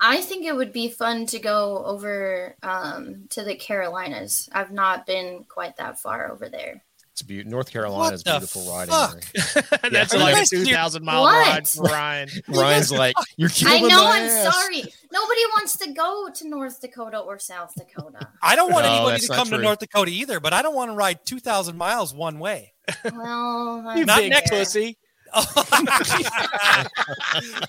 I 0.00 0.20
think 0.20 0.44
it 0.44 0.54
would 0.54 0.72
be 0.72 0.88
fun 0.88 1.26
to 1.26 1.38
go 1.38 1.82
over 1.84 2.56
um, 2.62 3.26
to 3.30 3.42
the 3.44 3.54
Carolinas. 3.54 4.48
I've 4.52 4.72
not 4.72 5.06
been 5.06 5.44
quite 5.48 5.76
that 5.76 5.98
far 5.98 6.30
over 6.30 6.48
there. 6.48 6.82
It's 7.16 7.22
beautiful. 7.22 7.50
North 7.52 7.72
Carolina 7.72 8.14
is 8.14 8.22
the 8.24 8.30
beautiful 8.32 8.70
riding. 8.70 8.92
fuck? 8.92 9.80
That's 9.90 10.12
Yeah. 10.12 10.22
like 10.22 10.42
a 10.42 10.44
2,000 10.44 11.02
mile 11.02 11.22
What? 11.22 11.48
ride 11.48 11.66
for 11.66 11.84
Ryan. 11.84 12.28
Ryan's 12.48 12.92
like, 12.92 13.14
you're 13.38 13.48
killing 13.48 13.86
I 13.86 13.88
know. 13.88 14.04
my 14.04 14.18
I'm 14.18 14.24
ass." 14.24 14.54
sorry. 14.54 14.82
Nobody 15.10 15.40
wants 15.54 15.78
to 15.78 15.92
go 15.94 16.28
to 16.34 16.46
North 16.46 16.78
Dakota 16.82 17.20
or 17.20 17.38
South 17.38 17.72
Dakota. 17.74 18.28
I 18.42 18.54
don't 18.54 18.70
want 18.70 18.84
No, 18.84 18.92
anybody 18.96 19.20
to 19.22 19.28
not 19.28 19.36
come 19.38 19.48
to. 19.48 19.56
North 19.56 19.78
Dakota 19.78 20.10
either, 20.10 20.40
but 20.40 20.52
I 20.52 20.60
don't 20.60 20.74
want 20.74 20.90
to 20.90 20.94
ride 20.94 21.24
2,000 21.24 21.74
miles 21.78 22.12
one 22.12 22.38
way. 22.38 22.74
well, 23.02 23.94
You 23.96 24.04
Not 24.04 24.18
big 24.18 24.32
next- 24.32 24.50
pussy. 24.50 24.98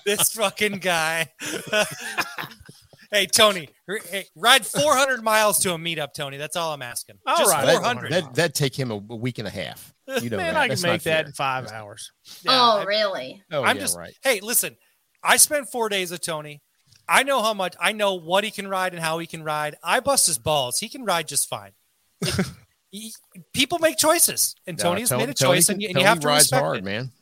this 0.04 0.32
fucking 0.32 0.78
guy. 0.78 1.30
Hey, 3.10 3.26
Tony, 3.26 3.68
hey, 4.10 4.26
ride 4.36 4.66
400 4.66 5.22
miles 5.22 5.58
to 5.60 5.72
a 5.74 5.76
meetup, 5.78 6.12
Tony. 6.14 6.36
That's 6.36 6.56
all 6.56 6.72
I'm 6.72 6.82
asking. 6.82 7.18
I'll 7.26 7.36
Just 7.38 7.50
ride 7.52 7.66
That, 7.66 7.76
400. 7.78 8.12
that, 8.12 8.34
that'd 8.34 8.54
take 8.54 8.78
him 8.78 8.90
a, 8.90 8.94
a 8.96 9.16
week 9.16 9.38
and 9.38 9.46
a 9.48 9.50
half. 9.50 9.92
You 10.22 10.30
know 10.30 10.38
Man, 10.38 10.54
that. 10.54 10.56
I 10.56 10.60
can 10.62 10.68
That's 10.70 10.82
not 10.84 10.92
make 10.92 11.02
that 11.02 11.18
fair. 11.20 11.26
in 11.26 11.32
five 11.32 11.70
hours. 11.70 12.12
Yeah, 12.42 12.50
oh, 12.54 12.78
I- 12.78 12.84
really? 12.84 13.42
Oh, 13.52 13.62
I'm 13.62 13.76
yeah, 13.76 13.82
just 13.82 13.96
right. 13.98 14.14
hey, 14.22 14.40
listen. 14.40 14.76
I 15.22 15.36
spent 15.36 15.68
four 15.70 15.88
days 15.90 16.10
with 16.10 16.22
Tony. 16.22 16.62
I 17.08 17.24
know 17.24 17.42
how 17.42 17.52
much. 17.52 17.74
I 17.80 17.92
know 17.92 18.14
what 18.14 18.42
he 18.44 18.50
can 18.50 18.68
ride 18.68 18.94
and 18.94 19.02
how 19.02 19.18
he 19.18 19.26
can 19.26 19.42
ride. 19.42 19.76
I 19.84 20.00
bust 20.00 20.26
his 20.26 20.38
balls. 20.38 20.78
He 20.80 20.88
can 20.88 21.04
ride 21.04 21.28
just 21.28 21.48
fine. 21.48 21.72
It- 22.22 22.46
he- 22.90 23.12
people 23.52 23.78
make 23.80 23.98
choices, 23.98 24.54
and 24.66 24.78
No, 24.78 24.84
Tony's 24.84 25.10
Tony- 25.10 25.24
made 25.26 25.28
a 25.28 25.34
Tony 25.34 25.56
choice, 25.58 25.66
can- 25.66 25.74
and, 25.74 25.82
you, 25.82 25.88
and 25.90 25.98
you 25.98 26.04
have 26.06 26.20
to 26.20 26.26
rides 26.26 26.44
respect 26.44 26.62
hard, 26.62 26.78
it. 26.78 26.84
man. 26.84 27.12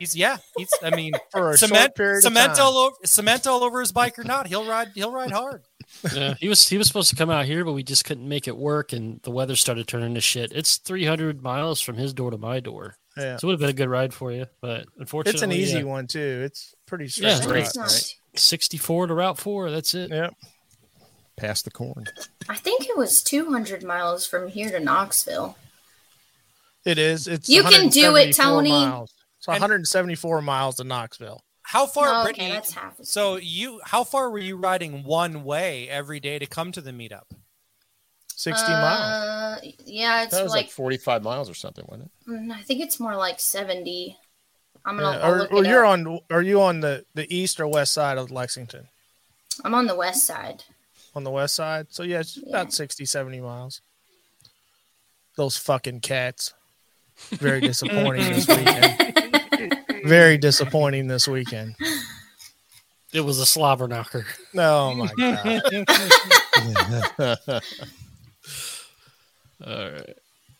He's 0.00 0.16
yeah. 0.16 0.38
He's. 0.56 0.70
I 0.82 0.90
mean, 0.96 1.12
For 1.30 1.50
a 1.50 1.56
cement 1.56 1.80
short 1.82 1.94
period 1.94 2.16
of 2.18 2.22
cement 2.24 2.54
time. 2.56 2.64
all 2.66 2.76
over 2.78 2.96
cement 3.04 3.46
all 3.46 3.62
over 3.62 3.78
his 3.80 3.92
bike 3.92 4.18
or 4.18 4.24
not. 4.24 4.48
He'll 4.48 4.66
ride. 4.66 4.88
He'll 4.96 5.12
ride 5.12 5.30
hard. 5.30 5.62
Yeah, 6.14 6.34
he 6.38 6.48
was 6.48 6.68
he 6.68 6.78
was 6.78 6.86
supposed 6.86 7.10
to 7.10 7.16
come 7.16 7.30
out 7.30 7.46
here, 7.46 7.64
but 7.64 7.72
we 7.72 7.82
just 7.82 8.04
couldn't 8.04 8.28
make 8.28 8.46
it 8.46 8.56
work, 8.56 8.92
and 8.92 9.20
the 9.24 9.32
weather 9.32 9.56
started 9.56 9.88
turning 9.88 10.14
to 10.14 10.20
shit. 10.20 10.52
It's 10.52 10.76
300 10.76 11.42
miles 11.42 11.80
from 11.80 11.96
his 11.96 12.14
door 12.14 12.30
to 12.30 12.38
my 12.38 12.60
door, 12.60 12.94
Yeah. 13.16 13.36
so 13.36 13.44
it 13.44 13.48
would 13.48 13.52
have 13.54 13.60
been 13.60 13.70
a 13.70 13.72
good 13.72 13.88
ride 13.88 14.14
for 14.14 14.30
you. 14.30 14.46
But 14.60 14.86
unfortunately, 14.98 15.34
It's 15.34 15.42
an 15.42 15.50
easy 15.52 15.78
yeah, 15.78 15.82
one, 15.84 16.06
too. 16.06 16.42
It's 16.44 16.76
pretty 16.86 17.08
straight. 17.08 17.30
Yeah, 17.30 17.40
straight. 17.40 17.60
it's 17.64 17.76
That's 17.76 18.02
great. 18.02 18.16
not- 18.34 18.40
64 18.40 19.06
to 19.08 19.14
Route 19.14 19.38
Four. 19.38 19.70
That's 19.72 19.92
it. 19.94 20.10
Yeah. 20.10 20.30
Past 21.36 21.64
the 21.64 21.72
corn. 21.72 22.04
I 22.48 22.54
think 22.54 22.88
it 22.88 22.96
was 22.96 23.20
200 23.24 23.82
miles 23.82 24.24
from 24.28 24.46
here 24.46 24.70
to 24.70 24.78
Knoxville. 24.78 25.56
It 26.84 26.98
is. 26.98 27.26
It's 27.26 27.48
You 27.48 27.64
can 27.64 27.88
do 27.88 28.14
it, 28.14 28.32
Tony. 28.36 28.70
Miles. 28.70 29.12
It's 29.40 29.48
And- 29.48 29.54
174 29.60 30.40
miles 30.42 30.76
to 30.76 30.84
Knoxville. 30.84 31.42
How 31.62 31.86
far, 31.86 32.08
Oh, 32.08 32.12
okay, 32.22 32.24
Brittany? 32.24 32.50
that's 32.52 32.72
half. 32.72 32.94
So 33.02 33.36
you, 33.36 33.80
how 33.84 34.04
far 34.04 34.30
were 34.30 34.38
you 34.38 34.56
riding 34.56 35.04
one 35.04 35.44
way 35.44 35.88
every 35.88 36.20
day 36.20 36.38
to 36.38 36.46
come 36.46 36.72
to 36.72 36.80
the 36.80 36.90
meetup? 36.90 37.24
60 38.34 38.70
miles. 38.72 39.00
Uh, 39.00 39.60
yeah, 39.84 40.22
it's 40.22 40.32
That 40.32 40.42
was 40.42 40.50
like, 40.52 40.64
like, 40.66 40.70
45 40.72 41.22
miles 41.22 41.48
or 41.50 41.54
something, 41.54 41.84
wasn't 41.88 42.10
it? 42.26 42.30
mm, 42.30 42.50
I 42.52 42.62
think 42.62 42.80
it's 42.80 42.98
more 42.98 43.14
like 43.14 43.38
70. 43.38 44.16
I'm 44.84 44.96
gonna 44.96 45.18
Yeah, 45.18 45.24
I'll 45.24 45.32
Or, 45.34 45.38
look 45.38 45.52
or 45.52 45.64
it 45.64 45.68
you're 45.68 45.84
up. 45.84 45.92
on 45.92 46.20
are 46.30 46.42
you 46.42 46.60
on 46.62 46.80
the, 46.80 47.04
the 47.14 47.32
east 47.34 47.60
or 47.60 47.68
west 47.68 47.92
side 47.92 48.16
of 48.18 48.30
Lexington? 48.30 48.88
I'm 49.62 49.74
on 49.74 49.86
the 49.86 49.94
west 49.96 50.24
side. 50.26 50.64
On 51.14 51.22
the 51.22 51.30
west 51.30 51.54
side. 51.54 51.88
So 51.90 52.02
yeah, 52.02 52.20
it's 52.20 52.36
Yeah. 52.38 52.48
about 52.48 52.72
60, 52.72 53.04
70 53.04 53.40
miles. 53.40 53.80
Those 55.36 55.56
fucking 55.58 56.00
cats. 56.00 56.54
Very 57.28 57.60
disappointing 57.60 58.32
this 58.32 58.48
weekend. 58.48 59.19
Very 60.10 60.38
disappointing 60.38 61.06
this 61.06 61.28
weekend. 61.28 61.76
It 63.12 63.20
was 63.20 63.38
a 63.38 63.46
slobber 63.46 63.86
knocker. 63.86 64.26
Oh 64.56 64.92
my 64.92 65.06
god. 65.16 65.62
All 69.64 69.90
right. 69.92 70.16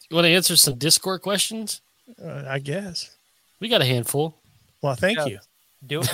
You 0.08 0.14
want 0.14 0.24
to 0.26 0.30
answer 0.30 0.54
some 0.54 0.76
Discord 0.78 1.22
questions? 1.22 1.80
Uh, 2.22 2.44
I 2.46 2.60
guess. 2.60 3.16
We 3.58 3.68
got 3.68 3.82
a 3.82 3.84
handful. 3.84 4.36
Well, 4.82 4.94
thank 4.94 5.18
Yeah. 5.18 5.26
you. 5.26 5.38
Do 5.84 6.02
it. 6.04 6.10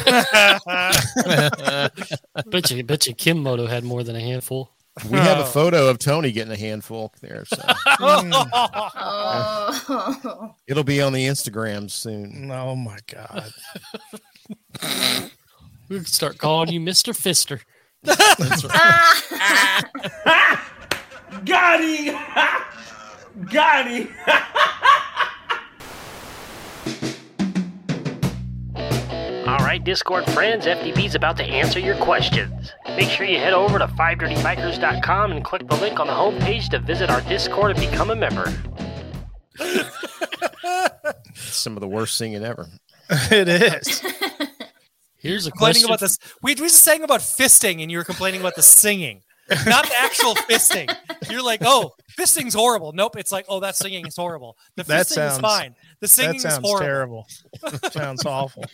Bet 2.51 2.71
you, 2.71 2.85
bet 2.85 3.07
you 3.07 3.15
Kim 3.15 3.43
Moto 3.43 3.67
had 3.67 3.85
more 3.85 4.03
than 4.03 4.17
a 4.17 4.21
handful. 4.21 4.71
We 5.05 5.19
have 5.19 5.39
a 5.39 5.43
oh. 5.43 5.47
photo 5.47 5.89
of 5.89 5.99
Tony 5.99 6.33
getting 6.33 6.53
a 6.53 6.57
handful 6.57 7.13
there, 7.21 7.45
so 7.45 7.63
Oh, 8.01 8.55
it'll 10.67 10.85
be 10.85 11.03
on 11.03 11.13
the 11.13 11.27
Instagram 11.27 11.91
soon. 11.91 12.51
oh 12.51 12.75
my 12.77 12.99
god. 13.07 13.53
We 15.89 15.99
can 15.99 16.05
start 16.07 16.39
calling 16.39 16.73
you 16.73 16.81
Mr. 16.81 17.15
Fister. 17.15 17.61
Got 21.45 21.81
him! 21.81 22.19
Got 23.53 23.87
him! 23.87 24.09
Right, 29.77 29.85
Discord 29.85 30.25
friends, 30.31 30.65
FDB's 30.65 31.15
about 31.15 31.37
to 31.37 31.45
answer 31.45 31.79
your 31.79 31.97
questions. 31.97 32.73
Make 32.97 33.11
sure 33.11 33.27
you 33.27 33.37
head 33.39 33.53
over 33.53 33.79
to 33.79 33.87
5dirtybikers.com 33.87 35.33
and 35.33 35.45
click 35.45 35.69
the 35.69 35.77
link 35.77 36.01
on 36.01 36.07
the 36.07 36.13
homepage 36.15 36.71
to 36.71 36.79
visit 36.79 37.11
our 37.11 37.21
Discord 37.23 37.77
and 37.77 37.91
become 37.91 38.11
a 38.11 38.17
member. 38.17 38.47
Some 41.35 41.77
of 41.77 41.81
the 41.83 41.89
worst 41.89 42.17
singing 42.17 42.43
ever. 42.43 42.67
it 43.31 43.49
is. 43.49 44.01
Here's 45.19 45.47
a 45.47 45.51
complaining 45.51 45.83
question. 45.83 45.87
about 45.91 46.01
this. 46.01 46.19
We, 46.43 46.53
we 46.55 46.69
just 46.69 46.83
saying 46.83 47.03
about 47.03 47.21
fisting, 47.21 47.83
and 47.83 47.91
you 47.91 47.99
were 47.99 48.05
complaining 48.05 48.41
about 48.41 48.55
the 48.57 48.63
singing, 48.63 49.23
not 49.67 49.85
the 49.87 49.95
actual 49.99 50.35
fisting. 50.49 50.95
You're 51.31 51.43
like, 51.43 51.61
oh, 51.65 51.93
fisting's 52.17 52.55
horrible. 52.55 52.93
Nope, 52.93 53.17
it's 53.19 53.33
like, 53.33 53.45
oh, 53.49 53.61
that 53.61 53.77
singing 53.77 54.07
is 54.07 54.17
horrible. 54.17 54.57
The 54.77 54.85
fisting 54.85 54.87
That 54.87 55.01
is 55.03 55.09
sounds- 55.09 55.39
fine. 55.41 55.75
The 56.01 56.09
singing 56.09 56.31
That 56.33 56.37
is 56.37 56.43
sounds 56.55 56.67
horrible. 56.67 56.87
terrible. 56.87 57.27
sounds 57.91 58.25
awful. 58.25 58.65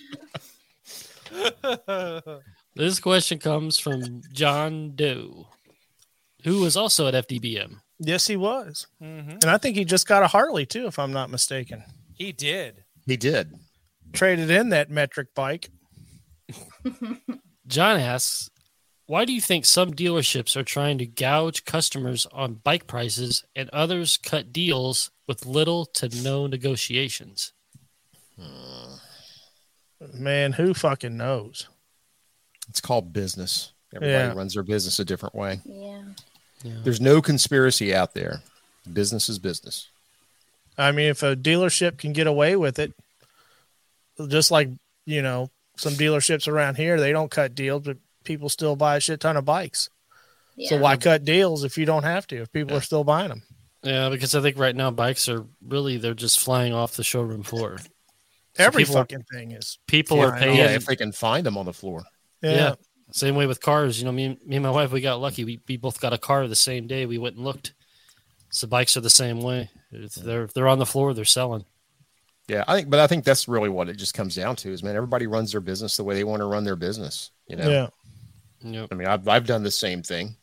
This 2.75 3.01
question 3.01 3.39
comes 3.39 3.79
from 3.79 4.23
John 4.33 4.93
Doe, 4.95 5.49
who 6.43 6.61
was 6.61 6.75
also 6.77 7.07
at 7.07 7.13
FDBM. 7.29 7.77
Yes, 7.99 8.27
he 8.27 8.37
was. 8.37 8.87
Mhm. 9.03 9.33
And 9.43 9.45
I 9.45 9.59
think 9.59 9.77
he 9.77 9.85
just 9.85 10.09
got 10.09 10.23
a 10.23 10.27
Harley 10.27 10.65
too, 10.65 10.87
if 10.87 10.99
I'm 10.99 11.13
not 11.13 11.29
mistaken. 11.31 11.85
He 12.15 12.33
did. 12.33 12.85
He 13.07 13.19
did. 13.19 13.53
Traded 14.15 14.51
in 14.51 14.71
that 14.71 14.91
metric 14.91 15.35
bike. 15.35 15.69
John 17.67 18.01
asks, 18.01 18.49
why 19.07 19.27
do 19.27 19.33
you 19.35 19.41
think 19.43 19.67
some 19.67 19.93
dealerships 19.93 20.57
are 20.57 20.63
trying 20.63 20.97
to 20.99 21.07
gouge 21.07 21.65
customers 21.67 22.27
on 22.33 22.55
bike 22.55 22.87
prices 22.87 23.45
and 23.55 23.69
others 23.71 24.17
cut 24.17 24.53
deals 24.53 25.11
with 25.29 25.45
little 25.45 25.85
to 25.87 26.09
no 26.23 26.47
negotiations? 26.47 27.53
Man, 30.15 30.53
who 30.53 30.75
fucking 30.75 31.17
knows? 31.17 31.69
It's 32.69 32.81
called 32.81 33.13
business. 33.13 33.73
Everybody 33.95 34.13
Yeah. 34.29 34.33
runs 34.33 34.55
their 34.55 34.63
business 34.63 34.99
a 34.99 35.05
different 35.05 35.35
way. 35.35 35.61
yeah. 35.65 36.03
There's 36.65 37.01
no 37.01 37.21
conspiracy 37.21 37.93
out 37.95 38.15
there. 38.15 38.41
Business 38.91 39.29
is 39.29 39.39
business. 39.41 39.89
I 40.79 40.93
mean, 40.93 41.07
if 41.09 41.23
a 41.23 41.35
dealership 41.37 41.99
can 41.99 42.13
get 42.13 42.27
away 42.29 42.55
with 42.57 42.79
it, 42.79 42.93
just 44.29 44.51
like, 44.53 44.69
you 45.05 45.23
know, 45.23 45.51
some 45.77 45.95
dealerships 45.95 46.47
around 46.47 46.77
here, 46.77 47.01
they 47.01 47.11
don't 47.13 47.31
cut 47.31 47.55
deals, 47.55 47.83
but 47.83 47.97
people 48.25 48.49
still 48.49 48.77
buy 48.77 48.97
a 48.97 49.01
shit 49.01 49.21
ton 49.21 49.37
of 49.37 49.45
bikes. 49.45 49.91
Yeah. 50.57 50.69
So 50.71 50.79
why 50.79 50.97
cut 50.97 51.25
deals 51.25 51.65
if 51.65 51.77
you 51.77 51.85
don't 51.85 52.05
have 52.05 52.27
to? 52.29 52.43
If 52.43 52.53
people 52.53 52.77
are 52.77 52.81
still 52.83 53.05
buying 53.05 53.31
them, 53.31 53.43
Yeah, 53.83 54.09
because 54.11 54.35
I 54.35 54.41
think 54.41 54.57
right 54.59 54.77
now 54.77 54.91
bikes 54.93 55.29
are 55.29 55.45
really 55.67 55.97
they're 55.97 56.15
just 56.15 56.39
flying 56.39 56.73
off 56.73 56.95
the 56.95 57.03
showroom 57.03 57.43
floor. 57.43 57.79
So 58.55 58.65
every 58.65 58.83
people 58.85 58.97
fucking 58.97 59.25
thing 59.33 59.53
is. 59.53 59.79
People 59.87 60.19
Yeah, 60.19 60.25
are 60.25 60.39
paying. 60.39 60.57
Yeah, 60.57 60.75
if 60.75 60.87
they 60.87 60.97
can 60.97 61.13
find 61.13 61.45
them 61.47 61.57
on 61.57 61.67
the 61.67 61.73
floor. 61.73 62.03
Yeah. 62.43 62.51
Yeah. 62.55 62.75
Same 63.13 63.35
way 63.35 63.47
with 63.47 63.61
cars. 63.61 63.99
You 63.99 64.05
know, 64.07 64.13
me, 64.13 64.25
and- 64.25 64.39
me 64.47 64.57
and 64.57 64.63
my 64.63 64.71
wife, 64.71 64.91
we 64.93 65.01
got 65.01 65.21
lucky. 65.21 65.45
We, 65.45 65.61
we 65.69 65.77
both 65.77 66.01
got 66.01 66.13
a 66.13 66.19
car 66.19 66.47
the 66.49 66.57
same 66.57 66.87
day. 66.87 67.07
We 67.07 67.19
went 67.19 67.37
and 67.37 67.45
looked. 67.45 67.75
So 68.51 68.67
bikes 68.67 68.97
are 68.97 69.01
the 69.01 69.11
same 69.11 69.41
way. 69.41 69.71
If 69.91 70.15
they're 70.15 70.45
if 70.45 70.53
they're 70.55 70.69
on 70.69 70.79
the 70.79 70.87
floor, 70.87 71.15
they're 71.15 71.25
selling. 71.25 71.65
Yeah, 72.49 72.65
I 72.67 72.77
think, 72.77 72.91
but 72.91 73.01
I 73.01 73.07
think 73.07 73.25
that's 73.25 73.49
really 73.49 73.69
what 73.71 73.89
it 73.89 73.97
just 73.97 74.15
comes 74.15 74.35
down 74.35 74.57
to 74.57 74.71
is, 74.73 74.83
man, 74.83 74.97
everybody 74.97 75.27
runs 75.27 75.53
their 75.53 75.61
business 75.61 75.97
the 75.97 76.05
way 76.05 76.15
they 76.15 76.25
want 76.25 76.41
to 76.41 76.47
run 76.47 76.65
their 76.65 76.77
business. 76.77 77.31
You 77.47 77.57
know, 77.57 77.71
Yeah. 77.71 77.87
Yep. 78.63 78.89
I 78.93 78.95
mean, 78.95 79.09
I've 79.09 79.27
I've 79.29 79.47
done 79.47 79.63
the 79.63 79.71
same 79.71 80.03
thing. 80.03 80.37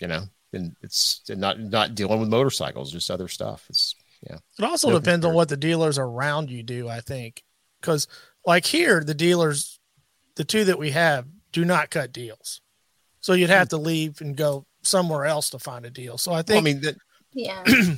You 0.00 0.08
know, 0.08 0.22
and 0.52 0.74
it's 0.82 1.22
not 1.28 1.58
not 1.60 1.94
dealing 1.94 2.20
with 2.20 2.28
motorcycles, 2.28 2.90
just 2.92 3.10
other 3.10 3.28
stuff. 3.28 3.66
It's 3.68 3.94
yeah, 4.22 4.38
It 4.58 4.64
also 4.64 4.90
No, 4.90 4.98
depends 4.98 5.24
on 5.24 5.34
what 5.34 5.48
the 5.48 5.56
dealers 5.56 5.98
around 5.98 6.50
you 6.50 6.62
do, 6.62 6.88
I 6.88 7.00
think. 7.00 7.42
Because, 7.80 8.08
like 8.44 8.66
here, 8.66 9.02
the 9.04 9.14
dealers, 9.14 9.78
the 10.36 10.44
two 10.44 10.64
that 10.64 10.78
we 10.78 10.90
have, 10.90 11.26
do 11.52 11.64
not 11.64 11.90
cut 11.90 12.12
deals. 12.12 12.60
So 13.20 13.32
you'd 13.32 13.50
have 13.50 13.68
hmm. 13.68 13.76
to 13.76 13.78
leave 13.78 14.20
and 14.20 14.36
go 14.36 14.66
somewhere 14.82 15.26
else 15.26 15.50
to 15.50 15.58
find 15.58 15.86
a 15.86 15.90
deal. 15.90 16.18
So 16.18 16.32
I 16.32 16.34
Well, 16.34 16.40
I 16.40 16.42
think, 16.42 16.64
mean 16.64 16.80
that. 16.82 16.96
Yeah. 17.32 17.62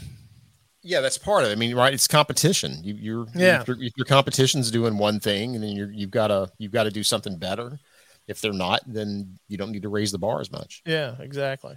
Yeah, 0.82 1.00
that's 1.00 1.18
part 1.18 1.44
of 1.44 1.50
it. 1.50 1.52
I 1.52 1.56
mean, 1.56 1.74
right? 1.76 1.92
It's 1.92 2.08
competition. 2.08 2.82
You, 2.82 2.94
you're 2.94 3.26
Yeah. 3.34 3.60
If 3.60 3.68
your, 3.68 3.82
if 3.82 3.92
your 3.96 4.06
competition's 4.06 4.70
doing 4.70 4.96
one 4.96 5.20
thing, 5.20 5.54
and 5.54 5.62
then 5.62 5.72
you're, 5.72 5.92
you've 5.92 6.10
got 6.10 6.28
to 6.28 6.50
you've 6.58 6.72
got 6.72 6.84
to 6.84 6.90
do 6.90 7.02
something 7.02 7.36
better. 7.36 7.78
If 8.26 8.40
they're 8.40 8.52
not, 8.52 8.80
then 8.86 9.38
you 9.48 9.58
don't 9.58 9.72
need 9.72 9.82
to 9.82 9.88
raise 9.88 10.12
the 10.12 10.18
bar 10.18 10.40
as 10.40 10.50
much. 10.50 10.82
yeah, 10.86 11.16
exactly. 11.18 11.76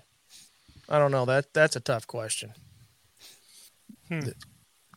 I 0.87 0.99
don't 0.99 1.11
know. 1.11 1.25
That 1.25 1.53
That's 1.53 1.75
a 1.75 1.79
tough 1.79 2.07
question. 2.07 2.53
Hmm. 4.21 4.29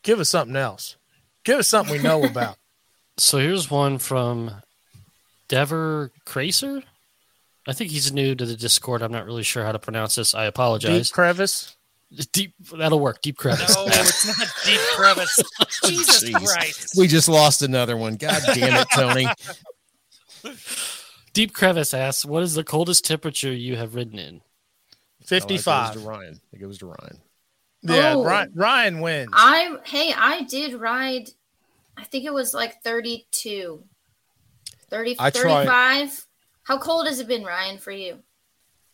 Give 0.02 0.20
us 0.20 0.28
something 0.28 0.56
else. 0.56 0.96
Give 1.44 1.58
us 1.58 1.68
something 1.68 1.96
we 1.96 2.02
know 2.02 2.24
about. 2.30 2.56
So 3.18 3.38
here's 3.38 3.70
one 3.70 3.98
from 3.98 4.50
Dever 5.48 6.12
Cracer. 6.24 6.82
I 7.68 7.72
think 7.72 7.90
he's 7.90 8.12
new 8.12 8.34
to 8.34 8.46
the 8.46 8.56
Discord. 8.56 9.02
I'm 9.02 9.10
not 9.12 9.26
really 9.26 9.42
sure 9.42 9.64
how 9.64 9.72
to 9.72 9.78
pronounce 9.78 10.14
this. 10.14 10.34
I 10.34 10.44
Deep 10.44 10.48
apologize. 10.50 11.10
crevice. 11.10 11.76
Deep, 12.32 12.54
that'll 12.78 13.00
work. 13.00 13.20
Deep 13.20 13.36
crevice. 13.36 13.74
No, 13.74 13.84
it's 13.88 14.26
not 14.38 14.48
deep 14.64 14.80
crevice. 14.94 15.42
Jesus 15.84 16.22
Jeez. 16.22 16.44
Christ. 16.46 16.94
We 16.96 17.08
just 17.08 17.28
lost 17.28 17.62
another 17.62 17.96
one. 17.96 18.14
God 18.14 18.40
damn 18.54 18.76
it, 18.76 18.88
Tony. 18.94 19.26
Deep 21.32 21.52
crevice 21.52 21.92
asks, 21.92 22.24
"What 22.24 22.44
is 22.44 22.54
the 22.54 22.62
coldest 22.62 23.04
temperature 23.04 23.52
you 23.52 23.74
have 23.76 23.96
ridden 23.96 24.18
in?" 24.20 24.40
Oh, 24.40 25.26
that 25.28 25.40
goes 25.42 25.64
55. 25.64 25.92
to 25.94 25.98
Ryan. 25.98 26.40
It 26.52 26.60
goes 26.60 26.78
to 26.78 26.86
Ryan. 26.86 27.20
Yeah, 27.94 28.14
Oh. 28.14 28.24
Ryan, 28.24 28.52
Ryan 28.54 29.00
wins. 29.00 29.30
I 29.32 29.76
hey, 29.84 30.12
I 30.16 30.42
did 30.42 30.74
ride. 30.74 31.30
I 31.96 32.04
think 32.04 32.24
it 32.24 32.32
was 32.34 32.52
like 32.54 32.82
32, 32.82 33.82
30, 34.90 35.16
I 35.18 35.30
tried- 35.30 35.66
35. 35.66 36.26
How 36.64 36.78
cold 36.78 37.06
has 37.06 37.20
it 37.20 37.28
been, 37.28 37.44
Ryan, 37.44 37.78
for 37.78 37.92
you? 37.92 38.18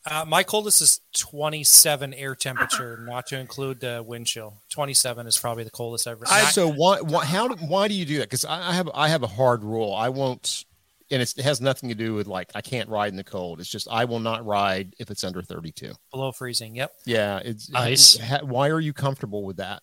Uh, 0.04 0.24
my 0.26 0.42
coldest 0.42 0.80
is 0.82 1.00
27 1.16 2.12
air 2.14 2.34
temperature, 2.34 2.98
not 3.08 3.26
to 3.28 3.38
include 3.38 3.80
the 3.80 4.02
wind 4.06 4.26
chill. 4.26 4.54
27 4.70 5.26
is 5.26 5.38
probably 5.38 5.64
the 5.64 5.70
coldest 5.70 6.06
I've 6.08 6.16
ever. 6.16 6.24
I, 6.28 6.42
so 6.44 6.68
why, 6.70 7.00
why 7.00 7.24
how 7.24 7.48
do, 7.48 7.54
why 7.64 7.86
do 7.88 7.94
you 7.94 8.04
do 8.04 8.18
that? 8.18 8.24
Because 8.24 8.44
I, 8.44 8.70
I 8.70 8.72
have 8.74 8.90
I 8.94 9.08
have 9.08 9.22
a 9.22 9.28
hard 9.28 9.62
rule. 9.62 9.94
I 9.94 10.08
won't, 10.08 10.64
and 11.12 11.22
it's, 11.22 11.36
it 11.36 11.44
has 11.44 11.60
nothing 11.60 11.88
to 11.90 11.94
do 11.94 12.14
with 12.14 12.26
like 12.26 12.50
I 12.54 12.60
can't 12.60 12.88
ride 12.88 13.12
in 13.12 13.16
the 13.16 13.24
cold. 13.24 13.60
It's 13.60 13.68
just 13.68 13.86
I 13.90 14.06
will 14.06 14.20
not 14.20 14.44
ride 14.44 14.94
if 14.98 15.10
it's 15.10 15.22
under 15.22 15.42
thirty 15.42 15.70
two. 15.70 15.92
below 16.10 16.32
freezing. 16.32 16.74
Yep. 16.74 16.92
Yeah, 17.06 17.40
it's 17.44 17.70
Ice. 17.74 18.18
why 18.42 18.70
are 18.70 18.80
you 18.80 18.92
comfortable 18.92 19.44
with 19.44 19.58
that? 19.58 19.82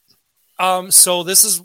Um, 0.58 0.92
so 0.92 1.24
this 1.24 1.44
is 1.44 1.62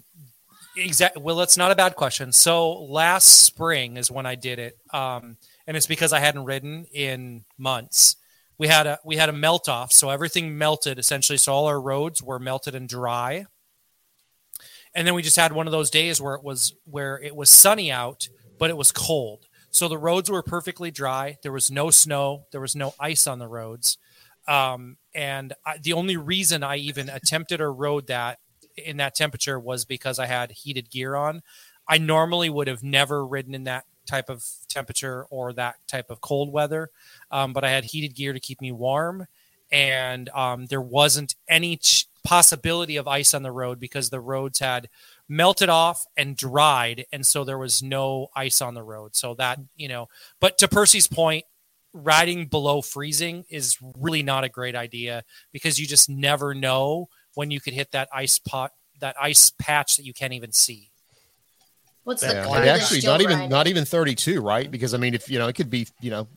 exact. 0.77 1.17
Well, 1.17 1.41
it's 1.41 1.57
not 1.57 1.73
a 1.73 1.77
bad 1.77 1.97
question. 1.97 2.31
So 2.33 2.73
last 2.85 3.45
spring 3.45 3.97
is 3.97 4.11
when 4.11 4.27
I 4.27 4.35
did 4.35 4.59
it, 4.59 4.79
um, 4.93 5.37
and 5.67 5.77
it's 5.77 5.87
because 5.87 6.13
I 6.13 6.21
hadn't 6.21 6.45
ridden 6.45 6.87
in 6.93 7.45
months. 7.59 8.17
We 8.59 8.69
had 8.69 8.87
a 8.87 8.99
we 9.05 9.17
had 9.17 9.29
a 9.29 9.33
melt 9.33 9.69
off, 9.69 9.93
so 9.93 10.11
everything 10.11 10.57
melted 10.57 10.99
essentially. 10.99 11.39
So 11.39 11.53
all 11.53 11.67
our 11.67 11.81
roads 11.81 12.23
were 12.23 12.39
melted 12.39 12.75
and 12.75 12.89
dry, 12.89 13.47
and 14.95 15.07
then 15.07 15.15
we 15.15 15.23
just 15.23 15.37
had 15.37 15.53
one 15.53 15.67
of 15.67 15.73
those 15.73 15.91
days 15.91 16.21
where 16.21 16.35
it 16.35 16.45
was 16.45 16.75
where 16.85 17.19
it 17.21 17.35
was 17.35 17.51
sunny 17.51 17.91
out, 17.91 18.29
but 18.59 18.71
it 18.71 18.77
was 18.77 18.93
cold. 18.93 19.47
So 19.75 19.89
the 19.89 19.99
roads 19.99 20.31
were 20.31 20.45
perfectly 20.45 20.93
dry. 20.93 21.37
There 21.43 21.51
was 21.51 21.69
no 21.69 21.91
snow. 21.91 22.45
There 22.53 22.61
was 22.61 22.77
no 22.77 22.95
ice 23.01 23.27
on 23.27 23.41
the 23.41 23.49
roads. 23.49 23.99
Um, 24.47 24.99
and 25.13 25.53
I, 25.67 25.79
the 25.79 25.95
only 25.95 26.17
reason 26.17 26.63
I 26.63 26.77
even 26.77 27.09
attempted 27.09 27.61
or 27.61 27.73
rode 27.73 28.07
that 28.07 28.39
in 28.77 28.99
that 28.99 29.17
temperature 29.17 29.59
was 29.59 29.85
because 29.85 30.21
I 30.21 30.27
had 30.27 30.53
heated 30.53 30.91
gear 30.91 31.17
on. 31.17 31.43
I 31.89 31.99
normally 31.99 32.49
would 32.49 32.69
have 32.69 32.85
never 32.85 33.27
ridden 33.27 33.53
in 33.53 33.65
that 33.65 33.85
type 34.07 34.31
of 34.31 34.45
temperature 34.69 35.27
or 35.29 35.53
that 35.55 35.75
type 35.89 36.09
of 36.09 36.21
cold 36.21 36.53
weather, 36.53 36.91
um, 37.33 37.53
but 37.53 37.65
I 37.65 37.71
had 37.71 37.87
heated 37.87 38.15
gear 38.15 38.33
to 38.33 38.39
keep 38.39 38.61
me 38.61 38.71
warm, 38.71 39.27
and 39.73 40.29
um, 40.31 40.67
there 40.67 40.81
wasn't 40.81 41.35
any 41.49 41.79
ch- 41.79 42.07
possibility 42.23 42.97
of 42.97 43.09
ice 43.09 43.35
on 43.35 43.43
the 43.43 43.51
road 43.51 43.81
because 43.81 44.11
the 44.11 44.21
roads 44.21 44.61
had 44.61 44.89
melted 45.29 45.69
off 45.69 46.05
and 46.17 46.37
dried, 46.37 47.07
and 47.13 47.27
so 47.27 47.45
there 47.45 47.59
was 47.59 47.83
no 47.83 48.29
ice 48.35 48.61
on 48.61 48.75
the 48.75 48.83
road. 48.83 49.17
So 49.17 49.35
that 49.35 49.59
you 49.77 49.89
know, 49.89 50.09
but 50.41 50.59
to 50.59 50.69
Percy's 50.69 51.07
point, 51.07 51.45
riding 51.93 52.47
below 52.47 52.83
freezing 52.83 53.45
is 53.49 53.79
really 53.99 54.23
not 54.23 54.45
a 54.45 54.49
great 54.49 54.75
idea 54.75 55.23
because 55.53 55.79
you 55.79 55.87
just 55.87 56.09
never 56.09 56.55
know 56.55 57.09
when 57.35 57.51
you 57.51 57.61
could 57.61 57.73
hit 57.73 57.93
that 57.93 58.09
ice 58.13 58.39
pot 58.39 58.73
that 59.01 59.17
ice 59.21 59.51
patch 59.59 59.97
that 59.97 60.05
you 60.05 60.13
can't 60.13 60.33
even 60.33 60.53
see 60.53 60.91
What's 62.05 62.23
Yeah, 62.23 62.45
the 62.45 62.53
and 62.53 62.69
actually 62.69 63.01
you'll 63.01 63.13
not 63.13 63.23
even 63.23 63.39
ride? 63.39 63.51
not 63.51 63.67
even 63.67 63.85
thirty 63.87 64.15
two, 64.15 64.43
right? 64.43 64.71
Because 64.71 64.93
I 64.93 64.99
mean, 64.99 65.15
if 65.15 65.31
you 65.31 65.39
know, 65.39 65.49
it 65.49 65.55
could 65.55 65.71
be 65.71 65.89
you 66.03 66.11
know 66.11 66.29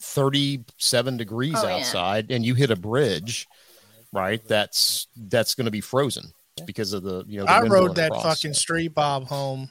thirty 0.00 0.64
seven 0.78 1.16
degrees 1.16 1.54
Oh, 1.56 1.68
yeah. 1.68 1.76
outside, 1.76 2.32
and 2.32 2.44
you 2.44 2.54
hit 2.54 2.72
a 2.72 2.76
bridge, 2.76 3.46
right? 4.12 4.42
That's 4.48 5.06
that's 5.16 5.54
going 5.54 5.66
to 5.66 5.70
be 5.70 5.80
frozen 5.80 6.32
because 6.66 6.92
of 6.92 7.02
the 7.02 7.24
you 7.26 7.38
know. 7.38 7.44
The 7.44 7.50
I 7.50 7.62
rode 7.62 7.96
that 7.96 8.08
across. 8.08 8.22
fucking 8.22 8.54
street 8.54 8.94
bob 8.94 9.28
home 9.28 9.70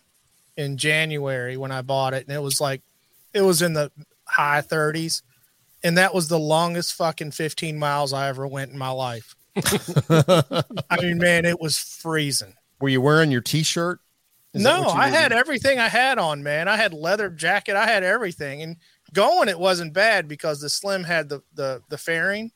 in 0.58 0.78
January 0.78 1.58
when 1.58 1.72
I 1.72 1.82
bought 1.82 2.14
it, 2.14 2.28
and 2.28 2.36
it 2.36 2.42
was 2.42 2.62
like 2.62 2.82
it 3.34 3.42
was 3.42 3.62
in 3.62 3.74
the 3.74 3.92
high 4.26 4.62
30s, 4.62 5.22
and 5.84 5.98
that 5.98 6.14
was 6.14 6.28
the 6.28 6.40
longest 6.40 6.96
fucking 6.96 7.32
15 7.32 7.78
miles 7.78 8.14
I 8.14 8.30
ever 8.30 8.48
went 8.48 8.72
in 8.72 8.78
my 8.78 8.90
life. 8.90 9.36
I 9.56 11.02
mean, 11.02 11.18
man, 11.18 11.46
it 11.46 11.60
was 11.60 11.78
freezing. 11.78 12.56
Were 12.80 12.90
you 12.90 13.02
wearing 13.02 13.32
your 13.32 13.42
T-shirt? 13.42 14.00
Is 14.54 14.64
no, 14.64 14.82
you 14.82 14.88
I 14.88 15.10
were 15.10 15.16
had 15.16 15.32
everything 15.32 15.80
I 15.80 15.88
had 15.88 16.18
on, 16.18 16.44
man. 16.44 16.68
I 16.68 16.76
had 16.76 16.94
leather 16.94 17.30
jacket, 17.30 17.76
I 17.76 17.86
had 17.86 18.04
everything, 18.04 18.62
and 18.62 18.78
going 19.14 19.50
it 19.50 19.60
wasn't 19.60 19.94
bad 19.94 20.28
because 20.28 20.60
the 20.60 20.70
slim 20.70 21.04
had 21.04 21.30
the 21.30 21.42
the 21.54 21.82
the 21.90 21.98
fairing, 21.98 22.52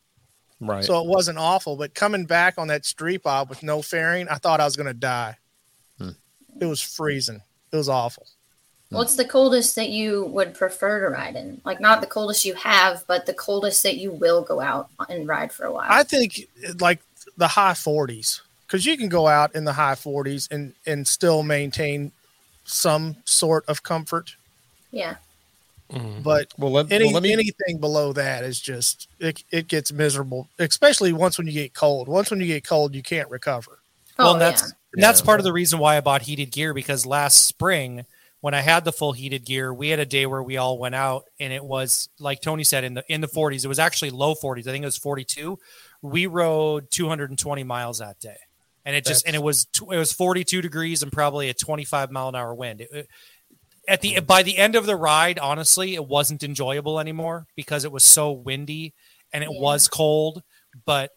right. 0.70 0.84
so 0.84 1.00
it 1.02 1.08
wasn't 1.08 1.38
awful. 1.38 1.76
But 1.76 1.94
coming 1.94 2.26
back 2.26 2.56
on 2.58 2.68
that 2.68 2.86
street 2.86 3.24
bob 3.24 3.50
with 3.50 3.64
no 3.64 3.82
fairing, 3.82 4.28
I 4.30 4.36
thought 4.36 4.60
I 4.60 4.66
was 4.66 4.76
gonna 4.76 4.94
die. 4.94 5.38
Hmm. 5.98 6.12
It 6.60 6.66
was 6.66 6.82
freezing. 6.82 7.42
It 7.72 7.76
was 7.76 7.90
awful. 7.90 8.28
What's 8.90 9.16
the 9.16 9.26
coldest 9.26 9.76
that 9.76 9.90
you 9.90 10.26
would 10.26 10.54
prefer 10.54 11.02
to 11.02 11.10
ride 11.10 11.36
in? 11.36 11.60
Like 11.66 11.82
not 11.82 12.02
the 12.02 12.08
coldest 12.08 12.46
you 12.46 12.54
have, 12.54 13.04
but 13.08 13.26
the 13.26 13.34
coldest 13.34 13.84
that 13.84 13.98
you 13.98 14.12
will 14.12 14.42
go 14.42 14.62
out 14.62 14.90
and 15.10 15.28
ride 15.28 15.52
for 15.52 15.66
a 15.66 15.72
while. 15.74 15.88
I 15.90 16.04
think 16.04 16.48
like 16.80 17.02
the 17.36 17.48
high 17.48 17.74
40s 17.74 18.42
because 18.66 18.86
you 18.86 18.96
can 18.98 19.10
go 19.10 19.28
out 19.28 19.54
in 19.56 19.66
the 19.66 19.74
high 19.74 19.96
40s 19.96 20.48
and 20.52 20.74
and 20.86 21.08
still 21.08 21.44
maintain 21.44 22.12
some 22.64 23.18
sort 23.26 23.66
of 23.68 23.84
comfort. 23.84 24.36
yeah. 24.92 25.16
Mm-hmm. 25.92 26.22
But 26.24 26.48
well, 26.58 26.72
let, 26.72 26.92
any 26.92 27.06
well, 27.06 27.14
let 27.16 27.24
me. 27.24 27.34
anything 27.34 27.78
below 27.80 28.12
that 28.14 28.44
is 28.44 28.60
just 28.60 29.08
it, 29.20 29.44
it 29.52 29.68
gets 29.68 29.92
miserable, 29.92 30.50
especially 30.58 31.14
once 31.14 31.38
when 31.38 31.46
you 31.48 31.54
get 31.54 31.74
cold. 31.74 32.08
Once 32.08 32.32
when 32.32 32.40
you 32.40 32.48
get 32.48 32.66
cold, 32.68 32.96
you 32.96 33.04
can't 33.04 33.30
recover. 33.30 33.80
well 34.18 34.30
Oh, 34.30 34.34
and 34.34 34.42
that's 34.42 34.64
yeah. 34.96 35.02
that's 35.06 35.20
Yeah. 35.20 35.26
part 35.26 35.40
of 35.40 35.44
the 35.44 35.54
reason 35.54 35.78
why 35.78 35.98
i 35.98 36.02
bought 36.02 36.22
heated 36.24 36.52
gear 36.52 36.74
because 36.74 37.06
last 37.06 37.46
spring 37.46 38.06
when 38.42 38.54
i 38.54 38.62
had 38.62 38.86
the 38.86 38.92
full 38.94 39.12
heated 39.12 39.44
gear 39.46 39.74
we 39.74 39.90
had 39.90 40.00
a 40.00 40.06
day 40.06 40.26
where 40.26 40.42
we 40.42 40.56
all 40.58 40.78
went 40.80 40.96
out 40.96 41.26
and 41.40 41.52
it 41.52 41.64
was 41.64 42.08
like 42.20 42.40
tony 42.42 42.64
said 42.64 42.84
in 42.86 42.94
the 42.94 43.04
in 43.10 43.20
the 43.22 43.28
40s 43.28 43.66
it 43.66 43.68
was 43.68 43.78
actually 43.80 44.12
low 44.12 44.34
40s 44.34 44.62
i 44.68 44.72
think 44.72 44.84
it 44.84 44.86
was 44.86 44.98
42 44.98 45.60
we 46.02 46.28
rode 46.28 46.90
220 46.92 47.64
miles 47.66 48.00
that 48.00 48.18
day 48.22 48.38
and 48.86 48.96
it 48.96 49.04
just 49.06 49.26
That's- 49.26 49.36
and 49.36 49.36
it 49.36 49.44
was 49.44 49.68
it 49.92 49.98
was 49.98 50.14
42 50.14 50.62
degrees 50.62 51.04
and 51.04 51.12
probably 51.12 51.50
a 51.50 51.54
25 51.54 52.10
mile 52.12 52.30
an 52.30 52.36
hour 52.36 52.56
wind 52.56 52.82
It- 52.82 52.90
it- 52.94 53.08
at 53.88 54.02
the 54.02 54.20
by 54.22 54.44
the 54.44 54.58
end 54.58 54.76
of 54.76 54.86
the 54.86 54.96
ride 54.96 55.40
honestly 55.40 55.96
it 55.96 56.06
wasn't 56.08 56.44
enjoyable 56.44 57.00
anymore 57.00 57.48
because 57.56 57.84
it 57.86 57.92
was 57.92 58.04
so 58.04 58.32
windy 58.32 58.94
and 59.34 59.44
it 59.44 59.50
Yeah. 59.52 59.60
was 59.62 59.88
cold. 59.88 60.44
But 60.86 61.12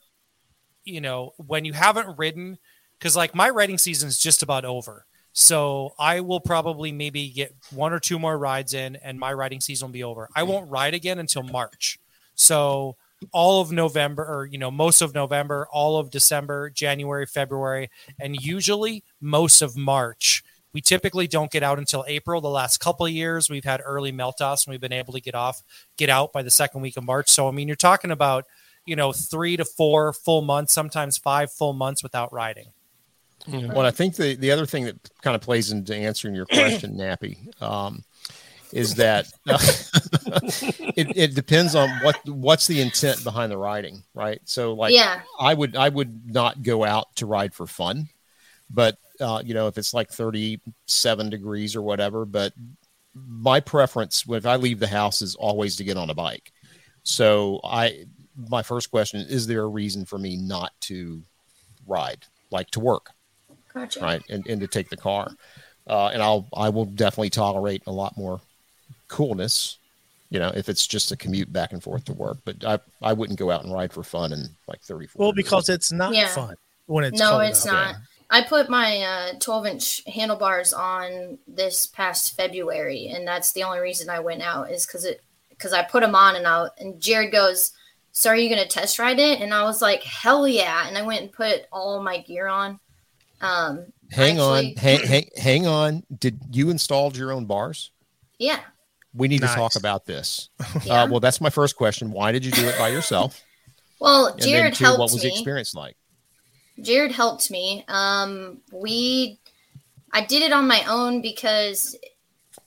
you 0.85 1.01
know 1.01 1.33
when 1.37 1.65
you 1.65 1.73
haven't 1.73 2.19
ridden 2.19 2.59
because 2.99 3.17
like 3.17 3.35
my 3.35 3.51
riding 3.51 3.79
season 3.79 4.09
is 4.09 4.19
just 4.19 4.43
about 4.43 4.65
over. 4.65 5.05
So 5.33 5.95
i 5.99 6.21
will 6.21 6.41
probably 6.41 6.91
maybe 6.91 7.29
get 7.31 7.55
one 7.71 7.93
or 7.93 8.01
two 8.01 8.19
more 8.19 8.37
rides 8.37 8.75
in 8.75 8.97
and 8.97 9.19
my 9.21 9.33
riding 9.33 9.61
season 9.61 9.89
will 9.89 9.93
be 9.93 10.03
over. 10.05 10.29
I 10.35 10.43
won't 10.43 10.71
ride 10.71 10.95
again 10.95 11.19
until 11.19 11.43
march. 11.45 11.99
So 12.35 12.97
all 13.33 13.61
of 13.61 13.73
November, 13.73 14.25
or 14.25 14.47
you 14.47 14.59
know, 14.59 14.71
most 14.71 15.01
of 15.03 15.15
November, 15.15 15.67
all 15.73 15.97
of 15.99 16.11
December, 16.11 16.71
January, 16.71 17.27
February, 17.27 17.91
and 18.19 18.37
usually 18.41 19.03
most 19.21 19.61
of 19.63 19.77
March. 19.77 20.43
We 20.73 20.81
typically 20.81 21.27
don't 21.27 21.51
get 21.51 21.63
out 21.63 21.79
until 21.79 22.05
April. 22.07 22.41
The 22.41 22.49
last 22.49 22.79
couple 22.79 23.07
of 23.07 23.13
years, 23.13 23.49
we've 23.49 23.65
had 23.65 23.81
early 23.85 24.13
melt 24.13 24.41
offs, 24.41 24.67
and 24.67 24.73
we've 24.73 24.81
been 24.81 24.93
able 24.93 25.15
to 25.15 25.21
get 25.21 25.35
off, 25.35 25.63
get 25.97 26.11
out 26.11 26.33
by 26.33 26.43
the 26.43 26.51
second 26.51 26.83
week 26.83 26.97
of 26.97 27.05
March. 27.05 27.31
So, 27.31 27.49
I 27.49 27.53
mean, 27.53 27.69
you're 27.69 27.77
talking 27.77 28.11
about 28.11 28.45
you 28.85 28.97
know 28.97 29.13
three 29.13 29.57
to 29.57 29.65
four 29.65 30.13
full 30.13 30.43
months, 30.43 30.73
sometimes 30.73 31.19
five 31.19 31.53
full 31.53 31.73
months 31.73 32.03
without 32.03 32.33
riding. 32.33 32.73
Well, 33.47 33.87
I 33.87 33.91
think 33.91 34.17
the, 34.17 34.35
the 34.35 34.51
other 34.51 34.67
thing 34.67 34.85
that 34.85 34.97
kind 35.23 35.35
of 35.35 35.41
plays 35.41 35.71
into 35.71 35.95
answering 35.95 36.35
your 36.35 36.47
question, 36.47 36.95
Nappy, 36.97 37.63
um, 37.63 38.05
is 38.73 38.97
that 38.97 39.27
uh, 39.49 39.59
it, 40.97 41.17
it 41.17 41.35
depends 41.35 41.75
on 41.75 41.89
what 42.03 42.17
what's 42.29 42.67
the 42.67 42.81
intent 42.81 43.25
behind 43.25 43.51
the 43.51 43.57
riding, 43.57 44.03
right? 44.15 44.41
So, 44.45 44.75
like, 44.75 44.93
yeah, 44.93 45.21
I 45.39 45.55
would 45.55 45.77
I 45.77 45.89
would 45.89 46.33
not 46.33 46.63
go 46.63 46.85
out 46.85 47.15
to 47.17 47.27
ride 47.27 47.55
for 47.55 47.67
fun, 47.67 48.09
but 48.71 48.97
uh, 49.21 49.43
you 49.45 49.55
know, 49.55 49.67
if 49.67 49.79
it's 49.79 49.95
like 49.95 50.11
thirty 50.11 50.61
seven 50.87 51.29
degrees 51.31 51.75
or 51.77 51.83
whatever, 51.83 52.25
but 52.25 52.53
my 53.15 53.61
preference 53.61 54.25
if 54.29 54.47
I 54.47 54.57
leave 54.57 54.79
the 54.79 54.87
house 54.87 55.23
is 55.23 55.35
always 55.35 55.77
to 55.77 55.85
get 55.85 55.97
on 55.97 56.11
a 56.11 56.15
bike. 56.15 56.53
So, 57.03 57.61
I 57.65 58.05
my 58.49 58.63
first 58.63 58.91
question 58.91 59.21
is: 59.21 59.47
There 59.47 59.63
a 59.63 59.69
reason 59.69 60.05
for 60.05 60.19
me 60.19 60.37
not 60.37 60.73
to 60.83 61.23
ride, 61.87 62.25
like 62.51 62.71
to 62.73 62.81
work? 62.81 63.11
gotcha. 63.75 64.01
right 64.01 64.23
and, 64.31 64.47
and 64.47 64.61
to 64.61 64.67
take 64.67 64.89
the 64.89 64.97
car 64.97 65.31
uh, 65.87 66.07
and 66.09 66.23
i'll 66.23 66.49
i 66.55 66.69
will 66.71 66.87
definitely 66.87 67.29
tolerate 67.31 67.83
a 67.87 67.93
lot 67.93 68.17
more 68.17 68.41
coolness 69.09 69.79
you 70.31 70.39
know 70.39 70.51
if 70.55 70.69
it's 70.69 70.87
just 70.87 71.13
a 71.13 71.17
commute 71.17 71.53
back 71.53 71.73
and 71.73 71.83
forth 71.83 72.05
to 72.05 72.13
work 72.13 72.39
but 72.45 72.65
i 72.65 72.79
i 73.03 73.13
wouldn't 73.13 73.39
go 73.39 73.51
out 73.51 73.65
and 73.65 73.73
ride 73.73 73.93
for 73.93 74.03
fun 74.03 74.33
in 74.33 74.45
like 74.67 74.81
34 74.83 75.19
Well, 75.23 75.33
because 75.33 75.69
it's 75.69 75.93
not 75.93 76.15
Yeah. 76.15 76.29
fun 76.29 76.57
when 76.87 77.05
it's 77.05 77.19
no, 77.21 77.31
cold 77.33 77.43
it's 77.43 77.67
out. 77.67 77.73
not. 77.73 77.95
I 78.31 78.43
put 78.43 78.69
my 78.69 79.01
uh, 79.01 79.39
12 79.41 79.67
inch 79.67 80.03
handlebars 80.07 80.73
on 80.73 81.39
this 81.47 81.87
past 81.87 82.37
February, 82.37 83.09
and 83.09 83.27
that's 83.27 83.53
the 83.53 83.63
only 83.63 83.79
reason 83.81 84.11
I 84.11 84.21
went 84.21 84.43
out 84.43 84.71
is 84.71 84.87
because 84.87 85.05
it 85.05 85.23
because 85.51 85.73
I 85.73 85.83
put 85.83 86.03
them 86.03 86.15
on 86.15 86.37
and 86.37 86.47
I 86.47 86.69
and 86.79 87.01
Jared 87.01 87.33
goes, 87.33 87.73
"So 88.13 88.31
are 88.31 88.37
you 88.37 88.49
gonna 88.49 88.67
test 88.67 88.99
ride 88.99 89.19
it?" 89.19 89.41
And 89.41 89.55
I 89.55 89.65
was 89.65 89.81
like, 89.81 90.03
"Hell 90.03 90.47
yeah!" 90.47 90.87
And 90.87 90.99
I 90.99 91.03
went 91.03 91.23
and 91.23 91.33
put 91.33 91.67
all 91.73 92.03
my 92.03 92.19
gear 92.19 92.47
on. 92.47 92.81
Um, 93.41 93.93
hang 94.11 94.39
actually- 94.39 94.71
on 94.71 94.77
hang, 94.77 95.07
hang, 95.07 95.31
hang 95.37 95.67
on 95.67 96.03
did 96.19 96.41
you 96.51 96.71
install 96.71 97.13
your 97.13 97.31
own 97.31 97.45
bars 97.45 97.91
yeah, 98.39 98.61
we 99.13 99.29
need 99.29 99.43
Nice. 99.43 99.51
to 99.51 99.57
talk 99.57 99.77
about 99.77 100.07
this 100.07 100.49
yeah. 100.85 101.03
uh, 101.03 101.07
well 101.09 101.21
that's 101.21 101.41
my 101.41 101.51
first 101.51 101.77
question 101.77 102.11
why 102.11 102.33
did 102.33 102.43
you 102.45 102.51
do 102.51 102.67
it 102.67 102.79
by 102.79 102.89
yourself 102.89 103.45
well, 104.01 104.29
and 104.29 104.41
then 104.41 104.49
Jared 104.49 104.75
two 104.75 104.85
helped 104.85 104.99
what 104.99 105.13
was 105.13 105.21
the 105.21 105.29
experience 105.29 105.75
like 105.75 105.95
Jared 106.81 107.13
helped 107.13 107.51
me. 107.51 107.85
Um, 107.89 108.59
we, 108.73 109.39
I 110.13 110.25
did 110.25 110.43
it 110.43 110.53
on 110.53 110.69
my 110.69 110.85
own 110.89 111.21
because 111.23 111.97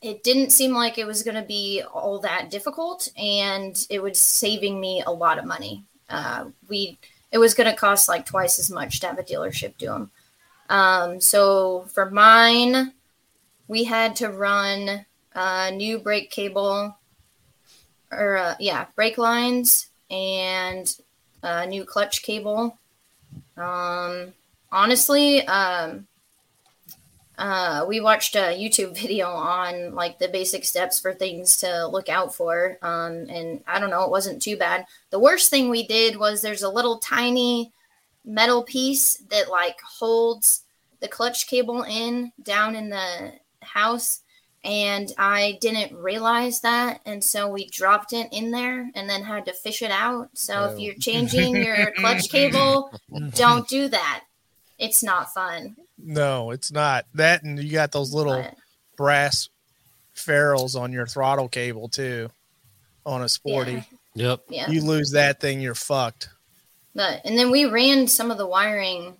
it 0.01 0.24
didn't 0.24 0.51
seem 0.51 0.74
like 0.74 0.97
it 0.97 1.07
was 1.07 1.24
going 1.24 1.36
to 1.36 1.41
be 1.41 1.84
all 1.93 2.20
that 2.20 2.49
difficult, 2.49 3.07
and 3.18 3.86
it 3.89 4.01
was 4.01 4.20
saving 4.20 4.80
me 4.80 5.03
a 5.05 5.12
lot 5.12 5.38
of 5.38 5.45
money. 5.45 5.86
Uh, 6.09 6.45
we, 6.68 6.97
it 7.32 7.38
was 7.38 7.53
going 7.53 7.70
to 7.70 7.76
cost 7.76 8.09
like 8.09 8.26
twice 8.26 8.59
as 8.59 8.70
much 8.70 8.99
to 8.99 9.07
have 9.07 9.20
a 9.20 9.24
dealership 9.24 9.78
do 9.78 9.88
them. 9.88 10.12
Um, 10.70 11.22
so 11.22 11.86
for 11.93 12.09
mine, 12.09 12.93
we 13.68 13.84
had 13.84 14.16
to 14.18 14.30
run 14.30 15.05
a 15.34 15.72
new 15.72 15.99
brake 15.99 16.32
cable, 16.32 16.97
or 18.12 18.38
uh, 18.38 18.55
yeah, 18.59 18.88
brake 18.95 19.18
lines 19.18 19.89
and 20.09 20.93
a 21.43 21.66
new 21.66 21.86
clutch 21.86 22.24
cable. 22.24 22.78
Um, 23.62 24.34
honestly, 24.72 25.45
um, 25.47 26.07
uh, 27.38 27.86
we 27.88 27.99
watched 27.99 28.36
a 28.36 28.57
YouTube 28.57 28.95
video 29.01 29.28
on 29.28 29.95
like 29.95 30.20
the 30.20 30.28
basic 30.28 30.64
steps 30.66 30.99
for 30.99 31.14
things 31.14 31.57
to 31.57 31.88
look 31.88 32.09
out 32.09 32.34
for. 32.34 32.78
Um, 32.82 33.28
and 33.30 33.64
I 33.68 33.80
don't 33.80 33.89
know, 33.89 34.03
it 34.03 34.12
wasn't 34.12 34.41
too 34.41 34.57
bad. 34.57 34.86
The 35.09 35.20
worst 35.20 35.49
thing 35.49 35.70
we 35.70 35.86
did 35.86 36.18
was 36.18 36.41
there's 36.41 36.64
a 36.64 36.70
little 36.70 36.99
tiny 36.99 37.72
metal 38.24 38.64
piece 38.64 39.18
that 39.32 39.49
like 39.49 39.80
holds 39.82 40.64
the 40.99 41.07
clutch 41.07 41.47
cable 41.47 41.84
in 41.84 42.32
down 42.43 42.76
in 42.76 42.89
the 42.89 43.34
house. 43.62 44.22
And 44.64 45.12
I 45.18 45.57
didn't 45.59 45.97
realize 45.97 46.62
that. 46.62 47.01
And 47.05 47.24
so 47.24 47.47
we 47.49 47.68
dropped 47.68 48.14
it 48.14 48.28
in 48.32 48.51
there 48.51 48.91
and 48.93 49.09
then 49.09 49.24
had 49.24 49.45
to 49.45 49.53
fish 49.53 49.82
it 49.82 49.89
out. 49.91 50.30
So 50.36 50.66
if 50.66 50.72
Oh. 50.74 50.78
you're 50.78 50.93
changing 50.95 51.55
your 51.55 51.91
clutch 51.93 52.30
cable, 52.30 52.93
don't 53.34 53.68
do 53.68 53.88
that. 53.88 54.24
It's 54.78 55.01
not 55.03 55.34
fun. 55.34 55.78
No, 55.97 56.51
it's 56.51 56.72
not. 56.72 57.05
That 57.16 57.41
and 57.43 57.57
you 57.62 57.72
got 57.72 57.91
those 57.91 58.14
little 58.14 58.41
But 58.41 58.55
brass 58.97 59.49
ferrules 60.14 60.76
on 60.76 60.91
your 60.91 61.07
throttle 61.07 61.47
cable 61.49 61.89
too 61.89 62.30
on 63.05 63.22
a 63.24 63.30
sporty. 63.30 63.84
Yep. 64.14 64.41
yeah. 64.49 64.70
You 64.70 64.82
lose 64.84 65.12
that 65.12 65.39
thing, 65.39 65.62
you're 65.62 65.74
fucked. 65.74 66.30
But 66.93 67.22
and 67.26 67.38
then 67.38 67.49
we 67.49 67.66
ran 67.66 68.07
some 68.07 68.30
of 68.30 68.38
the 68.38 68.45
wiring 68.45 69.18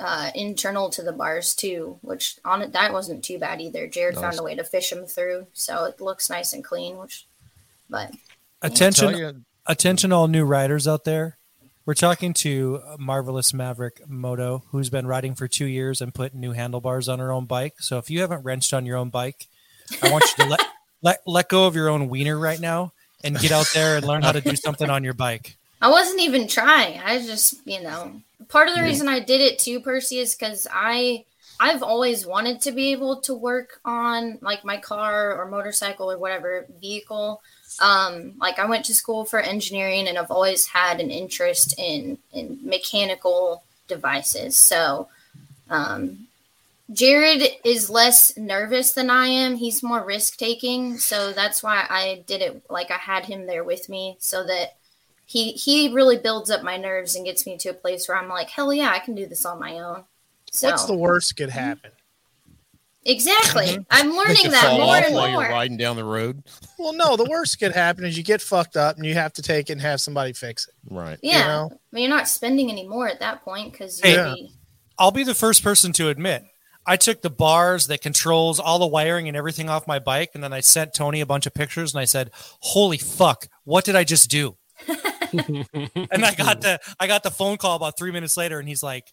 uh, 0.00 0.30
internal 0.34 0.90
to 0.90 1.02
the 1.02 1.12
bars 1.12 1.54
too, 1.54 1.98
which 2.02 2.38
on 2.44 2.62
it 2.62 2.72
that 2.72 2.92
wasn't 2.92 3.22
too 3.24 3.38
bad 3.38 3.60
either. 3.60 3.86
Jared 3.86 4.14
Nice. 4.16 4.22
found 4.22 4.38
a 4.38 4.42
way 4.42 4.54
to 4.54 4.64
fish 4.64 4.90
them 4.90 5.06
through, 5.06 5.46
so 5.52 5.84
it 5.84 6.00
looks 6.00 6.28
nice 6.30 6.52
and 6.52 6.64
clean. 6.64 6.96
Which, 6.96 7.26
but 7.88 8.12
Attention, 8.62 9.10
Tell 9.10 9.18
you- 9.18 9.44
attention, 9.66 10.12
all 10.12 10.28
new 10.28 10.44
riders 10.44 10.88
out 10.88 11.04
there. 11.04 11.36
We're 11.86 11.94
talking 11.94 12.34
to 12.34 12.80
marvelous 12.98 13.52
Maverick 13.54 14.02
Moto, 14.08 14.64
who's 14.70 14.90
been 14.90 15.06
riding 15.06 15.34
for 15.34 15.48
two 15.48 15.64
years 15.66 16.00
and 16.00 16.14
put 16.14 16.34
new 16.34 16.52
handlebars 16.52 17.08
on 17.08 17.18
her 17.18 17.32
own 17.32 17.46
bike. 17.46 17.74
So 17.80 17.98
if 17.98 18.10
you 18.10 18.20
haven't 18.20 18.42
wrenched 18.44 18.72
on 18.74 18.86
your 18.86 18.96
own 18.96 19.08
bike, 19.10 19.46
I 20.02 20.10
want 20.10 20.24
you 20.24 20.44
to 20.44 20.50
let 20.50 20.60
let 21.02 21.22
let 21.26 21.48
go 21.48 21.66
of 21.66 21.74
your 21.74 21.88
own 21.88 22.08
wiener 22.08 22.38
right 22.38 22.60
now 22.60 22.92
and 23.24 23.38
get 23.38 23.50
out 23.50 23.68
there 23.74 23.96
and 23.96 24.06
learn 24.06 24.22
how 24.22 24.32
to 24.32 24.40
do 24.40 24.54
something 24.56 24.88
on 24.90 25.04
your 25.04 25.14
bike. 25.14 25.56
I 25.80 25.88
wasn't 25.88 26.20
even 26.20 26.46
trying. 26.46 27.00
I 27.00 27.18
just, 27.24 27.66
you 27.66 27.82
know, 27.82 28.20
part 28.48 28.68
of 28.68 28.74
the 28.74 28.82
reason 28.82 29.08
I 29.08 29.20
did 29.20 29.40
it 29.40 29.58
too, 29.58 29.80
Percy, 29.80 30.18
is 30.18 30.34
because 30.34 30.66
I 30.70 31.24
I've 31.58 31.82
always 31.82 32.26
wanted 32.26 32.62
to 32.62 32.72
be 32.72 32.92
able 32.92 33.20
to 33.22 33.34
work 33.34 33.80
on 33.84 34.38
like 34.40 34.64
my 34.64 34.78
car 34.78 35.36
or 35.36 35.50
motorcycle 35.50 36.10
or 36.10 36.18
whatever 36.18 36.66
vehicle. 36.80 37.42
Um, 37.80 38.32
like 38.40 38.58
I 38.58 38.64
went 38.64 38.86
to 38.86 38.94
school 38.94 39.24
for 39.24 39.40
engineering 39.40 40.08
and 40.08 40.18
I've 40.18 40.30
always 40.30 40.66
had 40.66 41.00
an 41.00 41.10
interest 41.10 41.74
in 41.78 42.18
in 42.32 42.58
mechanical 42.62 43.62
devices. 43.88 44.56
So 44.56 45.08
um 45.68 46.26
Jared 46.92 47.44
is 47.64 47.88
less 47.88 48.36
nervous 48.36 48.92
than 48.92 49.10
I 49.10 49.28
am. 49.28 49.56
He's 49.56 49.82
more 49.82 50.04
risk 50.04 50.36
taking. 50.36 50.98
So 50.98 51.32
that's 51.32 51.62
why 51.62 51.86
I 51.88 52.24
did 52.26 52.42
it 52.42 52.62
like 52.68 52.90
I 52.90 52.96
had 52.96 53.26
him 53.26 53.46
there 53.46 53.62
with 53.62 53.88
me 53.88 54.16
so 54.18 54.44
that 54.44 54.74
he 55.30 55.52
he 55.52 55.94
really 55.94 56.16
builds 56.16 56.50
up 56.50 56.64
my 56.64 56.76
nerves 56.76 57.14
and 57.14 57.24
gets 57.24 57.46
me 57.46 57.56
to 57.58 57.68
a 57.68 57.72
place 57.72 58.08
where 58.08 58.18
I'm 58.18 58.28
like, 58.28 58.50
hell 58.50 58.72
yeah, 58.74 58.90
I 58.90 58.98
can 58.98 59.14
do 59.14 59.26
this 59.26 59.46
on 59.46 59.60
my 59.60 59.78
own. 59.78 60.02
So 60.50 60.68
What's 60.68 60.86
the 60.86 60.96
worst 60.96 61.36
could 61.36 61.50
mm-hmm. 61.50 61.58
happen? 61.58 61.92
exactly, 63.04 63.66
mm-hmm. 63.66 63.82
I'm 63.92 64.10
learning 64.10 64.50
that 64.50 64.60
fall 64.60 64.78
more 64.78 64.96
off 64.96 65.04
and 65.04 65.14
while 65.14 65.30
you're 65.30 65.48
riding 65.48 65.76
down 65.76 65.94
the 65.94 66.04
road 66.04 66.42
Well, 66.80 66.92
no, 66.92 67.16
the 67.16 67.24
worst 67.30 67.60
could 67.60 67.72
happen 67.72 68.04
is 68.04 68.18
you 68.18 68.24
get 68.24 68.42
fucked 68.42 68.76
up 68.76 68.96
and 68.96 69.06
you 69.06 69.14
have 69.14 69.32
to 69.34 69.42
take 69.42 69.70
it 69.70 69.74
and 69.74 69.80
have 69.80 70.00
somebody 70.00 70.32
fix 70.32 70.66
it. 70.66 70.74
right 70.92 71.18
Yeah, 71.22 71.38
you 71.38 71.44
know? 71.44 71.70
I 71.72 71.78
mean, 71.92 72.02
you're 72.08 72.16
not 72.16 72.28
spending 72.28 72.68
any 72.68 72.88
more 72.88 73.08
at 73.08 73.20
that 73.20 73.44
point 73.44 73.70
because 73.70 74.00
Hey. 74.00 74.14
you'll 74.14 74.34
be 74.34 74.50
I'll 74.98 75.12
be 75.12 75.22
the 75.22 75.34
first 75.34 75.62
person 75.62 75.92
to 75.92 76.08
admit 76.08 76.42
I 76.86 76.96
took 76.96 77.22
the 77.22 77.30
bars 77.30 77.86
that 77.86 78.02
controls 78.02 78.58
all 78.58 78.80
the 78.80 78.86
wiring 78.86 79.28
and 79.28 79.36
everything 79.36 79.68
off 79.68 79.86
my 79.86 79.98
bike, 79.98 80.30
and 80.34 80.42
then 80.42 80.52
I 80.52 80.60
sent 80.60 80.94
Tony 80.94 81.20
a 81.20 81.26
bunch 81.26 81.46
of 81.46 81.54
pictures, 81.54 81.94
and 81.94 82.00
I 82.00 82.06
said, 82.06 82.30
"Holy 82.60 82.96
fuck, 82.96 83.48
what 83.64 83.84
did 83.84 83.94
I 83.94 84.02
just 84.02 84.30
do?" 84.30 84.56
and 85.32 86.24
I 86.24 86.34
got 86.34 86.60
the 86.60 86.78
I 86.98 87.06
got 87.06 87.22
the 87.22 87.30
phone 87.30 87.56
call 87.56 87.76
about 87.76 87.96
three 87.98 88.10
minutes 88.12 88.36
later, 88.36 88.58
and 88.58 88.68
he's 88.68 88.82
like, 88.82 89.12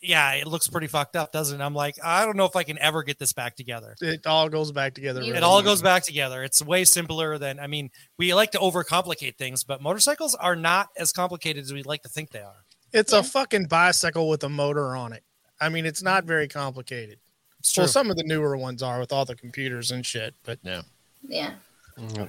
"Yeah, 0.00 0.32
it 0.34 0.46
looks 0.46 0.68
pretty 0.68 0.86
fucked 0.86 1.16
up, 1.16 1.32
doesn't 1.32 1.60
it?" 1.60 1.64
I'm 1.64 1.74
like, 1.74 1.96
"I 2.02 2.24
don't 2.24 2.36
know 2.36 2.44
if 2.44 2.56
I 2.56 2.62
can 2.64 2.78
ever 2.78 3.02
get 3.02 3.18
this 3.18 3.32
back 3.32 3.56
together." 3.56 3.94
It 4.00 4.26
all 4.26 4.48
goes 4.48 4.72
back 4.72 4.94
together. 4.94 5.22
You- 5.22 5.34
It 5.34 5.42
all 5.42 5.62
goes 5.62 5.82
back 5.82 6.02
together. 6.04 6.42
It's 6.44 6.62
way 6.62 6.84
simpler 6.84 7.38
than 7.38 7.58
I 7.60 7.66
mean, 7.66 7.90
we 8.18 8.34
like 8.34 8.50
to 8.52 8.58
overcomplicate 8.58 9.36
things, 9.36 9.64
but 9.64 9.80
motorcycles 9.82 10.34
are 10.34 10.56
not 10.56 10.88
as 10.96 11.12
complicated 11.12 11.62
as 11.64 11.72
we 11.72 11.82
like 11.82 12.02
to 12.02 12.08
think 12.08 12.30
they 12.30 12.40
are. 12.42 12.64
It's 12.92 13.12
Yeah. 13.12 13.20
a 13.20 13.22
fucking 13.22 13.66
bicycle 13.66 14.28
with 14.28 14.44
a 14.44 14.48
motor 14.48 14.94
on 14.96 15.12
it. 15.12 15.22
I 15.60 15.68
mean, 15.68 15.86
it's 15.86 16.02
not 16.02 16.24
very 16.24 16.48
complicated. 16.48 17.18
It's 17.60 17.70
true. 17.72 17.82
Well, 17.82 17.88
some 17.88 18.10
of 18.10 18.16
the 18.16 18.24
newer 18.24 18.56
ones 18.56 18.82
are 18.82 18.98
with 18.98 19.12
all 19.12 19.24
the 19.24 19.36
computers 19.36 19.92
and 19.92 20.04
shit, 20.04 20.34
but 20.42 20.58
no. 20.64 20.82
yeah. 21.26 21.54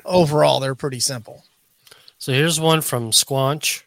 overall, 0.06 0.60
they're 0.60 0.76
pretty 0.76 1.00
simple. 1.00 1.44
So 2.24 2.32
here's 2.32 2.58
one 2.58 2.80
from 2.80 3.12
Squanch. 3.12 3.84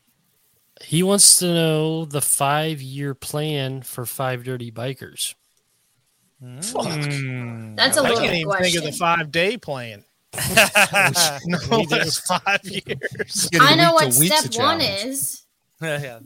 He 0.82 1.02
wants 1.02 1.38
to 1.38 1.46
know 1.46 2.04
the 2.04 2.20
five 2.20 2.82
year 2.82 3.14
plan 3.14 3.80
for 3.80 4.04
five 4.04 4.44
dirty 4.44 4.70
bikers. 4.70 5.34
Fuck. 6.60 6.84
Mm. 6.84 7.76
That's 7.76 7.96
a 7.96 8.00
I 8.00 8.02
little 8.02 8.18
can't 8.18 8.34
even 8.34 8.46
question. 8.46 8.64
think 8.72 8.76
of 8.76 8.92
the 8.92 8.98
five 8.98 9.32
day 9.32 9.56
plan. 9.56 10.04
No, 11.46 11.58
We 11.78 11.86
did. 11.86 11.92
it 12.00 12.04
was 12.04 12.18
five 12.18 12.60
years. 12.64 13.48
I 13.58 13.74
know 13.74 13.94
what 13.94 14.04
to 14.04 14.12
step 14.12 14.42
one 14.60 14.80
challenge. 14.80 15.04
is. 15.06 15.46
yeah. 15.80 16.18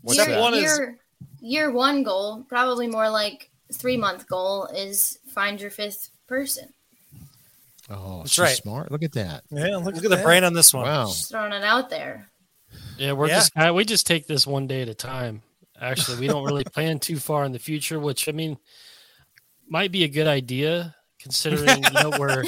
What's 0.00 0.16
year, 0.16 0.26
that? 0.26 0.40
one 0.40 0.54
is- 0.54 0.62
year, 0.62 0.98
year 1.42 1.70
one 1.70 2.02
goal, 2.02 2.46
probably 2.48 2.86
more 2.86 3.10
like 3.10 3.50
three 3.74 3.98
month 3.98 4.26
goal, 4.26 4.68
is 4.74 5.18
find 5.34 5.60
your 5.60 5.70
fifth 5.70 6.08
person. 6.26 6.70
Oh, 7.90 8.18
That's 8.18 8.30
she's 8.32 8.38
right. 8.42 8.56
smart. 8.56 8.90
Look 8.92 9.02
at 9.02 9.12
that. 9.12 9.44
Yeah, 9.50 9.76
look, 9.76 9.94
Look 9.94 10.04
at 10.04 10.10
the 10.10 10.18
brain 10.22 10.44
on 10.44 10.52
this 10.52 10.74
one. 10.74 10.84
Wow. 10.84 11.06
Just 11.06 11.30
throwing 11.30 11.52
it 11.52 11.64
out 11.64 11.88
there. 11.90 12.30
Yeah, 12.98 13.12
we're 13.12 13.28
Yeah. 13.28 13.34
just 13.36 13.52
uh, 13.56 13.72
we 13.74 13.84
just 13.84 14.06
take 14.06 14.26
this 14.26 14.46
one 14.46 14.66
day 14.66 14.82
at 14.82 14.88
a 14.88 14.94
time. 14.94 15.42
Actually, 15.80 16.18
we 16.20 16.26
don't 16.26 16.44
really 16.44 16.64
plan 16.74 16.98
too 16.98 17.16
far 17.18 17.44
in 17.44 17.52
the 17.52 17.58
future, 17.58 17.98
which 17.98 18.28
I 18.28 18.32
mean 18.32 18.58
might 19.68 19.90
be 19.92 20.04
a 20.04 20.08
good 20.08 20.26
idea 20.26 20.94
considering 21.20 21.82
you 21.84 21.90
know 21.90 22.10
we're 22.18 22.44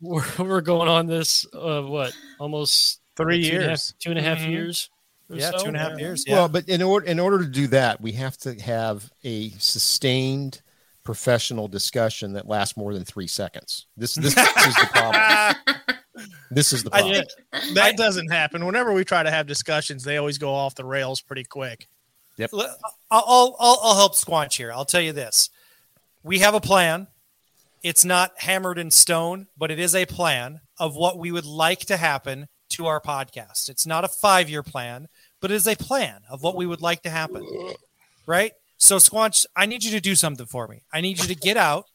we're, 0.00 0.24
we're 0.38 0.60
going 0.60 0.88
on 0.88 1.06
this 1.06 1.46
uh, 1.54 1.80
what 1.82 2.12
almost 2.38 3.00
Three 3.16 3.48
two 3.48 3.56
and 3.56 3.64
a 3.64 3.68
half- 3.68 3.70
years. 3.70 3.94
two 4.00 4.10
and 4.10 4.18
a 4.18 4.22
half 4.22 4.38
Mhm. 4.38 4.50
years. 4.50 4.90
Yeah, 5.30 5.50
so? 5.52 5.58
two 5.58 5.68
and 5.68 5.76
a 5.76 5.78
half 5.80 5.98
years. 5.98 6.24
Yeah. 6.26 6.34
Well, 6.34 6.48
but 6.48 6.68
in 6.68 6.82
order 6.82 7.06
in 7.06 7.18
order 7.18 7.38
to 7.38 7.46
do 7.48 7.68
that, 7.68 8.00
we 8.00 8.12
have 8.12 8.36
to 8.38 8.54
have 8.60 9.10
a 9.24 9.50
sustained 9.58 10.60
professional 11.04 11.68
discussion 11.68 12.32
that 12.32 12.48
lasts 12.48 12.76
more 12.76 12.94
than 12.94 13.04
three 13.04 13.26
seconds. 13.26 13.86
This 13.96 14.14
this, 14.14 14.36
is 14.36 14.74
the 14.74 14.88
problem. 14.92 15.76
This 16.50 16.72
is 16.72 16.82
the 16.82 16.94
I- 16.94 17.00
problem. 17.00 17.74
That 17.74 17.96
doesn't 17.96 18.30
happen. 18.30 18.64
Whenever 18.64 18.92
we 18.92 19.04
try 19.04 19.22
to 19.22 19.30
have 19.30 19.46
discussions, 19.46 20.02
they 20.02 20.16
always 20.16 20.38
go 20.38 20.52
off 20.52 20.74
the 20.74 20.84
rails 20.84 21.20
pretty 21.20 21.44
quick. 21.44 21.88
I'll, 23.10 23.24
I'll, 23.28 23.56
I'll, 23.60 23.78
I'll 23.82 23.96
help 23.96 24.14
Squanch 24.14 24.56
here. 24.56 24.72
I'll 24.72 24.84
tell 24.84 25.00
you 25.00 25.12
this. 25.12 25.50
We 26.22 26.40
have 26.40 26.54
a 26.54 26.60
plan. 26.60 27.06
It's 27.82 28.04
not 28.04 28.32
hammered 28.38 28.78
in 28.78 28.90
stone, 28.90 29.46
but 29.58 29.70
it 29.70 29.78
is 29.78 29.94
a 29.94 30.06
plan 30.06 30.60
of 30.78 30.96
what 30.96 31.18
we 31.18 31.30
would 31.30 31.44
like 31.44 31.80
to 31.80 31.96
happen 31.96 32.48
to 32.70 32.86
our 32.86 33.00
podcast. 33.00 33.68
It's 33.68 33.86
not 33.86 34.04
a 34.04 34.08
five 34.08 34.48
year 34.48 34.62
plan, 34.62 35.08
but 35.40 35.50
it 35.50 35.54
is 35.54 35.68
a 35.68 35.76
plan 35.76 36.22
of 36.30 36.42
what 36.42 36.56
we 36.56 36.66
would 36.66 36.80
like 36.80 37.02
to 37.02 37.10
happen. 37.10 37.46
Right? 38.26 38.52
So, 38.84 38.98
Squanch, 38.98 39.46
I 39.56 39.64
need 39.64 39.82
you 39.82 39.90
to 39.92 40.00
do 40.00 40.14
something 40.14 40.44
for 40.44 40.68
me. 40.68 40.82
I 40.92 41.00
need 41.00 41.18
you 41.18 41.26
to 41.28 41.34
get 41.34 41.56
out 41.56 41.86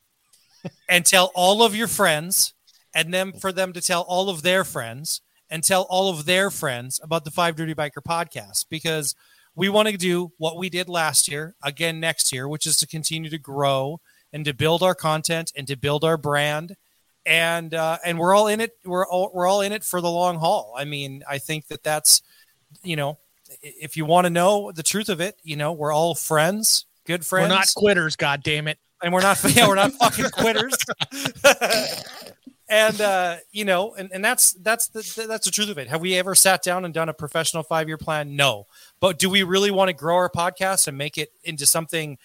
and 0.90 1.06
tell 1.06 1.32
all 1.36 1.62
of 1.62 1.76
your 1.76 1.88
friends, 1.88 2.56
and 2.96 3.14
then 3.14 3.32
for 3.32 3.52
them 3.52 3.74
to 3.74 3.82
tell 3.82 4.02
all 4.02 4.28
of 4.28 4.42
their 4.42 4.64
friends, 4.64 5.22
and 5.52 5.64
tell 5.64 5.84
all 5.84 6.10
of 6.10 6.26
their 6.26 6.50
friends 6.50 7.00
about 7.04 7.26
the 7.26 7.30
Five 7.30 7.56
Dirty 7.56 7.76
Biker 7.76 8.02
podcast 8.04 8.66
because 8.72 9.14
we 9.54 9.70
want 9.70 9.88
to 9.88 9.98
do 9.98 10.32
what 10.40 10.58
we 10.58 10.68
did 10.68 10.90
last 10.90 11.28
year 11.28 11.54
again 11.62 12.00
next 12.00 12.34
year, 12.34 12.48
which 12.48 12.66
is 12.66 12.76
to 12.78 12.88
continue 12.88 13.30
to 13.30 13.38
grow 13.38 14.02
and 14.34 14.44
to 14.46 14.56
build 14.56 14.82
our 14.82 14.96
content 14.96 15.52
and 15.56 15.68
to 15.68 15.78
build 15.78 16.04
our 16.04 16.18
brand. 16.18 16.76
And 17.24 17.76
uh, 17.76 18.00
and 18.04 18.18
we're 18.18 18.34
all 18.34 18.48
in 18.48 18.62
it. 18.62 18.72
We're 18.84 19.06
all 19.06 19.30
we're 19.32 19.46
all 19.46 19.62
in 19.62 19.74
it 19.74 19.84
for 19.84 20.02
the 20.02 20.10
long 20.10 20.40
haul. 20.40 20.74
I 20.76 20.86
mean, 20.86 21.22
I 21.30 21.38
think 21.38 21.68
that 21.68 21.84
that's 21.84 22.24
you 22.82 22.96
know, 22.96 23.20
if 23.62 23.98
you 23.98 24.06
want 24.06 24.26
to 24.26 24.30
know 24.30 24.72
the 24.72 24.84
truth 24.84 25.10
of 25.10 25.22
it, 25.22 25.38
you 25.44 25.56
know, 25.56 25.74
we're 25.74 25.94
all 25.94 26.16
friends, 26.16 26.86
good 27.06 27.26
friends 27.26 27.50
We're 27.50 27.56
not 27.56 27.74
quitters, 27.76 28.16
god 28.16 28.44
damn 28.44 28.68
it. 28.68 28.78
and 29.02 29.14
we're 29.14 29.22
not 29.22 29.44
yeah, 29.56 29.68
we're 29.68 29.76
not 29.76 29.92
fucking 30.00 30.30
quitters. 30.32 30.76
and 32.70 33.02
uh, 33.02 33.38
you 33.52 33.66
know, 33.66 33.96
and, 33.96 34.12
and 34.14 34.24
that's 34.24 34.54
that's 34.54 34.88
the 34.88 35.26
that's 35.28 35.46
the 35.46 35.52
truth 35.52 35.70
of 35.70 35.78
it. 35.78 35.88
Have 35.88 36.02
we 36.02 36.16
ever 36.16 36.36
sat 36.36 36.62
down 36.62 36.86
and 36.86 36.94
done 36.94 37.10
a 37.10 37.14
professional 37.14 37.64
five 37.64 37.88
year 37.88 37.98
plan? 37.98 38.36
No. 38.36 38.68
But 39.00 39.18
do 39.18 39.30
we 39.30 39.44
really 39.44 39.72
want 39.72 39.90
to 39.90 39.94
grow 39.94 40.16
our 40.16 40.30
podcast 40.30 40.88
and 40.88 40.98
make 40.98 41.18
it 41.18 41.32
into 41.44 41.66
something 41.66 42.18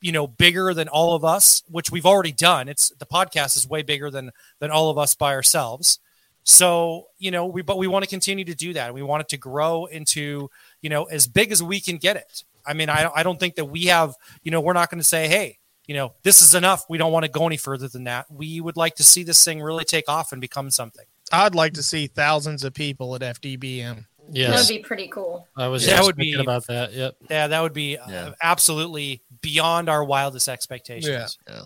you 0.00 0.12
know 0.12 0.26
bigger 0.26 0.72
than 0.74 0.88
all 0.88 1.14
of 1.14 1.24
us, 1.24 1.62
which 1.68 1.90
we've 1.90 2.06
already 2.06 2.32
done? 2.32 2.68
It's 2.68 2.90
the 2.90 3.06
podcast 3.06 3.56
is 3.56 3.68
way 3.68 3.82
bigger 3.82 4.10
than 4.10 4.30
than 4.60 4.70
all 4.70 4.90
of 4.90 4.98
us 4.98 5.14
by 5.14 5.34
ourselves. 5.34 5.98
So, 6.44 7.08
you 7.18 7.30
know, 7.30 7.46
we 7.46 7.62
but 7.62 7.78
we 7.78 7.86
want 7.86 8.04
to 8.04 8.08
continue 8.08 8.44
to 8.46 8.54
do 8.54 8.72
that. 8.72 8.94
We 8.94 9.02
want 9.02 9.20
it 9.22 9.28
to 9.30 9.36
grow 9.36 9.84
into, 9.86 10.50
you 10.80 10.90
know, 10.90 11.04
as 11.04 11.26
big 11.26 11.52
as 11.52 11.62
we 11.62 11.80
can 11.80 11.96
get 11.98 12.16
it. 12.16 12.44
I 12.66 12.74
mean, 12.74 12.88
I, 12.88 13.10
I 13.14 13.22
don't 13.22 13.38
think 13.38 13.54
that 13.56 13.66
we 13.66 13.86
have, 13.86 14.14
you 14.42 14.50
know, 14.50 14.60
we're 14.60 14.72
not 14.74 14.90
going 14.90 14.98
to 15.00 15.04
say, 15.04 15.28
hey, 15.28 15.58
you 15.86 15.94
know, 15.94 16.12
this 16.22 16.40
is 16.42 16.54
enough. 16.54 16.84
We 16.88 16.98
don't 16.98 17.12
want 17.12 17.24
to 17.24 17.30
go 17.30 17.46
any 17.46 17.56
further 17.56 17.88
than 17.88 18.04
that. 18.04 18.30
We 18.30 18.60
would 18.60 18.76
like 18.76 18.96
to 18.96 19.04
see 19.04 19.22
this 19.22 19.42
thing 19.44 19.60
really 19.60 19.84
take 19.84 20.08
off 20.08 20.32
and 20.32 20.40
become 20.40 20.70
something. 20.70 21.04
I'd 21.32 21.54
like 21.54 21.74
to 21.74 21.82
see 21.82 22.06
thousands 22.06 22.64
of 22.64 22.74
people 22.74 23.14
at 23.14 23.22
FDBM. 23.22 24.06
Yeah, 24.32 24.50
That 24.50 24.58
would 24.60 24.68
be 24.68 24.78
pretty 24.78 25.08
cool. 25.08 25.48
I 25.56 25.68
was 25.68 25.84
That 25.86 25.96
just 25.96 26.06
would 26.06 26.16
thinking 26.16 26.36
be- 26.36 26.42
about 26.42 26.66
that. 26.68 26.92
Yep. 26.92 27.16
Yeah, 27.30 27.46
that 27.48 27.60
would 27.62 27.72
be 27.72 27.98
uh, 27.98 28.32
absolutely 28.40 29.22
beyond 29.40 29.88
our 29.88 30.04
wildest 30.04 30.48
expectations. 30.48 31.38
Yeah. 31.48 31.62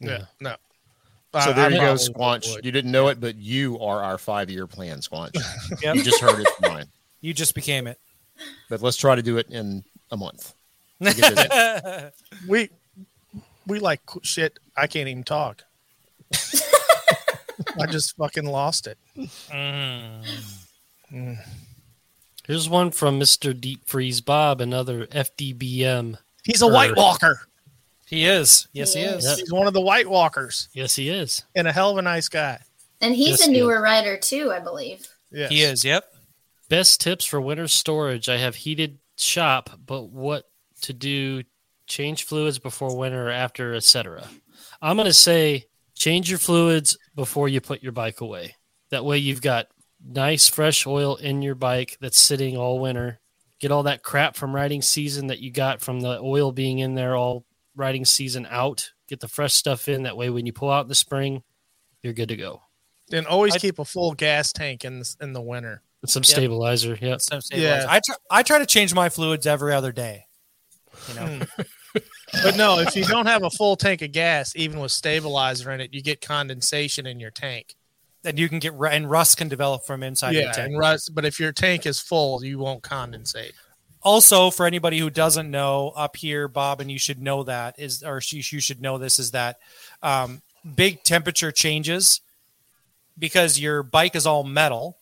Yeah, 0.00 0.24
no. 0.40 0.56
So 1.34 1.52
there 1.52 1.66
I 1.66 1.68
you 1.68 1.76
go, 1.76 1.94
Squanch. 1.94 2.54
would. 2.54 2.64
You 2.64 2.72
didn't 2.72 2.90
know 2.92 3.08
it, 3.08 3.20
but 3.20 3.36
you 3.36 3.78
are 3.80 4.02
our 4.02 4.16
five 4.16 4.48
year 4.50 4.66
plan, 4.66 5.00
Squanch. 5.00 5.36
Yep. 5.82 5.96
You 5.96 6.02
just 6.02 6.20
heard 6.20 6.40
it 6.40 6.48
from 6.58 6.72
mine. 6.72 6.86
You 7.20 7.34
just 7.34 7.54
became 7.54 7.86
it. 7.86 7.98
But 8.70 8.82
let's 8.82 8.96
try 8.96 9.16
to 9.16 9.22
do 9.22 9.36
it 9.38 9.48
in 9.50 9.82
a 10.10 10.16
month. 10.16 10.54
To 11.02 11.12
get 11.14 11.34
this- 11.34 12.12
We 12.48 12.70
we 13.66 13.80
like 13.80 14.00
shit. 14.22 14.58
I 14.76 14.86
can't 14.86 15.08
even 15.08 15.24
talk. 15.24 15.64
I 17.78 17.86
just 17.90 18.16
fucking 18.16 18.46
lost 18.46 18.86
it. 18.86 18.96
Mm. 19.50 21.38
Here's 22.46 22.68
one 22.68 22.90
from 22.92 23.18
Mr. 23.18 23.58
Deep 23.58 23.88
Freeze 23.88 24.20
Bob, 24.20 24.60
another 24.60 25.06
FDBM. 25.06 26.18
He's 26.44 26.62
a 26.62 26.66
Or- 26.66 26.72
White 26.72 26.96
Walker. 26.96 27.40
He 28.06 28.24
is. 28.26 28.68
Yes, 28.72 28.94
he 28.94 29.00
He 29.00 29.06
is. 29.06 29.24
is. 29.24 29.38
He's 29.40 29.52
one 29.52 29.66
of 29.66 29.72
the 29.74 29.80
White 29.80 30.08
Walkers 30.08 30.68
Yes, 30.72 30.94
he 30.94 31.08
is. 31.10 31.44
and 31.54 31.66
a 31.68 31.72
hell 31.72 31.90
of 31.90 31.98
a 31.98 32.02
nice 32.02 32.28
guy. 32.28 32.60
And 33.00 33.14
he's 33.14 33.40
Yes, 33.40 33.48
a 33.48 33.50
he 33.50 33.58
newer 33.58 33.80
writer 33.82 34.16
too, 34.16 34.52
I 34.52 34.60
believe. 34.60 35.06
Yes. 35.30 35.50
He 35.50 35.62
is. 35.62 35.84
Yep. 35.84 36.04
Best 36.68 37.00
tips 37.00 37.24
for 37.24 37.40
winter 37.40 37.68
storage. 37.68 38.28
I 38.28 38.38
have 38.38 38.54
heated 38.56 38.98
shop, 39.16 39.70
but 39.84 40.04
what 40.10 40.44
to 40.82 40.92
do? 40.92 41.42
Change 41.86 42.24
fluids 42.24 42.58
before 42.58 42.96
winter 42.96 43.28
or 43.28 43.30
after, 43.30 43.74
etc. 43.74 44.28
I'm 44.82 44.96
gonna 44.96 45.12
say 45.12 45.66
change 45.94 46.28
your 46.28 46.38
fluids 46.38 46.96
before 47.14 47.48
you 47.48 47.60
put 47.60 47.82
your 47.82 47.92
bike 47.92 48.20
away. 48.20 48.56
That 48.90 49.04
way 49.04 49.18
you've 49.18 49.42
got 49.42 49.68
nice 50.04 50.48
fresh 50.48 50.86
oil 50.86 51.16
in 51.16 51.42
your 51.42 51.54
bike 51.54 51.96
that's 52.00 52.18
sitting 52.18 52.56
all 52.56 52.78
winter. 52.80 53.20
Get 53.60 53.70
all 53.72 53.84
that 53.84 54.02
crap 54.02 54.36
from 54.36 54.54
riding 54.54 54.82
season 54.82 55.28
that 55.28 55.38
you 55.40 55.50
got 55.52 55.80
from 55.80 56.00
the 56.00 56.18
oil 56.20 56.50
being 56.52 56.78
in 56.80 56.94
there 56.94 57.14
all 57.16 57.44
riding 57.76 58.04
season 58.04 58.46
out. 58.50 58.90
Get 59.08 59.20
the 59.20 59.28
fresh 59.28 59.52
stuff 59.54 59.88
in. 59.88 60.02
That 60.02 60.16
way 60.16 60.30
when 60.30 60.46
you 60.46 60.52
pull 60.52 60.70
out 60.70 60.82
in 60.86 60.88
the 60.88 60.94
spring, 60.94 61.42
you're 62.02 62.12
good 62.12 62.28
to 62.30 62.36
go. 62.36 62.62
And 63.12 63.26
always 63.26 63.54
I- 63.54 63.58
keep 63.58 63.78
a 63.78 63.84
full 63.84 64.14
gas 64.14 64.52
tank 64.52 64.84
in 64.84 64.98
the, 65.00 65.16
in 65.20 65.32
the 65.32 65.42
winter. 65.42 65.82
With 66.02 66.10
some 66.10 66.20
Yep. 66.22 66.26
stabilizer. 66.26 66.98
Yep. 67.00 67.20
So 67.20 67.40
Yeah. 67.52 67.86
I 67.88 68.00
try, 68.04 68.14
I 68.30 68.42
try 68.42 68.58
to 68.58 68.66
change 68.66 68.92
my 68.94 69.08
fluids 69.08 69.46
every 69.46 69.72
other 69.72 69.92
day. 69.92 70.26
You 71.08 71.14
know. 71.14 71.26
Hmm. 71.26 71.62
But 72.42 72.56
no, 72.56 72.80
if 72.80 72.94
you 72.96 73.04
don't 73.04 73.26
have 73.26 73.44
a 73.44 73.50
full 73.50 73.76
tank 73.76 74.02
of 74.02 74.10
gas, 74.12 74.54
even 74.56 74.80
with 74.80 74.90
stabilizer 74.90 75.70
in 75.70 75.80
it, 75.80 75.94
you 75.94 76.02
get 76.02 76.20
condensation 76.20 77.06
in 77.06 77.20
your 77.20 77.30
tank. 77.30 77.76
and 78.24 78.36
you 78.38 78.48
can 78.48 78.58
get 78.58 78.74
and 78.74 79.08
rust 79.08 79.38
can 79.38 79.46
develop 79.48 79.86
from 79.86 80.02
inside 80.02 80.32
your 80.34 80.42
yeah, 80.42 80.52
tank. 80.52 80.70
and 80.70 80.78
rust. 80.78 81.14
But 81.14 81.24
if 81.24 81.38
your 81.38 81.52
tank 81.52 81.86
is 81.86 82.00
full, 82.00 82.44
you 82.44 82.58
won't 82.58 82.82
condensate. 82.82 83.52
Also 84.06 84.50
for 84.50 84.66
anybody 84.66 84.98
who 84.98 85.10
doesn't 85.10 85.50
know 85.50 85.92
up 85.96 86.16
here 86.16 86.46
bob 86.46 86.80
and 86.80 86.90
you 86.90 86.98
should 86.98 87.20
know 87.20 87.42
that 87.42 87.74
is 87.76 88.02
or 88.02 88.20
you 88.30 88.60
should 88.60 88.80
know 88.80 88.98
this 88.98 89.18
is 89.18 89.32
that 89.32 89.58
um, 90.02 90.40
big 90.74 91.02
temperature 91.02 91.52
changes 91.52 92.20
because 93.18 93.58
your 93.58 93.82
bike 93.82 94.14
is 94.14 94.26
all 94.26 94.44
metal. 94.44 94.98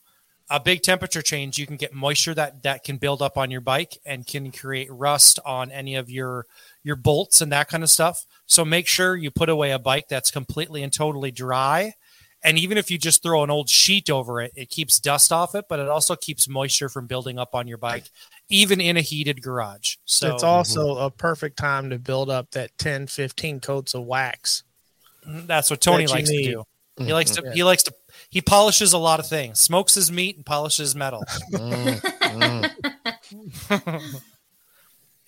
A 0.50 0.60
big 0.60 0.82
temperature 0.82 1.22
change 1.22 1.58
you 1.58 1.66
can 1.66 1.76
get 1.76 1.94
moisture 1.94 2.34
that 2.34 2.62
that 2.64 2.84
can 2.84 2.98
build 2.98 3.22
up 3.22 3.38
on 3.38 3.50
your 3.50 3.62
bike 3.62 3.98
and 4.04 4.26
can 4.26 4.52
create 4.52 4.92
rust 4.92 5.38
on 5.44 5.70
any 5.70 5.94
of 5.94 6.10
your 6.10 6.46
your 6.82 6.96
bolts 6.96 7.40
and 7.40 7.50
that 7.50 7.68
kind 7.68 7.82
of 7.82 7.88
stuff. 7.90 8.26
So 8.46 8.64
make 8.64 8.86
sure 8.86 9.16
you 9.16 9.30
put 9.30 9.48
away 9.48 9.70
a 9.70 9.78
bike 9.78 10.08
that's 10.08 10.30
completely 10.30 10.82
and 10.82 10.92
totally 10.92 11.30
dry. 11.30 11.94
And 12.42 12.58
even 12.58 12.76
if 12.76 12.90
you 12.90 12.98
just 12.98 13.22
throw 13.22 13.42
an 13.42 13.50
old 13.50 13.70
sheet 13.70 14.10
over 14.10 14.42
it 14.42 14.52
it 14.54 14.68
keeps 14.68 15.00
dust 15.00 15.32
off 15.32 15.54
it 15.54 15.64
but 15.66 15.80
it 15.80 15.88
also 15.88 16.14
keeps 16.14 16.46
moisture 16.46 16.90
from 16.90 17.06
building 17.06 17.38
up 17.38 17.54
on 17.54 17.66
your 17.66 17.78
bike 17.78 18.04
even 18.48 18.80
in 18.80 18.96
a 18.96 19.00
heated 19.00 19.42
garage 19.42 19.96
so 20.04 20.32
it's 20.34 20.42
also 20.42 20.98
a 20.98 21.10
perfect 21.10 21.56
time 21.56 21.90
to 21.90 21.98
build 21.98 22.28
up 22.30 22.50
that 22.50 22.70
10, 22.78 23.06
15 23.06 23.60
coats 23.60 23.94
of 23.94 24.04
wax. 24.04 24.62
that's 25.24 25.70
what 25.70 25.80
tony 25.80 26.04
that 26.06 26.12
likes 26.12 26.28
need. 26.30 26.46
to 26.46 26.52
do 26.52 26.64
he 27.04 27.12
likes 27.12 27.30
to 27.32 27.42
Yeah. 27.44 27.52
he 27.54 27.64
likes 27.64 27.82
to 27.84 27.92
he 28.30 28.40
polishes 28.42 28.92
a 28.92 28.98
lot 28.98 29.18
of 29.20 29.26
things 29.26 29.60
smokes 29.60 29.94
his 29.94 30.12
meat 30.12 30.36
and 30.36 30.44
polishes 30.46 30.94
metal 30.94 31.24
Mm, 31.52 32.70
mm. 33.30 34.20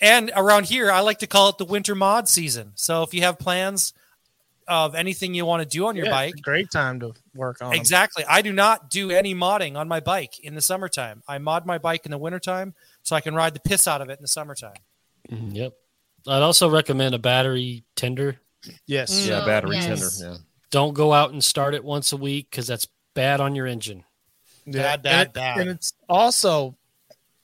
and 0.00 0.30
around 0.36 0.66
here 0.66 0.90
i 0.90 1.00
like 1.00 1.18
to 1.18 1.26
call 1.26 1.48
it 1.48 1.58
the 1.58 1.64
winter 1.64 1.94
mod 1.94 2.28
season 2.28 2.72
so 2.74 3.02
if 3.02 3.14
you 3.14 3.22
have 3.22 3.38
plans 3.38 3.92
of 4.68 4.94
anything 4.96 5.32
you 5.32 5.46
want 5.46 5.62
to 5.62 5.68
do 5.68 5.86
on 5.86 5.94
your 5.96 6.06
Yeah, 6.06 6.10
bike 6.12 6.30
it's 6.32 6.40
a 6.40 6.42
great 6.42 6.70
time 6.70 7.00
to 7.00 7.12
work 7.34 7.62
on 7.62 7.72
'em. 7.72 7.80
exactly 7.80 8.24
i 8.28 8.42
do 8.42 8.52
not 8.52 8.90
do 8.90 9.10
any 9.10 9.34
modding 9.34 9.76
on 9.76 9.88
my 9.88 10.00
bike 10.00 10.38
in 10.40 10.54
the 10.54 10.60
summertime 10.60 11.22
i 11.28 11.38
mod 11.38 11.66
my 11.66 11.78
bike 11.78 12.04
in 12.04 12.10
the 12.10 12.18
wintertime 12.18 12.74
so 13.06 13.16
i 13.16 13.20
can 13.20 13.34
ride 13.34 13.54
the 13.54 13.60
piss 13.60 13.86
out 13.88 14.00
of 14.02 14.08
it 14.10 14.18
in 14.18 14.22
the 14.22 14.28
summertime 14.28 14.74
Mhm, 15.30 15.54
Yep. 15.54 15.72
I'd 16.28 16.42
also 16.42 16.68
recommend 16.68 17.14
a 17.14 17.18
battery 17.18 17.84
tender. 17.96 18.36
Yes. 18.86 19.26
Yeah, 19.26 19.42
Oh, 19.42 19.46
battery 19.46 19.76
yes. 19.76 20.18
tender. 20.18 20.34
Yeah. 20.34 20.38
Don't 20.70 20.92
go 20.94 21.12
out 21.12 21.30
and 21.32 21.42
start 21.42 21.74
it 21.74 21.82
once 21.84 22.12
a 22.12 22.16
week 22.16 22.48
because 22.50 22.66
that's 22.68 22.86
bad 23.14 23.40
on 23.40 23.54
your 23.56 23.66
engine. 23.66 24.04
Yeah, 24.66 24.96
Bad, 24.96 25.02
bad, 25.02 25.12
and, 25.14 25.26
it- 25.28 25.32
bad. 25.34 25.58
and 25.58 25.70
it's 25.70 25.92
also 26.08 26.76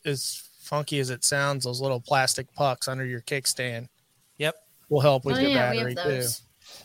as 0.05 0.43
funky 0.61 0.99
as 1.01 1.11
it 1.11 1.25
sounds. 1.25 1.65
Those 1.65 1.81
little 1.81 2.01
plastic 2.01 2.53
pucks 2.55 2.87
under 2.89 3.05
your 3.05 3.21
kickstand 3.21 3.89
Yep. 4.39 4.55
will 4.89 5.01
help 5.01 5.25
with 5.25 5.37
Oh 5.37 5.41
your 5.41 5.51
yeah, 5.51 5.73
battery 5.73 5.95
too. 5.97 6.27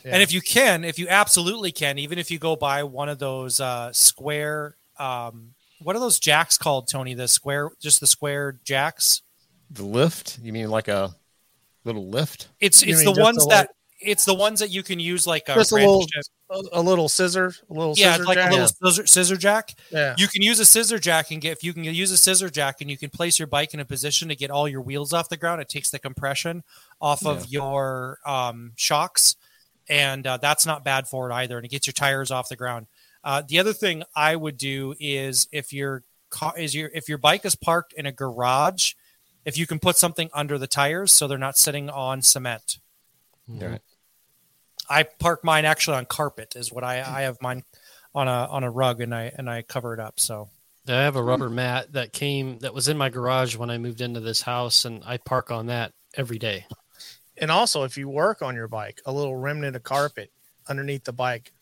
Yeah. 0.04 0.12
And 0.14 0.22
if 0.22 0.32
you 0.32 0.40
can, 0.40 0.84
if 0.84 0.98
you 0.98 1.06
absolutely 1.08 1.72
can, 1.72 1.98
even 1.98 2.18
if 2.18 2.30
you 2.30 2.38
go 2.38 2.54
buy 2.56 2.82
one 2.84 3.08
of 3.08 3.18
those 3.18 3.58
uh, 3.60 3.92
square, 3.92 4.76
um, 4.98 5.54
what 5.80 5.96
are 5.96 6.00
those 6.00 6.18
jacks 6.18 6.58
called, 6.58 6.88
Tony? 6.88 7.14
The 7.14 7.28
square, 7.28 7.70
just 7.80 8.00
the 8.00 8.06
square 8.06 8.58
jacks. 8.64 9.22
The 9.70 9.84
lift? 9.84 10.38
You 10.42 10.52
mean 10.52 10.70
like 10.70 10.88
a 10.88 11.14
little 11.84 12.08
lift? 12.08 12.48
It's 12.60 12.82
You 12.82 12.94
it's 12.94 13.04
the 13.04 13.12
ones 13.12 13.44
a 13.44 13.48
that 13.48 13.70
it's 14.00 14.24
the 14.24 14.34
ones 14.34 14.60
that 14.60 14.70
you 14.70 14.84
can 14.84 15.00
use 15.00 15.26
like 15.26 15.48
a, 15.48 15.54
Just 15.54 15.72
a 15.72 15.74
little- 15.74 16.06
jack. 16.06 16.22
a, 16.50 16.78
a 16.78 16.80
little 16.82 17.08
scissor, 17.08 17.52
a 17.68 17.72
little 17.72 17.94
yeah, 17.96 18.12
scissor 18.12 18.24
like 18.26 18.36
jack. 18.36 18.50
a 18.50 18.54
little 18.54 18.68
scissor, 18.68 19.06
scissor 19.08 19.36
jack. 19.36 19.74
yeah. 19.90 20.14
You 20.16 20.28
can 20.28 20.40
use 20.40 20.60
a 20.60 20.64
scissor 20.64 21.00
jack 21.00 21.32
and 21.32 21.40
get 21.40 21.50
if 21.52 21.64
you 21.64 21.72
can 21.74 21.82
use 21.82 22.12
a 22.12 22.16
scissor 22.16 22.48
jack 22.48 22.80
and 22.80 22.88
you 22.88 22.96
can 22.96 23.10
place 23.10 23.40
your 23.40 23.48
bike 23.48 23.74
in 23.74 23.80
a 23.80 23.84
position 23.84 24.28
to 24.28 24.36
get 24.36 24.50
all 24.52 24.68
your 24.68 24.82
wheels 24.82 25.12
off 25.12 25.28
the 25.28 25.36
ground. 25.36 25.60
It 25.60 25.68
takes 25.68 25.90
the 25.90 25.98
compression 25.98 26.62
off 27.00 27.26
of 27.26 27.48
your 27.48 28.18
um, 28.24 28.70
shocks, 28.76 29.34
and 29.88 30.24
uh, 30.28 30.36
that's 30.36 30.64
not 30.64 30.84
bad 30.84 31.08
for 31.08 31.28
it 31.28 31.34
either. 31.34 31.56
And 31.58 31.64
it 31.66 31.70
gets 31.70 31.86
your 31.88 31.92
tires 31.94 32.30
off 32.30 32.48
the 32.48 32.56
ground. 32.56 32.86
Uh, 33.28 33.42
the 33.46 33.58
other 33.58 33.74
thing 33.74 34.04
I 34.16 34.34
would 34.34 34.56
do 34.56 34.94
is 34.98 35.48
if 35.52 35.70
your 35.70 36.02
car 36.30 36.58
is 36.58 36.74
your 36.74 36.90
if 36.94 37.10
your 37.10 37.18
bike 37.18 37.44
is 37.44 37.56
parked 37.56 37.92
in 37.92 38.06
a 38.06 38.12
garage, 38.12 38.94
if 39.44 39.58
you 39.58 39.66
can 39.66 39.78
put 39.78 39.98
something 39.98 40.30
under 40.32 40.56
the 40.56 40.66
tires 40.66 41.12
so 41.12 41.28
they're 41.28 41.36
not 41.36 41.58
sitting 41.58 41.90
on 41.90 42.22
cement. 42.22 42.78
Right. 43.46 43.82
I 44.88 45.02
park 45.02 45.44
mine 45.44 45.66
actually 45.66 45.98
on 45.98 46.06
carpet 46.06 46.56
is 46.56 46.72
what 46.72 46.84
I 46.84 47.02
I 47.02 47.22
have 47.22 47.36
mine 47.42 47.64
on 48.14 48.28
a 48.28 48.48
on 48.50 48.64
a 48.64 48.70
rug 48.70 49.02
and 49.02 49.14
I 49.14 49.30
and 49.36 49.50
I 49.50 49.60
cover 49.60 49.92
it 49.92 50.00
up. 50.00 50.18
So 50.18 50.48
I 50.88 51.02
have 51.02 51.16
a 51.16 51.22
rubber 51.22 51.50
mat 51.50 51.92
that 51.92 52.14
came 52.14 52.60
that 52.60 52.72
was 52.72 52.88
in 52.88 52.96
my 52.96 53.10
garage 53.10 53.56
when 53.56 53.68
I 53.68 53.76
moved 53.76 54.00
into 54.00 54.20
this 54.20 54.40
house, 54.40 54.86
and 54.86 55.02
I 55.04 55.18
park 55.18 55.50
on 55.50 55.66
that 55.66 55.92
every 56.14 56.38
day. 56.38 56.64
And 57.36 57.50
also, 57.50 57.84
if 57.84 57.98
you 57.98 58.08
work 58.08 58.40
on 58.40 58.54
your 58.54 58.68
bike, 58.68 59.02
a 59.04 59.12
little 59.12 59.36
remnant 59.36 59.76
of 59.76 59.82
carpet 59.82 60.32
underneath 60.66 61.04
the 61.04 61.12
bike, 61.12 61.52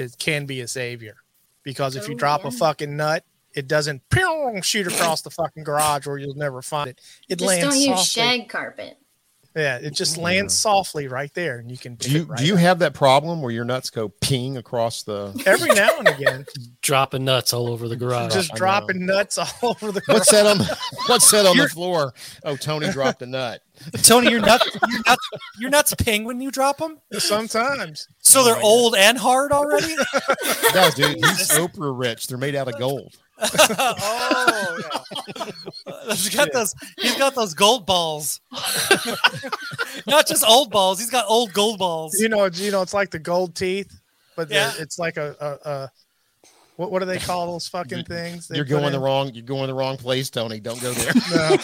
it 0.00 0.16
can 0.18 0.46
be 0.46 0.60
a 0.60 0.68
savior. 0.68 1.16
Because 1.62 1.94
if 1.96 2.08
you 2.08 2.14
Oh, 2.14 2.18
drop 2.18 2.44
a 2.44 2.50
fucking 2.50 2.96
nut, 2.96 3.24
it 3.54 3.68
doesn't 3.68 4.02
shoot 4.62 4.86
across 4.86 5.22
the 5.22 5.30
fucking 5.30 5.64
garage 5.64 6.06
where 6.06 6.18
you'll 6.18 6.34
never 6.34 6.62
find 6.62 6.90
it. 6.90 7.00
It 7.28 7.38
Just 7.38 7.48
lands 7.48 7.64
don't 7.74 7.76
use 7.76 8.12
softly. 8.12 8.22
shag 8.22 8.48
carpet. 8.48 8.96
Yeah, 9.56 9.78
it 9.78 9.94
just 9.94 10.16
lands 10.16 10.56
softly 10.56 11.08
right 11.08 11.32
there, 11.34 11.58
and 11.58 11.68
you 11.70 11.76
can. 11.76 11.96
Do 11.96 12.08
you 12.08 12.22
right 12.22 12.38
do 12.38 12.46
you 12.46 12.54
up. 12.54 12.60
have 12.60 12.78
that 12.80 12.94
problem 12.94 13.42
where 13.42 13.50
your 13.50 13.64
nuts 13.64 13.90
go 13.90 14.08
ping 14.08 14.56
across 14.56 15.02
the 15.02 15.42
every 15.44 15.70
now 15.70 15.90
and 15.98 16.06
again 16.06 16.46
Dropping 16.82 17.24
nuts 17.24 17.52
all 17.52 17.68
over 17.68 17.88
the 17.88 17.96
garage. 17.96 18.32
just 18.32 18.54
dropping 18.54 19.04
nuts 19.06 19.38
all 19.38 19.48
over 19.62 19.90
the? 19.90 20.02
What's 20.06 20.30
that 20.30 20.46
on 20.46 20.58
the 20.58 20.78
what's 21.06 21.30
that 21.32 21.46
on 21.46 21.56
the 21.56 21.68
floor? 21.68 22.14
Oh, 22.44 22.54
Tony 22.54 22.90
dropped 22.90 23.22
a 23.22 23.26
nut. 23.26 23.60
Tony, 24.02 24.30
your 24.30 24.40
nuts, 24.40 24.68
your 24.88 25.02
nuts, 25.06 25.28
your 25.58 25.70
nuts 25.70 25.94
ping 25.94 26.24
when 26.24 26.40
you 26.40 26.50
drop 26.50 26.78
them. 26.78 26.98
Sometimes 27.18 28.06
So 28.20 28.40
oh 28.40 28.44
they're 28.44 28.62
old 28.62 28.94
and 28.94 29.18
hard 29.18 29.52
already. 29.52 29.94
No, 30.74 30.88
dude, 30.94 31.16
he's 31.16 31.50
Oprah 31.50 31.98
rich. 31.98 32.28
They're 32.28 32.38
made 32.38 32.54
out 32.54 32.68
of 32.68 32.78
gold. 32.78 33.16
Oh, 33.42 34.80
yeah. 35.36 35.44
he's 36.10 36.28
got 36.34 36.52
those. 36.52 36.74
He's 36.98 37.16
got 37.16 37.34
those 37.34 37.54
gold 37.54 37.86
balls. 37.86 38.40
Not 40.06 40.26
just 40.26 40.44
old 40.46 40.70
balls. 40.70 40.98
He's 40.98 41.10
got 41.10 41.24
old 41.28 41.52
gold 41.52 41.78
balls. 41.78 42.18
you 42.20 42.28
know, 42.28 42.46
you 42.46 42.70
know, 42.70 42.82
it's 42.82 42.94
like 42.94 43.10
the 43.10 43.18
gold 43.18 43.54
teeth, 43.54 43.92
but 44.36 44.50
Yeah. 44.50 44.72
it's 44.78 44.98
like 44.98 45.16
a, 45.16 45.36
a, 45.40 45.68
a 45.70 45.90
what, 46.76 46.90
what 46.90 46.98
do 47.00 47.04
they 47.06 47.18
call 47.18 47.52
those 47.52 47.68
fucking 47.68 48.04
things? 48.08 48.48
they 48.48 48.56
You're 48.56 48.64
put 48.64 48.70
going 48.80 48.92
the 48.92 48.98
wrong. 49.00 49.32
You're 49.34 49.44
going 49.44 49.66
the 49.68 49.74
wrong 49.74 49.96
place, 49.96 50.30
Tony. 50.30 50.60
Don't 50.60 50.80
go 50.80 50.92
there. 50.92 51.12
No, 51.14 51.56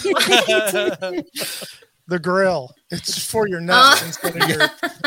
the 2.08 2.18
grill. 2.20 2.70
It's 2.90 3.24
for 3.26 3.48
your 3.48 3.60
nuts 3.60 4.02
Uh. 4.02 4.06
instead 4.06 4.36
of 4.42 4.48
your, 4.48 4.60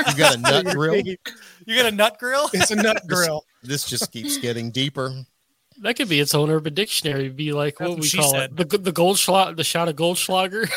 You 0.07 0.17
got 0.17 0.35
a 0.35 0.37
nut 0.37 0.65
grill. 0.75 0.93
piggy. 0.95 1.17
you 1.65 1.75
got 1.77 1.85
a 1.91 1.95
nut 1.95 2.17
grill? 2.19 2.49
It's 2.53 2.71
a 2.71 2.75
nut 2.75 3.01
grill. 3.07 3.45
This 3.63 3.85
just 3.85 4.11
keeps 4.11 4.37
getting 4.37 4.71
deeper. 4.71 5.13
That 5.81 5.95
could 5.95 6.09
be 6.09 6.19
its 6.19 6.33
own 6.35 6.49
urban 6.49 6.73
dictionary. 6.73 7.21
It'd 7.25 7.35
be 7.35 7.53
like 7.53 7.77
That's 7.77 7.89
what 7.89 7.99
what 7.99 8.03
we 8.03 8.09
call 8.11 8.31
said. 8.31 8.59
it 8.59 8.69
the 8.69 8.77
the 8.77 8.91
gold 8.91 9.17
schlag, 9.17 9.55
the 9.57 9.63
shot 9.63 9.87
of 9.89 9.95
Goldschlager. 9.95 10.69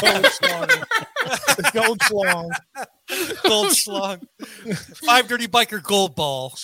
Gold 0.00 0.24
schlong. 0.24 0.84
The 1.56 1.70
gold 1.74 1.98
schlong. 2.00 2.50
Gold 3.42 3.68
schlong. 3.68 4.26
Five 5.04 5.28
dirty 5.28 5.46
biker 5.48 5.82
gold 5.82 6.14
ball. 6.14 6.54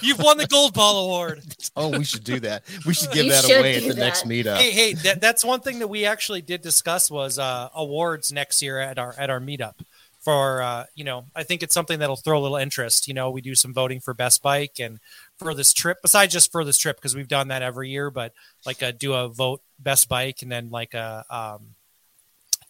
You've 0.00 0.18
won 0.20 0.38
the 0.38 0.46
gold 0.46 0.72
ball 0.72 1.04
award. 1.04 1.42
Oh, 1.76 1.96
we 1.98 2.04
should 2.04 2.24
do 2.24 2.40
that. 2.40 2.62
We 2.86 2.94
should 2.94 3.10
give 3.10 3.26
You 3.26 3.32
that 3.32 3.44
should 3.44 3.58
away 3.58 3.76
at 3.76 3.82
do 3.82 3.92
the 3.92 4.00
next 4.00 4.26
meetup. 4.26 4.56
Hey, 4.56 4.70
hey, 4.70 4.94
that, 4.94 5.20
that's 5.20 5.44
one 5.44 5.60
thing 5.60 5.80
that 5.80 5.88
we 5.88 6.06
actually 6.06 6.40
did 6.40 6.62
discuss 6.62 7.10
was 7.10 7.38
uh, 7.38 7.68
awards 7.74 8.32
next 8.32 8.62
year 8.62 8.78
at 8.80 8.98
our 8.98 9.14
at 9.18 9.28
our 9.28 9.40
meetup. 9.40 9.74
For 10.22 10.62
uh, 10.62 10.86
you 10.94 11.04
know, 11.04 11.26
I 11.36 11.42
think 11.44 11.62
it's 11.62 11.74
something 11.74 11.98
that'll 11.98 12.16
throw 12.16 12.38
a 12.38 12.42
little 12.42 12.56
interest. 12.56 13.06
You 13.06 13.14
know, 13.14 13.30
we 13.30 13.40
do 13.42 13.54
some 13.54 13.72
voting 13.74 14.00
for 14.00 14.14
best 14.14 14.42
bike 14.42 14.80
and 14.80 14.98
for 15.38 15.54
this 15.54 15.72
trip. 15.72 15.98
Besides 16.02 16.32
just 16.32 16.52
for 16.52 16.64
this 16.64 16.78
trip, 16.78 16.96
because 16.96 17.14
we've 17.14 17.28
done 17.28 17.48
that 17.48 17.62
every 17.62 17.90
year, 17.90 18.10
but 18.10 18.32
like 18.64 18.82
a, 18.82 18.92
do 18.92 19.14
a 19.14 19.28
vote 19.28 19.62
best 19.78 20.08
bike 20.08 20.42
and 20.42 20.50
then 20.50 20.70
like 20.70 20.94
a 20.94 21.24
um, 21.30 21.74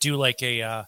do 0.00 0.16
like 0.16 0.42
a 0.42 0.62
uh, 0.62 0.82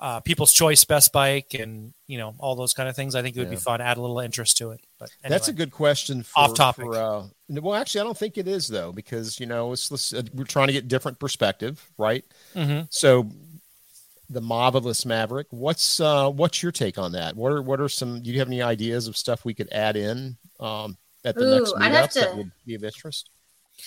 uh, 0.00 0.20
people's 0.20 0.52
choice 0.52 0.84
best 0.84 1.12
bike 1.12 1.54
and 1.54 1.92
you 2.06 2.18
know 2.18 2.34
all 2.38 2.56
those 2.56 2.72
kind 2.72 2.88
of 2.88 2.96
things. 2.96 3.14
I 3.14 3.22
think 3.22 3.36
it 3.36 3.40
would 3.40 3.50
be 3.50 3.56
fun. 3.56 3.80
Add 3.80 3.98
a 3.98 4.00
little 4.00 4.20
interest 4.20 4.56
to 4.58 4.70
it. 4.70 4.80
But 4.98 5.10
That's 5.22 5.48
a 5.48 5.52
good 5.52 5.70
question. 5.70 6.22
For, 6.22 6.40
Off 6.40 6.54
topic. 6.54 6.86
For, 6.86 6.96
uh, 6.96 7.24
well, 7.48 7.74
actually, 7.74 8.02
I 8.02 8.04
don't 8.04 8.16
think 8.16 8.38
it 8.38 8.48
is 8.48 8.66
though, 8.66 8.92
because 8.92 9.38
you 9.38 9.46
know, 9.46 9.72
uh, 9.72 10.22
we're 10.34 10.44
trying 10.44 10.68
to 10.68 10.72
get 10.72 10.88
different 10.88 11.18
perspective, 11.18 11.86
right? 11.98 12.24
Mhm. 12.54 12.88
So, 12.90 13.30
the 14.30 14.40
Marvelous 14.40 15.04
Maverick. 15.04 15.48
What's 15.50 16.00
uh, 16.00 16.30
what's 16.30 16.62
your 16.62 16.72
take 16.72 16.98
on 16.98 17.12
that? 17.12 17.36
What 17.36 17.52
are 17.52 17.62
what 17.62 17.80
are 17.80 17.88
some? 17.88 18.22
Do 18.22 18.30
you 18.30 18.38
have 18.38 18.48
any 18.48 18.62
ideas 18.62 19.06
of 19.06 19.16
stuff 19.16 19.44
we 19.44 19.54
could 19.54 19.68
add 19.70 19.96
in 19.96 20.36
um, 20.60 20.96
at 21.24 21.34
the 21.34 21.62
Ooh, 21.62 21.74
I'd 21.78 21.92
have 21.92 22.10
meetup 22.10 22.12
that 22.14 22.36
would 22.36 22.52
be 22.66 22.74
of 22.74 22.84
interest? 22.84 23.30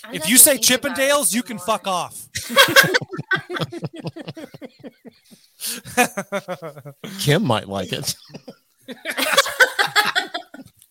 I'd 0.04 0.16
If 0.16 0.28
you 0.28 0.36
say 0.36 0.56
think 0.58 0.84
about 0.84 0.98
it 0.98 1.10
Chippendales, 1.10 1.34
you 1.34 1.42
can 1.42 1.56
more. 1.56 1.66
fuck 1.66 1.86
off. 1.86 2.28
Kim 7.20 7.44
might 7.46 7.68
like 7.68 7.92
it. 7.92 8.14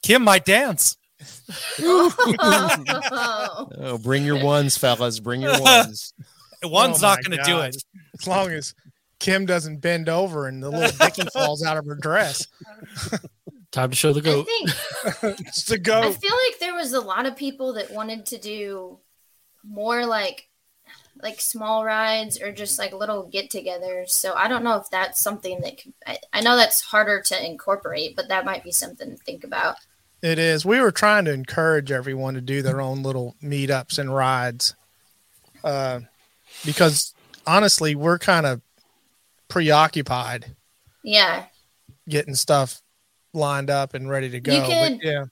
Kim 0.03 0.23
might 0.23 0.45
dance. 0.45 0.97
Oh, 1.81 2.13
Oh, 3.77 3.97
bring 3.97 4.25
your 4.25 4.43
ones, 4.43 4.77
fellas. 4.77 5.19
Bring 5.19 5.41
your 5.41 5.59
ones. 5.61 6.13
One's 6.63 7.03
Oh 7.03 7.07
not 7.07 7.23
going 7.23 7.37
to 7.37 7.43
do 7.43 7.59
it. 7.59 7.75
As 8.19 8.27
long 8.27 8.49
as 8.51 8.73
Kim 9.19 9.45
doesn't 9.45 9.77
bend 9.77 10.09
over 10.09 10.47
and 10.47 10.61
the 10.63 10.69
little 10.69 10.97
dicky 10.97 11.27
falls 11.33 11.63
out 11.63 11.77
of 11.77 11.85
her 11.85 11.95
dress. 11.95 12.47
Time 13.73 13.89
to 13.89 13.95
show 13.95 14.13
the 14.13 14.21
goat. 14.21 14.47
I 14.47 15.23
think 15.23 15.39
It's 15.47 15.63
the 15.63 15.75
I 15.75 16.11
feel 16.11 16.37
like 16.47 16.59
there 16.59 16.75
was 16.75 16.93
a 16.93 17.01
lot 17.01 17.25
of 17.25 17.35
people 17.35 17.73
that 17.73 17.91
wanted 17.91 18.27
to 18.27 18.37
do 18.37 18.99
more 19.67 20.05
like 20.05 20.47
like 21.23 21.41
small 21.41 21.83
rides 21.83 22.39
or 22.39 22.51
just 22.51 22.77
like 22.77 22.93
little 22.93 23.23
get-togethers. 23.23 24.09
So 24.09 24.35
I 24.35 24.47
don't 24.47 24.63
know 24.63 24.77
if 24.77 24.91
that's 24.91 25.19
something 25.19 25.61
that 25.61 25.81
could, 25.81 25.93
I, 26.05 26.17
I 26.33 26.41
know 26.41 26.55
that's 26.55 26.81
harder 26.81 27.21
to 27.21 27.45
incorporate, 27.45 28.15
but 28.15 28.27
that 28.27 28.45
might 28.45 28.63
be 28.63 28.71
something 28.71 29.09
to 29.09 29.17
think 29.17 29.43
about. 29.43 29.77
It 30.21 30.37
is. 30.37 30.65
We 30.65 30.79
were 30.79 30.91
trying 30.91 31.25
to 31.25 31.33
encourage 31.33 31.91
everyone 31.91 32.35
to 32.35 32.41
do 32.41 32.61
their 32.61 32.79
own 32.79 33.01
little 33.01 33.35
meetups 33.41 33.97
and 33.97 34.13
rides, 34.13 34.75
uh, 35.63 36.01
because 36.63 37.15
honestly, 37.47 37.95
we're 37.95 38.19
kind 38.19 38.45
of 38.45 38.61
preoccupied 39.47 40.55
Yeah, 41.03 41.45
getting 42.07 42.35
stuff 42.35 42.82
lined 43.33 43.69
up 43.69 43.93
and 43.93 44.09
ready 44.09 44.29
to 44.29 44.39
go. 44.39 44.59
But 44.61 44.67
could- 44.67 44.99
yeah, 45.03 45.25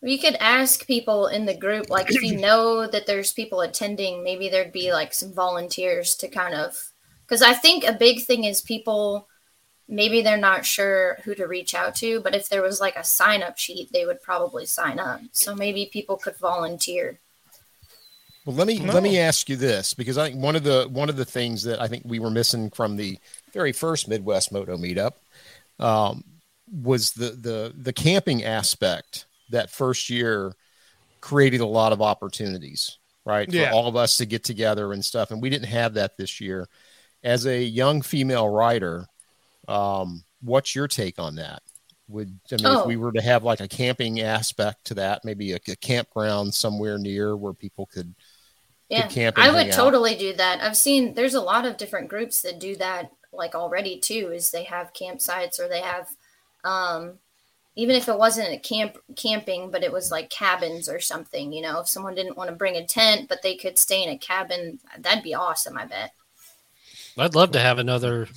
we 0.00 0.18
could 0.18 0.34
ask 0.36 0.86
people 0.86 1.28
in 1.28 1.46
the 1.46 1.56
group, 1.56 1.88
like 1.90 2.10
if 2.10 2.22
you 2.22 2.36
know 2.40 2.86
that 2.86 3.06
there's 3.06 3.32
people 3.32 3.60
attending, 3.60 4.22
maybe 4.24 4.48
there'd 4.48 4.72
be 4.72 4.92
like 4.92 5.14
some 5.14 5.32
volunteers 5.32 6.14
to 6.16 6.28
kind 6.28 6.54
of, 6.54 6.90
because 7.26 7.42
I 7.42 7.54
think 7.54 7.84
a 7.84 7.92
big 7.92 8.22
thing 8.24 8.44
is 8.44 8.60
people 8.60 9.28
maybe 9.86 10.22
they're 10.22 10.38
not 10.38 10.64
sure 10.64 11.18
who 11.24 11.34
to 11.34 11.46
reach 11.46 11.74
out 11.74 11.94
to, 11.94 12.18
but 12.20 12.34
if 12.34 12.48
there 12.48 12.62
was 12.62 12.80
like 12.80 12.96
a 12.96 13.04
sign 13.04 13.42
up 13.42 13.58
sheet, 13.58 13.92
they 13.92 14.06
would 14.06 14.22
probably 14.22 14.64
sign 14.64 14.98
up. 14.98 15.20
So 15.32 15.54
maybe 15.54 15.90
people 15.92 16.16
could 16.16 16.36
volunteer. 16.36 17.18
Well, 18.46 18.56
let 18.56 18.66
me 18.66 18.78
No. 18.78 18.92
let 18.92 19.02
me 19.02 19.18
ask 19.18 19.48
you 19.48 19.56
this 19.56 19.94
because 19.94 20.18
I 20.18 20.28
think 20.30 20.42
one 20.42 20.56
of 20.56 20.64
the 20.64 20.86
one 20.90 21.08
of 21.08 21.16
the 21.16 21.24
things 21.24 21.62
that 21.64 21.80
I 21.80 21.88
think 21.88 22.02
we 22.06 22.18
were 22.18 22.30
missing 22.30 22.70
from 22.70 22.96
the 22.96 23.18
very 23.52 23.72
first 23.72 24.08
Midwest 24.08 24.52
Moto 24.52 24.76
meetup 24.76 25.12
um, 25.78 26.24
was 26.70 27.12
the 27.12 27.30
the 27.30 27.74
the 27.76 27.92
camping 27.92 28.44
aspect. 28.44 29.26
That 29.50 29.70
first 29.70 30.08
year 30.10 30.54
created 31.20 31.60
a 31.60 31.66
lot 31.66 31.92
of 31.92 32.02
opportunities, 32.02 32.98
right? 33.24 33.50
Yeah. 33.52 33.70
For 33.70 33.74
all 33.74 33.88
of 33.88 33.96
us 33.96 34.16
to 34.18 34.26
get 34.26 34.44
together 34.44 34.92
and 34.92 35.04
stuff, 35.04 35.30
and 35.30 35.42
we 35.42 35.50
didn't 35.50 35.68
have 35.68 35.94
that 35.94 36.16
this 36.16 36.40
year. 36.40 36.68
As 37.22 37.46
a 37.46 37.62
young 37.62 38.02
female 38.02 38.48
rider, 38.48 39.06
um, 39.68 40.24
what's 40.42 40.74
your 40.74 40.88
take 40.88 41.18
on 41.18 41.36
that? 41.36 41.62
Would 42.08 42.38
I 42.52 42.56
mean 42.56 42.66
Oh. 42.66 42.80
if 42.80 42.86
we 42.86 42.96
were 42.96 43.12
to 43.12 43.22
have 43.22 43.44
like 43.44 43.60
a 43.60 43.68
camping 43.68 44.20
aspect 44.20 44.84
to 44.86 44.94
that, 44.94 45.24
maybe 45.24 45.52
a, 45.52 45.56
a 45.68 45.76
campground 45.76 46.54
somewhere 46.54 46.98
near 46.98 47.36
where 47.36 47.54
people 47.54 47.86
could 47.86 48.14
Yeah, 48.90 49.08
camp 49.08 49.38
I 49.38 49.50
would 49.50 49.68
out. 49.68 49.72
totally 49.72 50.14
do 50.14 50.34
that. 50.34 50.60
I've 50.62 50.76
seen 50.76 51.14
there's 51.14 51.34
a 51.34 51.40
lot 51.40 51.64
of 51.66 51.76
different 51.78 52.08
groups 52.08 52.42
that 52.42 52.58
do 52.60 52.76
that 52.76 53.10
like 53.32 53.54
already 53.54 53.98
too. 53.98 54.30
Is 54.32 54.50
they 54.50 54.64
have 54.64 54.92
campsites 54.92 55.58
or 55.58 55.68
they 55.68 55.80
have, 55.80 56.08
um, 56.64 57.18
even 57.76 57.96
if 57.96 58.08
it 58.08 58.16
wasn't 58.18 58.52
a 58.52 58.58
camp 58.58 58.96
camping, 59.16 59.70
but 59.70 59.82
it 59.82 59.92
was 59.92 60.10
like 60.10 60.30
cabins 60.30 60.88
or 60.88 61.00
something. 61.00 61.52
You 61.52 61.62
know, 61.62 61.80
if 61.80 61.88
someone 61.88 62.14
didn't 62.14 62.36
want 62.36 62.50
to 62.50 62.56
bring 62.56 62.76
a 62.76 62.86
tent, 62.86 63.28
but 63.28 63.42
they 63.42 63.56
could 63.56 63.78
stay 63.78 64.02
in 64.02 64.08
a 64.10 64.18
cabin, 64.18 64.78
that'd 64.98 65.24
be 65.24 65.34
awesome. 65.34 65.76
I 65.76 65.86
bet. 65.86 66.12
I'd 67.18 67.34
love 67.34 67.52
to 67.52 67.60
have 67.60 67.78
another 67.78 68.28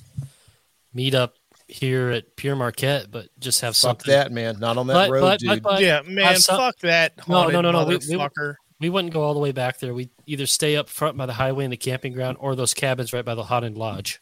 meetup 0.94 1.30
here 1.66 2.10
at 2.10 2.36
Pere 2.36 2.56
Marquette, 2.56 3.10
but 3.10 3.26
just 3.38 3.60
have 3.60 3.74
fuck 3.74 4.02
something. 4.02 4.12
that, 4.12 4.32
man. 4.32 4.58
Not 4.58 4.76
on 4.78 4.86
that 4.86 4.94
But, 4.94 5.10
road, 5.10 5.20
but, 5.20 5.40
dude. 5.40 5.48
but, 5.48 5.62
but 5.62 5.82
yeah, 5.82 6.00
man, 6.06 6.36
some- 6.36 6.56
fuck 6.56 6.78
that. 6.80 7.28
No, 7.28 7.48
no, 7.48 7.60
no, 7.60 7.70
no, 7.72 7.84
we- 7.84 7.96
we- 7.96 8.00
motherfucker. 8.16 8.54
we 8.80 8.88
wouldn't 8.88 9.12
go 9.12 9.22
all 9.22 9.34
the 9.34 9.40
way 9.40 9.52
back 9.52 9.78
there. 9.78 9.92
We 9.92 10.08
either 10.26 10.46
stay 10.46 10.76
up 10.76 10.88
front 10.88 11.16
by 11.16 11.26
the 11.26 11.34
highway 11.34 11.64
in 11.64 11.70
the 11.70 11.76
camping 11.76 12.12
ground 12.12 12.38
or 12.40 12.54
those 12.56 12.72
cabins 12.74 13.12
right 13.12 13.24
by 13.24 13.34
the 13.34 13.44
Hot 13.44 13.64
End 13.64 13.76
Lodge. 13.76 14.20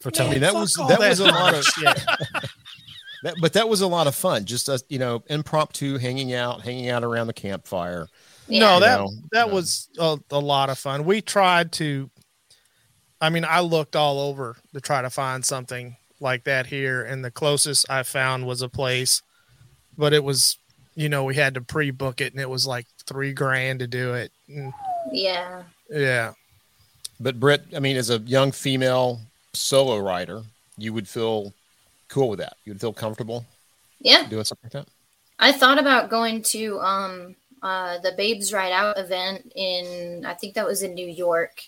For 0.00 0.08
I 0.08 0.12
Tony. 0.12 0.30
mean, 0.32 0.40
that 0.40 0.54
was 0.54 0.76
all 0.76 0.88
that 0.88 0.98
was 0.98 1.20
a 1.20 1.26
lot 1.26 1.54
of 1.54 1.64
shit. 1.64 2.04
that, 3.22 3.34
but 3.40 3.52
that 3.52 3.68
was 3.68 3.80
a 3.80 3.86
lot 3.86 4.06
of 4.06 4.14
fun. 4.14 4.44
Just 4.44 4.68
us, 4.68 4.82
you 4.88 4.98
know, 4.98 5.22
impromptu 5.28 5.98
hanging 5.98 6.32
out, 6.34 6.62
hanging 6.62 6.88
out 6.88 7.04
around 7.04 7.26
the 7.28 7.32
campfire. 7.32 8.08
Yeah. 8.48 8.60
No, 8.60 8.74
You 8.74 8.80
that 8.80 8.98
know, 8.98 9.10
that 9.32 9.46
um, 9.46 9.52
was 9.52 9.88
a, 9.98 10.18
a 10.30 10.38
lot 10.38 10.70
of 10.70 10.78
fun. 10.78 11.04
We 11.04 11.20
tried 11.20 11.72
to. 11.72 12.10
I 13.20 13.30
mean, 13.30 13.44
I 13.44 13.60
looked 13.60 13.94
all 13.94 14.18
over 14.18 14.56
to 14.74 14.80
try 14.80 15.00
to 15.02 15.10
find 15.10 15.44
something 15.44 15.96
like 16.18 16.44
that 16.44 16.66
here, 16.66 17.04
and 17.04 17.24
the 17.24 17.30
closest 17.30 17.88
I 17.88 18.02
found 18.02 18.46
was 18.46 18.62
a 18.62 18.68
place, 18.68 19.22
but 19.96 20.12
it 20.12 20.24
was, 20.24 20.58
you 20.96 21.08
know, 21.08 21.22
we 21.22 21.36
had 21.36 21.54
to 21.54 21.60
pre-book 21.60 22.20
it, 22.20 22.32
and 22.32 22.40
it 22.40 22.50
was 22.50 22.66
like 22.66 22.86
three 23.06 23.32
grand 23.32 23.78
to 23.78 23.86
do 23.86 24.14
it. 24.14 24.32
And, 24.48 24.72
yeah. 25.12 25.62
yeah, 25.88 26.32
But 27.20 27.38
Britt, 27.38 27.62
I 27.76 27.78
mean, 27.78 27.96
as 27.96 28.10
a 28.10 28.18
young 28.18 28.50
female 28.50 29.20
solo 29.52 29.98
rider, 29.98 30.42
you 30.76 30.92
would 30.92 31.08
feel 31.08 31.52
cool 32.12 32.28
with 32.30 32.38
that. 32.40 32.56
You 32.64 32.72
would 32.72 32.80
feel 32.80 32.92
comfortable 32.92 33.44
Yeah. 34.00 34.26
doing 34.28 34.44
something 34.44 34.66
like 34.72 34.72
that. 34.84 34.88
I 35.38 35.50
thought 35.52 35.78
about 35.78 36.10
going 36.10 36.42
to 36.54 36.78
um 36.80 37.36
uh 37.62 37.98
the 37.98 38.12
Babes 38.12 38.52
Ride 38.52 38.72
Out 38.72 38.98
event 38.98 39.52
in 39.54 40.24
I 40.26 40.34
think 40.34 40.54
that 40.54 40.66
was 40.66 40.82
in 40.82 40.94
New 40.94 41.06
York. 41.08 41.62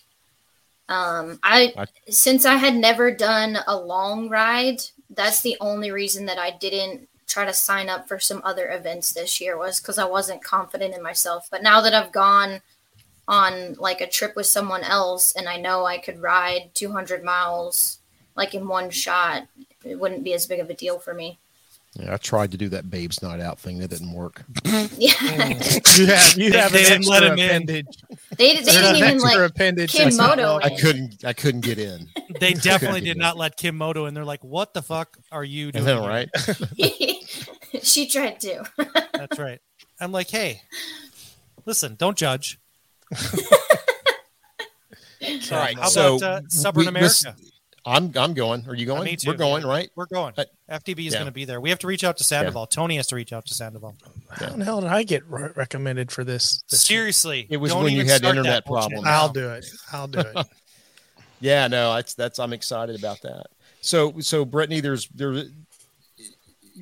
Um 0.87 1.39
I 1.43 1.73
I- 1.77 2.11
since 2.11 2.45
I 2.45 2.55
had 2.55 2.75
never 2.75 3.11
done 3.11 3.57
a 3.67 3.75
long 3.77 4.29
ride, 4.29 4.81
that's 5.09 5.41
the 5.41 5.57
only 5.59 5.91
reason 5.91 6.25
that 6.27 6.37
I 6.37 6.51
didn't 6.51 7.07
try 7.27 7.43
to 7.45 7.53
sign 7.53 7.89
up 7.89 8.07
for 8.07 8.19
some 8.19 8.41
other 8.45 8.69
events 8.69 9.11
this 9.11 9.41
year 9.41 9.57
was 9.57 9.79
cuz 9.79 9.97
I 9.97 10.05
wasn't 10.05 10.43
confident 10.43 10.93
in 10.95 11.01
myself. 11.01 11.47
But 11.49 11.63
now 11.63 11.81
that 11.81 11.93
I've 11.93 12.11
gone 12.11 12.61
on 13.27 13.73
like 13.73 14.01
a 14.01 14.07
trip 14.07 14.35
with 14.35 14.45
someone 14.45 14.83
else 14.83 15.33
and 15.35 15.49
I 15.49 15.57
know 15.57 15.85
I 15.85 15.97
could 15.97 16.21
ride 16.21 16.69
200 16.75 17.23
miles 17.23 17.99
like 18.35 18.53
in 18.53 18.67
one 18.67 18.91
shot, 18.91 19.47
it 19.85 19.99
wouldn't 19.99 20.23
be 20.23 20.33
as 20.33 20.45
big 20.47 20.59
of 20.59 20.69
a 20.69 20.73
deal 20.73 20.99
for 20.99 21.13
me. 21.13 21.37
Yeah, 21.97 22.13
I 22.13 22.17
tried 22.17 22.51
to 22.51 22.57
do 22.57 22.67
that 22.69 22.89
babes 22.91 23.21
night 23.23 23.39
out 23.39 23.57
thing. 23.57 23.79
That 23.79 23.89
didn't 23.89 24.11
work. 24.11 24.43
Yeah. 24.97 25.13
you 25.97 26.07
have 26.07 26.37
you 26.37 26.51
They- 26.51 26.57
have 26.57 26.71
they 26.73 26.83
didn't 26.83 27.07
let 27.07 27.23
extra 27.23 27.37
him 27.37 27.61
in. 27.61 27.65
They, 27.65 27.83
they 28.37 28.53
didn't 28.55 28.95
even 28.97 29.03
extra 29.15 29.39
like 29.41 29.49
appendage. 29.51 29.91
Kim 29.93 30.03
that's 30.05 30.17
not 30.17 30.37
Moto 30.37 30.43
welcome. 30.57 30.73
I 30.73 30.75
couldn't. 30.81 31.25
I 31.25 31.33
couldn't 31.33 31.61
get 31.61 31.77
in. 31.79 32.07
They 32.39 32.51
definitely 32.53 32.99
did 32.99 33.15
that. 33.15 33.21
not 33.21 33.37
let 33.37 33.55
Kim 33.55 33.77
Moto 33.77 34.07
in. 34.07 34.13
They're 34.13 34.25
like, 34.25 34.43
"What 34.43 34.73
the 34.73 34.81
fuck 34.81 35.17
are 35.31 35.43
you 35.45 35.71
doing?" 35.71 35.85
know, 35.85 36.05
right? 36.05 36.27
she 37.81 38.07
tried 38.09 38.41
to. 38.41 38.65
That's 39.13 39.39
right. 39.39 39.61
I'm 40.01 40.11
like, 40.11 40.29
"Hey, 40.29 40.61
listen, 41.65 41.95
don't 41.97 42.17
judge." 42.17 42.59
All 43.13 43.19
right. 45.51 45.77
How 45.79 45.87
so 45.87 46.17
about 46.17 46.23
uh, 46.23 46.41
Stubborn 46.49 46.93
we- 46.93 46.99
this- 46.99 47.23
America? 47.23 47.41
I'm. 47.85 48.11
I'm 48.15 48.33
going. 48.33 48.65
Are 48.67 48.73
you 48.75 48.85
going? 48.85 49.03
me 49.03 49.15
too, 49.15 49.29
We're 49.29 49.37
going, 49.37 49.63
yeah. 49.63 49.69
right? 49.69 49.89
We're 49.95 50.07
going. 50.07 50.33
Uh, 50.37 50.45
FTB 50.71 51.05
is 51.07 51.13
yeah. 51.13 51.19
going 51.19 51.25
to 51.27 51.31
be 51.31 51.45
there. 51.45 51.61
We 51.61 51.69
have 51.69 51.77
to 51.79 51.87
reach 51.87 52.03
out 52.03 52.17
to 52.17 52.23
Sandoval. 52.23 52.65
Tony 52.67 52.95
has 52.97 53.07
to 53.07 53.15
reach 53.15 53.31
out 53.31 53.45
to 53.45 53.53
Sandoval. 53.53 53.95
How 54.31 54.47
in 54.47 54.59
the 54.59 54.65
hell 54.65 54.81
did 54.81 54.89
I 54.89 55.03
get 55.03 55.23
re- 55.29 55.49
recommended 55.55 56.11
for 56.11 56.23
this? 56.23 56.63
this 56.69 56.89
year? 56.89 56.99
Seriously, 57.01 57.45
It 57.49 57.57
was 57.57 57.73
when 57.75 57.93
you 57.93 58.05
had 58.05 58.23
internet 58.23 58.65
bullshit 58.65 58.89
problems. 58.89 59.05
now. 59.05 59.21
I'll 59.21 59.29
do 59.29 59.49
it. 59.51 59.65
I'll 59.93 60.07
do 60.07 60.19
it. 60.19 60.47
Yeah. 61.41 61.67
No. 61.67 61.93
That's. 61.95 62.13
That's. 62.15 62.39
I'm 62.39 62.53
excited 62.53 62.97
about 62.97 63.21
that. 63.21 63.47
So. 63.81 64.19
So 64.21 64.45
Brittany, 64.45 64.79
there's 64.79 65.07
there. 65.09 65.43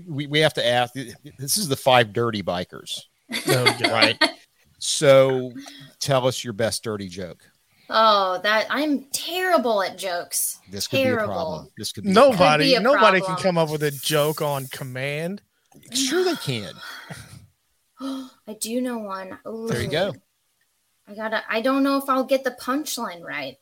We 0.07 0.27
we 0.27 0.39
have 0.39 0.53
to 0.53 0.65
ask. 0.65 0.93
This 0.93 1.57
is 1.57 1.67
the 1.67 1.75
five 1.75 2.13
dirty 2.13 2.41
bikers, 2.43 3.01
Oh, 3.47 3.63
right? 3.91 4.17
so, 4.79 5.51
tell 5.99 6.27
us 6.27 6.43
your 6.43 6.53
best 6.53 6.83
dirty 6.83 7.07
joke. 7.09 7.39
Oh, 7.89 8.39
that 8.43 8.67
I'm 8.69 9.03
terrible 9.11 9.83
at 9.83 9.97
jokes. 9.97 10.59
This 10.69 10.87
could 10.87 11.03
be 11.03 11.09
a 11.09 11.15
problem. 11.15 11.67
This 11.77 11.91
could 11.91 12.05
be 12.05 12.11
a 12.11 12.13
Nobody, 12.13 12.63
Could 12.65 12.69
be 12.69 12.75
a 12.75 12.79
nobody 12.79 13.21
can 13.21 13.35
come 13.35 13.57
up 13.57 13.69
with 13.69 13.83
a 13.83 13.91
joke 13.91 14.41
on 14.41 14.67
command. 14.67 15.41
Sure, 15.91 16.23
they 16.23 16.35
can. 16.35 16.73
I 17.99 18.53
do 18.59 18.81
know 18.81 18.99
one. 18.99 19.37
Ooh, 19.47 19.67
There 19.67 19.81
you 19.81 19.89
go. 19.89 20.13
I 21.07 21.15
gotta. 21.15 21.43
I 21.49 21.61
don't 21.61 21.83
know 21.83 21.97
if 21.97 22.09
I'll 22.09 22.23
get 22.23 22.43
the 22.43 22.55
punchline 22.61 23.23
right. 23.23 23.57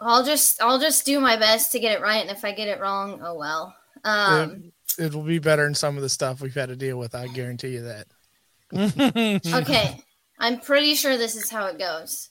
I'll 0.00 0.24
just. 0.24 0.60
I'll 0.62 0.80
just 0.80 1.06
do 1.06 1.20
my 1.20 1.36
best 1.36 1.72
to 1.72 1.80
get 1.80 1.96
it 1.98 2.02
right, 2.02 2.20
and 2.20 2.30
if 2.30 2.44
I 2.44 2.52
get 2.52 2.68
it 2.68 2.80
wrong, 2.80 3.20
oh 3.22 3.34
well. 3.34 3.74
Um. 4.04 4.72
It 4.98 5.14
will 5.14 5.22
be 5.22 5.38
better 5.38 5.62
than 5.62 5.74
some 5.74 5.96
of 5.96 6.02
the 6.02 6.08
stuff 6.08 6.40
we've 6.40 6.52
had 6.54 6.68
to 6.68 6.76
deal 6.76 6.98
with. 6.98 7.14
I 7.14 7.28
guarantee 7.28 7.74
you 7.74 7.82
that. 7.82 8.06
Okay. 9.54 10.00
I'm 10.38 10.58
pretty 10.58 10.94
sure 10.94 11.16
this 11.16 11.36
is 11.36 11.50
how 11.50 11.66
it 11.66 11.78
goes. 11.78 12.29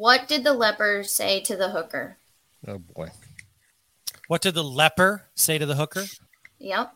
What 0.00 0.28
did 0.28 0.44
the 0.44 0.54
leper 0.54 1.04
say 1.04 1.40
to 1.40 1.54
the 1.56 1.68
hooker? 1.68 2.16
Oh 2.66 2.78
boy. 2.78 3.10
What 4.28 4.40
did 4.40 4.54
the 4.54 4.64
leper 4.64 5.24
say 5.34 5.58
to 5.58 5.66
the 5.66 5.74
hooker? 5.74 6.04
Yep. 6.58 6.94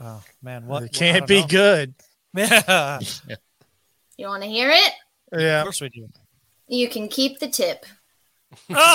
Oh 0.00 0.22
man, 0.40 0.68
what? 0.68 0.84
it 0.84 0.92
can't 0.92 1.26
be 1.26 1.44
good. 1.44 1.94
good. 2.32 2.48
You 4.16 4.28
want 4.28 4.44
to 4.44 4.48
hear 4.48 4.70
it? 4.70 4.92
Yeah. 5.32 5.62
of 5.62 5.64
course 5.64 5.80
we 5.80 5.88
do. 5.88 6.08
You 6.68 6.88
can 6.88 7.08
keep 7.08 7.40
the 7.40 7.48
tip. 7.48 7.84
Oh! 8.70 8.94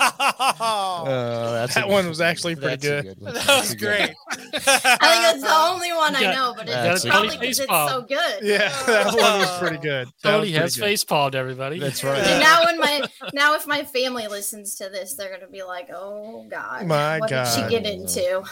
Uh, 0.00 1.52
that's 1.52 1.74
That 1.74 1.84
a- 1.84 1.88
one 1.88 2.08
was 2.08 2.20
actually 2.20 2.56
pretty 2.56 2.86
that's 2.86 2.86
a 2.86 3.02
good. 3.14 3.20
That 3.20 3.34
That's 3.34 3.68
was 3.70 3.74
great. 3.74 4.10
I 4.30 4.38
think 4.38 4.62
that's 4.62 5.42
the 5.42 5.54
only 5.54 5.92
one 5.92 6.16
I 6.16 6.32
know, 6.32 6.54
but 6.56 6.66
it's 6.68 7.04
probably 7.04 7.36
because 7.36 7.60
it's 7.60 7.68
so 7.70 8.02
good. 8.08 8.38
Yeah, 8.42 8.68
that 8.86 9.06
one 9.06 9.40
was 9.40 9.58
pretty 9.58 9.78
good. 9.78 10.08
That 10.22 10.30
Tony 10.30 10.48
was 10.52 10.58
has 10.58 10.74
pretty 10.76 10.80
good. 10.80 10.90
face 10.92 11.04
palmed 11.04 11.34
everybody. 11.34 11.78
That's 11.78 12.02
And 12.02 12.12
right. 12.12 12.40
now 12.40 12.64
when 12.64 12.78
my 12.78 13.02
now 13.34 13.54
if 13.54 13.66
my 13.66 13.84
family 13.84 14.26
listens 14.26 14.76
to 14.76 14.88
this, 14.88 15.14
they're 15.14 15.30
gonna 15.32 15.50
be 15.50 15.62
like, 15.62 15.88
"Oh 15.94 16.46
God, 16.48 16.86
My 16.86 17.18
what 17.18 17.28
did 17.28 17.46
she 17.48 17.62
get 17.68 17.84
into?" 17.86 18.42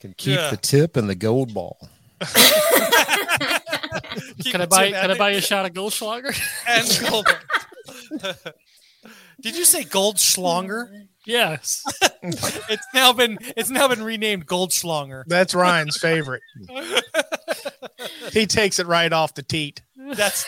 Can 0.00 0.14
keep 0.16 0.36
Yeah. 0.36 0.50
the 0.50 0.56
tip 0.56 0.96
and 0.96 1.08
the 1.08 1.14
gold 1.14 1.52
ball. 1.54 1.78
Can 4.44 4.60
I 4.60 4.66
buy? 4.68 4.90
Can 4.92 5.10
I 5.10 5.16
buy 5.18 5.30
a 5.30 5.40
shot 5.40 5.64
of 5.66 5.72
Goldschlager? 5.72 6.36
and 6.68 7.10
gold. 7.10 7.26
Did 9.42 9.56
you 9.56 9.64
say 9.64 9.84
Goldschlanger? 9.84 11.06
yes. 11.26 11.84
It's 12.24 12.86
now 12.94 13.12
been 13.12 13.36
it's 13.56 13.68
now 13.68 13.88
been 13.88 14.02
renamed 14.04 14.46
Goldschlanger. 14.46 15.24
That's 15.26 15.56
Ryan's 15.56 15.96
favorite. 15.96 16.42
he 18.32 18.46
takes 18.46 18.78
it 18.78 18.86
right 18.86 19.12
off 19.12 19.34
the 19.34 19.42
teat. 19.42 19.82
That's 19.96 20.46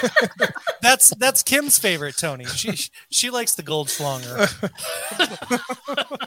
that's 0.80 1.10
that's 1.16 1.42
Kim's 1.42 1.76
favorite, 1.78 2.16
Tony. 2.16 2.44
She 2.44 2.88
she 3.10 3.30
likes 3.30 3.56
the 3.56 3.64
Goldschlanger. 3.64 4.46
Uh. 5.18 6.26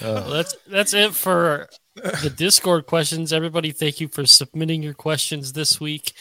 Well, 0.00 0.30
that's 0.30 0.56
that's 0.68 0.94
it 0.94 1.12
for 1.12 1.68
the 1.94 2.30
Discord 2.30 2.86
questions. 2.86 3.32
Everybody, 3.32 3.72
thank 3.72 4.00
you 4.00 4.06
for 4.06 4.24
submitting 4.26 4.80
your 4.80 4.94
questions 4.94 5.54
this 5.54 5.80
week. 5.80 6.12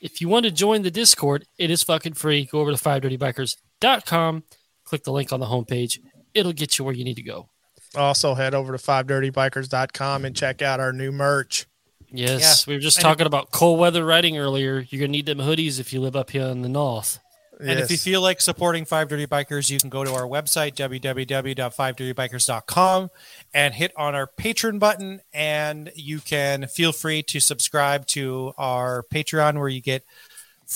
If 0.00 0.20
you 0.20 0.28
want 0.28 0.44
to 0.44 0.50
join 0.50 0.82
the 0.82 0.90
Discord, 0.90 1.46
it 1.56 1.70
is 1.70 1.84
fucking 1.84 2.14
free. 2.14 2.46
Go 2.46 2.60
over 2.60 2.72
to 2.72 3.58
5dirtybikers.com, 3.80 4.44
click 4.84 5.04
the 5.04 5.12
link 5.12 5.32
on 5.32 5.40
the 5.40 5.46
homepage. 5.46 5.98
It'll 6.34 6.52
get 6.52 6.78
you 6.78 6.84
where 6.84 6.94
you 6.94 7.04
need 7.04 7.16
to 7.16 7.22
go. 7.22 7.48
Also, 7.94 8.34
head 8.34 8.54
over 8.54 8.76
to 8.76 8.82
5dirtybikers.com 8.82 10.24
and 10.24 10.36
check 10.36 10.62
out 10.62 10.80
our 10.80 10.92
new 10.92 11.12
merch. 11.12 11.66
Yes, 12.12 12.66
we 12.66 12.74
were 12.74 12.80
just 12.80 12.98
And 12.98 13.02
talking 13.02 13.26
about 13.26 13.50
cold 13.50 13.80
weather 13.80 14.04
riding 14.04 14.38
earlier. 14.38 14.84
You're 14.88 15.00
gonna 15.00 15.12
need 15.12 15.26
them 15.26 15.38
hoodies 15.38 15.80
if 15.80 15.92
you 15.92 16.00
live 16.00 16.14
up 16.14 16.30
here 16.30 16.46
in 16.46 16.62
the 16.62 16.68
north. 16.68 17.18
And 17.58 17.80
if 17.80 17.90
you 17.90 17.96
feel 17.96 18.20
like 18.20 18.42
supporting 18.42 18.84
Five 18.84 19.08
Dirty 19.08 19.26
Bikers, 19.26 19.70
you 19.70 19.78
can 19.78 19.88
go 19.88 20.04
to 20.04 20.12
our 20.12 20.26
website, 20.26 20.74
www.fivedirtybikers.com, 20.74 23.10
and 23.54 23.74
hit 23.74 23.92
on 23.96 24.14
our 24.14 24.26
Patreon 24.26 24.78
button. 24.78 25.22
And 25.32 25.90
you 25.94 26.20
can 26.20 26.66
feel 26.66 26.92
free 26.92 27.22
to 27.24 27.40
subscribe 27.40 28.06
to 28.08 28.52
our 28.58 29.04
Patreon, 29.12 29.58
where 29.58 29.68
you 29.68 29.80
get 29.80 30.04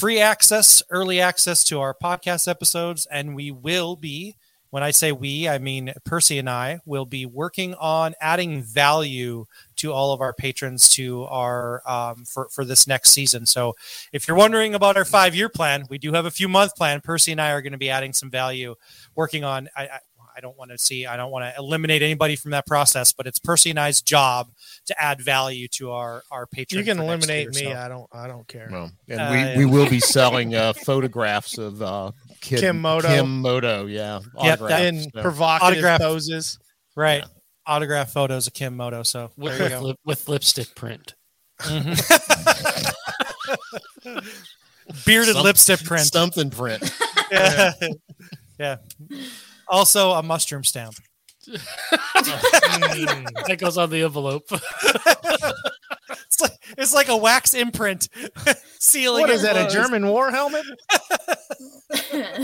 free 0.00 0.18
access, 0.18 0.82
early 0.88 1.20
access 1.20 1.62
to 1.62 1.78
our 1.78 1.92
podcast 1.92 2.48
episodes. 2.48 3.06
And 3.10 3.34
we 3.34 3.50
will 3.50 3.96
be 3.96 4.34
when 4.70 4.82
I 4.82 4.92
say 4.92 5.12
we, 5.12 5.46
I 5.46 5.58
mean 5.58 5.92
Percy 6.06 6.38
and 6.38 6.48
I 6.48 6.78
will 6.86 7.04
be 7.04 7.26
working 7.26 7.74
on 7.74 8.14
adding 8.18 8.62
value 8.62 9.44
to 9.76 9.92
all 9.92 10.14
of 10.14 10.22
our 10.22 10.32
patrons 10.32 10.88
to 10.90 11.24
our 11.24 11.82
um, 11.86 12.24
for 12.24 12.48
for 12.48 12.64
this 12.64 12.86
next 12.86 13.10
season. 13.10 13.44
So, 13.44 13.74
if 14.12 14.26
you're 14.26 14.36
wondering 14.36 14.74
about 14.74 14.96
our 14.96 15.04
five 15.04 15.34
year 15.34 15.48
plan, 15.50 15.84
we 15.90 15.98
do 15.98 16.12
have 16.12 16.24
a 16.24 16.30
few 16.30 16.48
month 16.48 16.76
plan. 16.76 17.00
Percy 17.02 17.32
and 17.32 17.40
I 17.40 17.50
are 17.50 17.60
going 17.60 17.72
to 17.72 17.78
be 17.78 17.90
adding 17.90 18.12
some 18.14 18.30
value, 18.30 18.76
working 19.14 19.44
on. 19.44 19.68
I, 19.76 19.82
I, 19.82 19.98
I 20.40 20.42
don't 20.42 20.56
want 20.56 20.70
to 20.70 20.78
see. 20.78 21.04
I 21.04 21.18
don't 21.18 21.30
want 21.30 21.44
to 21.44 21.52
eliminate 21.60 22.00
anybody 22.00 22.34
from 22.34 22.52
that 22.52 22.66
process, 22.66 23.12
but 23.12 23.26
it's 23.26 23.38
Percy 23.38 23.68
and 23.68 23.78
I's 23.78 24.00
job 24.00 24.48
to 24.86 24.98
add 24.98 25.20
value 25.20 25.68
to 25.72 25.90
our 25.90 26.22
our 26.30 26.46
patrons. 26.46 26.78
You 26.86 26.90
can 26.90 26.96
for 26.96 27.04
next 27.04 27.26
eliminate 27.26 27.54
me. 27.54 27.70
so- 27.70 27.78
I 27.78 27.88
don't. 27.88 28.06
I 28.10 28.26
don't 28.26 28.48
care. 28.48 28.68
Well, 28.72 28.90
and 29.06 29.20
Uh, 29.20 29.28
we, 29.30 29.36
yeah. 29.38 29.58
we 29.58 29.64
will 29.66 29.90
be 29.90 30.00
selling 30.00 30.54
uh, 30.54 30.72
photographs 30.72 31.58
of 31.58 31.82
uh, 31.82 32.12
Kim, 32.40 32.58
Kim 32.60 32.80
Moto. 32.80 33.08
Kim 33.08 33.42
Moto, 33.42 33.84
yeah. 33.84 34.20
Yep, 34.42 34.62
autographs, 34.62 34.82
In 34.82 35.02
so. 35.10 35.20
provocative 35.20 35.72
Autograph. 35.74 36.00
poses. 36.00 36.58
right. 36.96 37.22
Autograph 37.66 38.10
photos 38.10 38.46
of 38.46 38.54
Kim 38.54 38.74
Moto. 38.74 39.02
So 39.02 39.30
with, 39.36 39.58
there 39.58 39.68
you 39.68 39.74
with, 39.74 39.80
go. 39.82 39.86
lip, 39.88 39.96
with 40.06 40.28
lipstick 40.30 40.74
print. 40.74 41.14
Bearded 45.06 45.34
Some- 45.34 45.44
lipstick 45.44 45.84
print. 45.84 46.06
something 46.06 46.48
print. 46.50 46.82
yeah. 47.30 47.72
yeah. 48.58 48.76
Also 49.70 50.12
a 50.12 50.22
mushroom 50.22 50.64
stamp. 50.64 50.94
that 51.46 53.56
goes 53.58 53.78
on 53.78 53.90
the 53.90 54.02
envelope. 54.02 54.48
It's 56.26 56.40
like 56.40 56.52
it's 56.78 56.94
like 56.94 57.08
a 57.08 57.16
wax 57.16 57.54
imprint 57.54 58.08
sealing. 58.78 59.22
What 59.22 59.30
is 59.30 59.42
that? 59.42 59.56
A. 59.56 59.72
German 59.72 60.06
war 60.06 60.30
helmet? 60.30 60.64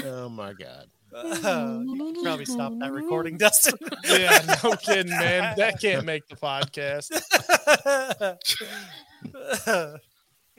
oh 0.04 0.28
my 0.28 0.52
god. 0.52 0.86
Uh, 1.14 1.80
you 1.84 2.12
can 2.12 2.22
probably 2.22 2.44
stop 2.44 2.72
that 2.78 2.92
recording, 2.92 3.38
Dustin. 3.38 3.74
yeah, 4.04 4.56
no 4.62 4.72
kidding, 4.72 5.10
man. 5.10 5.56
That 5.56 5.80
can't 5.80 6.04
make 6.04 6.26
the 6.28 6.36
podcast. 6.36 7.10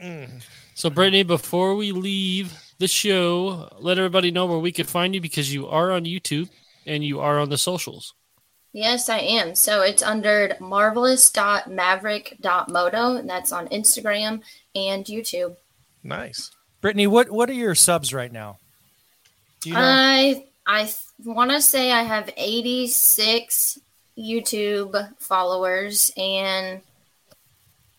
Mm. 0.01 0.43
So, 0.75 0.89
Brittany, 0.89 1.23
before 1.23 1.75
we 1.75 1.91
leave 1.91 2.53
the 2.79 2.87
show, 2.87 3.69
let 3.79 3.97
everybody 3.97 4.29
know 4.31 4.45
where 4.45 4.59
we 4.59 4.71
can 4.71 4.85
find 4.85 5.13
you 5.15 5.21
because 5.21 5.53
you 5.53 5.67
are 5.67 5.91
on 5.91 6.05
YouTube 6.05 6.49
and 6.85 7.03
you 7.03 7.19
are 7.19 7.39
on 7.39 7.49
the 7.49 7.57
socials. 7.57 8.13
Yes, 8.73 9.09
I 9.09 9.17
am. 9.19 9.55
So 9.55 9.81
it's 9.81 10.03
under 10.03 10.55
marvelous.maverick.moto, 10.59 13.15
and 13.15 13.29
that's 13.29 13.51
on 13.51 13.67
Instagram 13.69 14.41
and 14.75 15.03
YouTube. 15.05 15.55
Nice. 16.03 16.51
Brittany, 16.81 17.07
what 17.07 17.31
what 17.31 17.49
are 17.49 17.53
your 17.53 17.73
subs 17.73 18.13
right 18.13 18.31
now? 18.31 18.59
Do 19.61 19.69
you 19.69 19.75
know? 19.75 19.81
I 19.81 20.45
I 20.67 20.91
want 21.25 21.49
to 21.51 21.61
say 21.61 21.91
I 21.91 22.03
have 22.03 22.29
86 22.37 23.79
YouTube 24.17 25.13
followers 25.19 26.11
and 26.15 26.81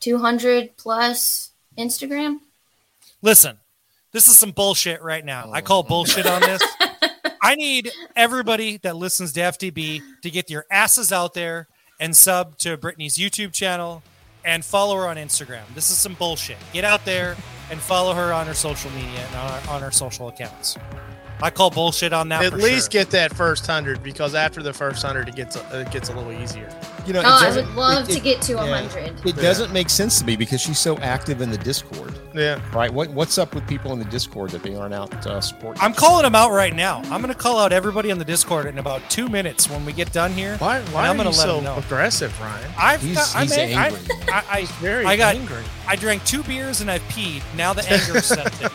200 0.01 0.77
plus 0.77 1.51
Instagram. 1.77 2.39
Listen, 3.21 3.59
this 4.13 4.29
is 4.29 4.39
some 4.39 4.51
bullshit 4.51 5.03
right 5.03 5.25
now. 5.25 5.51
I 5.53 5.61
oh. 5.61 5.63
call 5.63 5.83
bullshit 5.83 6.27
on 6.27 6.41
this. 6.41 6.63
I 7.43 7.55
need 7.55 7.91
everybody 8.17 8.79
that 8.79 8.97
listens 8.97 9.33
to 9.35 9.41
FDB 9.41 10.03
to 10.23 10.31
get 10.31 10.51
your 10.51 10.67
asses 10.71 11.13
out 11.13 11.35
there 11.35 11.69
and 12.01 12.17
sub 12.17 12.59
to 12.59 12.77
Brittany's 12.77 13.17
YouTube 13.17 13.53
channel 13.53 14.03
and 14.45 14.65
follow 14.65 14.97
her 14.97 15.07
on 15.07 15.17
Instagram. 15.17 15.63
This 15.75 15.91
is 15.91 15.99
some 15.99 16.15
bullshit. 16.15 16.57
Get 16.73 16.85
out 16.85 17.05
there 17.05 17.37
and 17.71 17.81
follow 17.81 18.15
her 18.15 18.33
on 18.33 18.47
her 18.47 18.55
social 18.55 18.91
media 18.93 19.21
and 19.27 19.37
on 19.37 19.61
her, 19.61 19.71
on 19.71 19.83
her 19.83 19.91
social 19.91 20.29
accounts. 20.29 20.77
I 21.41 21.51
call 21.51 21.71
bullshit 21.71 22.13
on 22.13 22.29
that. 22.31 22.45
At 22.45 22.53
for 22.53 22.59
least 22.59 22.93
sure. 22.93 23.03
get 23.03 23.11
that 23.11 23.35
first 23.35 23.67
hundred 23.67 24.03
because 24.03 24.35
after 24.35 24.63
the 24.63 24.73
first 24.73 25.05
hundred, 25.05 25.29
it 25.29 25.37
gets 25.37 25.57
a, 25.57 25.81
it 25.81 25.91
gets 25.93 26.09
a 26.09 26.15
little 26.15 26.33
easier. 26.33 26.69
You 27.09 27.15
know, 27.15 27.23
Oh, 27.25 27.39
I 27.43 27.51
would 27.57 27.75
love 27.75 28.11
it- 28.11 28.13
to 28.13 28.21
get 28.21 28.43
to 28.43 28.53
yeah. 28.53 28.83
100. 28.83 29.27
It 29.27 29.37
doesn't 29.37 29.73
make 29.73 29.89
sense 29.89 30.19
to 30.19 30.27
me 30.27 30.37
because 30.37 30.61
she's 30.61 30.79
so 30.79 30.99
active 30.99 31.41
in 31.41 31.51
the 31.51 31.57
Discord, 31.57 32.13
Yeah. 32.35 32.61
right? 32.75 32.93
What 32.93 33.09
what's 33.13 33.39
up 33.39 33.55
with 33.55 33.67
people 33.67 33.95
in 33.95 33.99
the 33.99 34.05
Discord 34.05 34.51
that 34.51 34.63
they 34.63 34.75
aren't 34.75 34.93
out 34.93 35.27
uh, 35.27 35.41
supporting? 35.41 35.83
I'm 35.83 35.95
calling 35.95 36.25
them 36.25 36.35
out 36.35 36.51
right 36.51 36.77
now. 36.77 36.99
I'm 37.05 37.23
going 37.23 37.33
to 37.33 37.35
call 37.35 37.59
out 37.59 37.73
everybody 37.73 38.11
on 38.11 38.19
the 38.19 38.27
Discord 38.27 38.67
in 38.67 38.77
about 38.77 39.01
two 39.09 39.27
minutes 39.31 39.71
when 39.71 39.87
we 39.87 39.95
get 39.95 40.13
done 40.13 40.33
here. 40.33 40.57
Why? 40.59 40.81
Why 40.93 41.09
I'm 41.09 41.15
are 41.15 41.25
gonna 41.25 41.31
you 41.31 41.37
let 41.39 41.47
so 41.47 41.61
know. 41.61 41.77
aggressive, 41.79 42.39
Ryan? 42.43 42.71
I've 42.79 43.01
He's- 43.01 43.33
got, 43.33 43.43
he's 43.43 43.53
I'm 43.53 43.59
angry, 43.59 44.01
man. 44.09 44.19
I, 44.31 44.45
I, 44.59 44.65
Very 44.83 45.07
I 45.07 45.17
got 45.17 45.35
angry. 45.35 45.63
I 45.87 45.97
drank 45.97 46.23
two 46.27 46.43
beers 46.43 46.83
and 46.83 46.91
I've 46.91 47.01
peed. 47.05 47.41
Now 47.57 47.73
the 47.73 47.91
anger 47.91 48.21
set 48.21 48.53
in. 48.61 48.69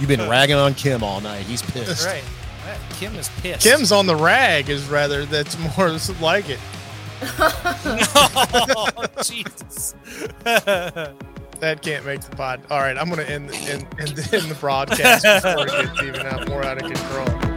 You've 0.00 0.08
been 0.08 0.28
ragging 0.28 0.56
on 0.56 0.74
Kim 0.74 1.02
all 1.02 1.22
night. 1.22 1.46
He's 1.46 1.62
pissed. 1.62 2.04
Right. 2.04 2.22
Kim 2.92 3.14
is 3.16 3.28
pissed. 3.40 3.62
Kim's 3.62 3.92
on 3.92 4.06
the 4.06 4.16
rag 4.16 4.68
is 4.68 4.88
rather 4.88 5.24
that's 5.24 5.56
more 5.58 5.90
like 6.20 6.48
it. 6.48 6.58
oh, 7.40 8.88
Jesus. 9.22 9.94
That 10.44 11.82
can't 11.82 12.06
make 12.06 12.20
the 12.20 12.36
pod. 12.36 12.60
All 12.70 12.78
right, 12.78 12.96
I'm 12.96 13.08
gonna 13.08 13.22
end 13.22 13.50
end, 13.52 13.86
end, 13.98 14.18
end 14.32 14.50
the 14.50 14.56
broadcast 14.60 15.24
before 15.24 15.66
it 15.66 15.70
gets 15.70 16.02
even 16.02 16.26
up. 16.26 17.47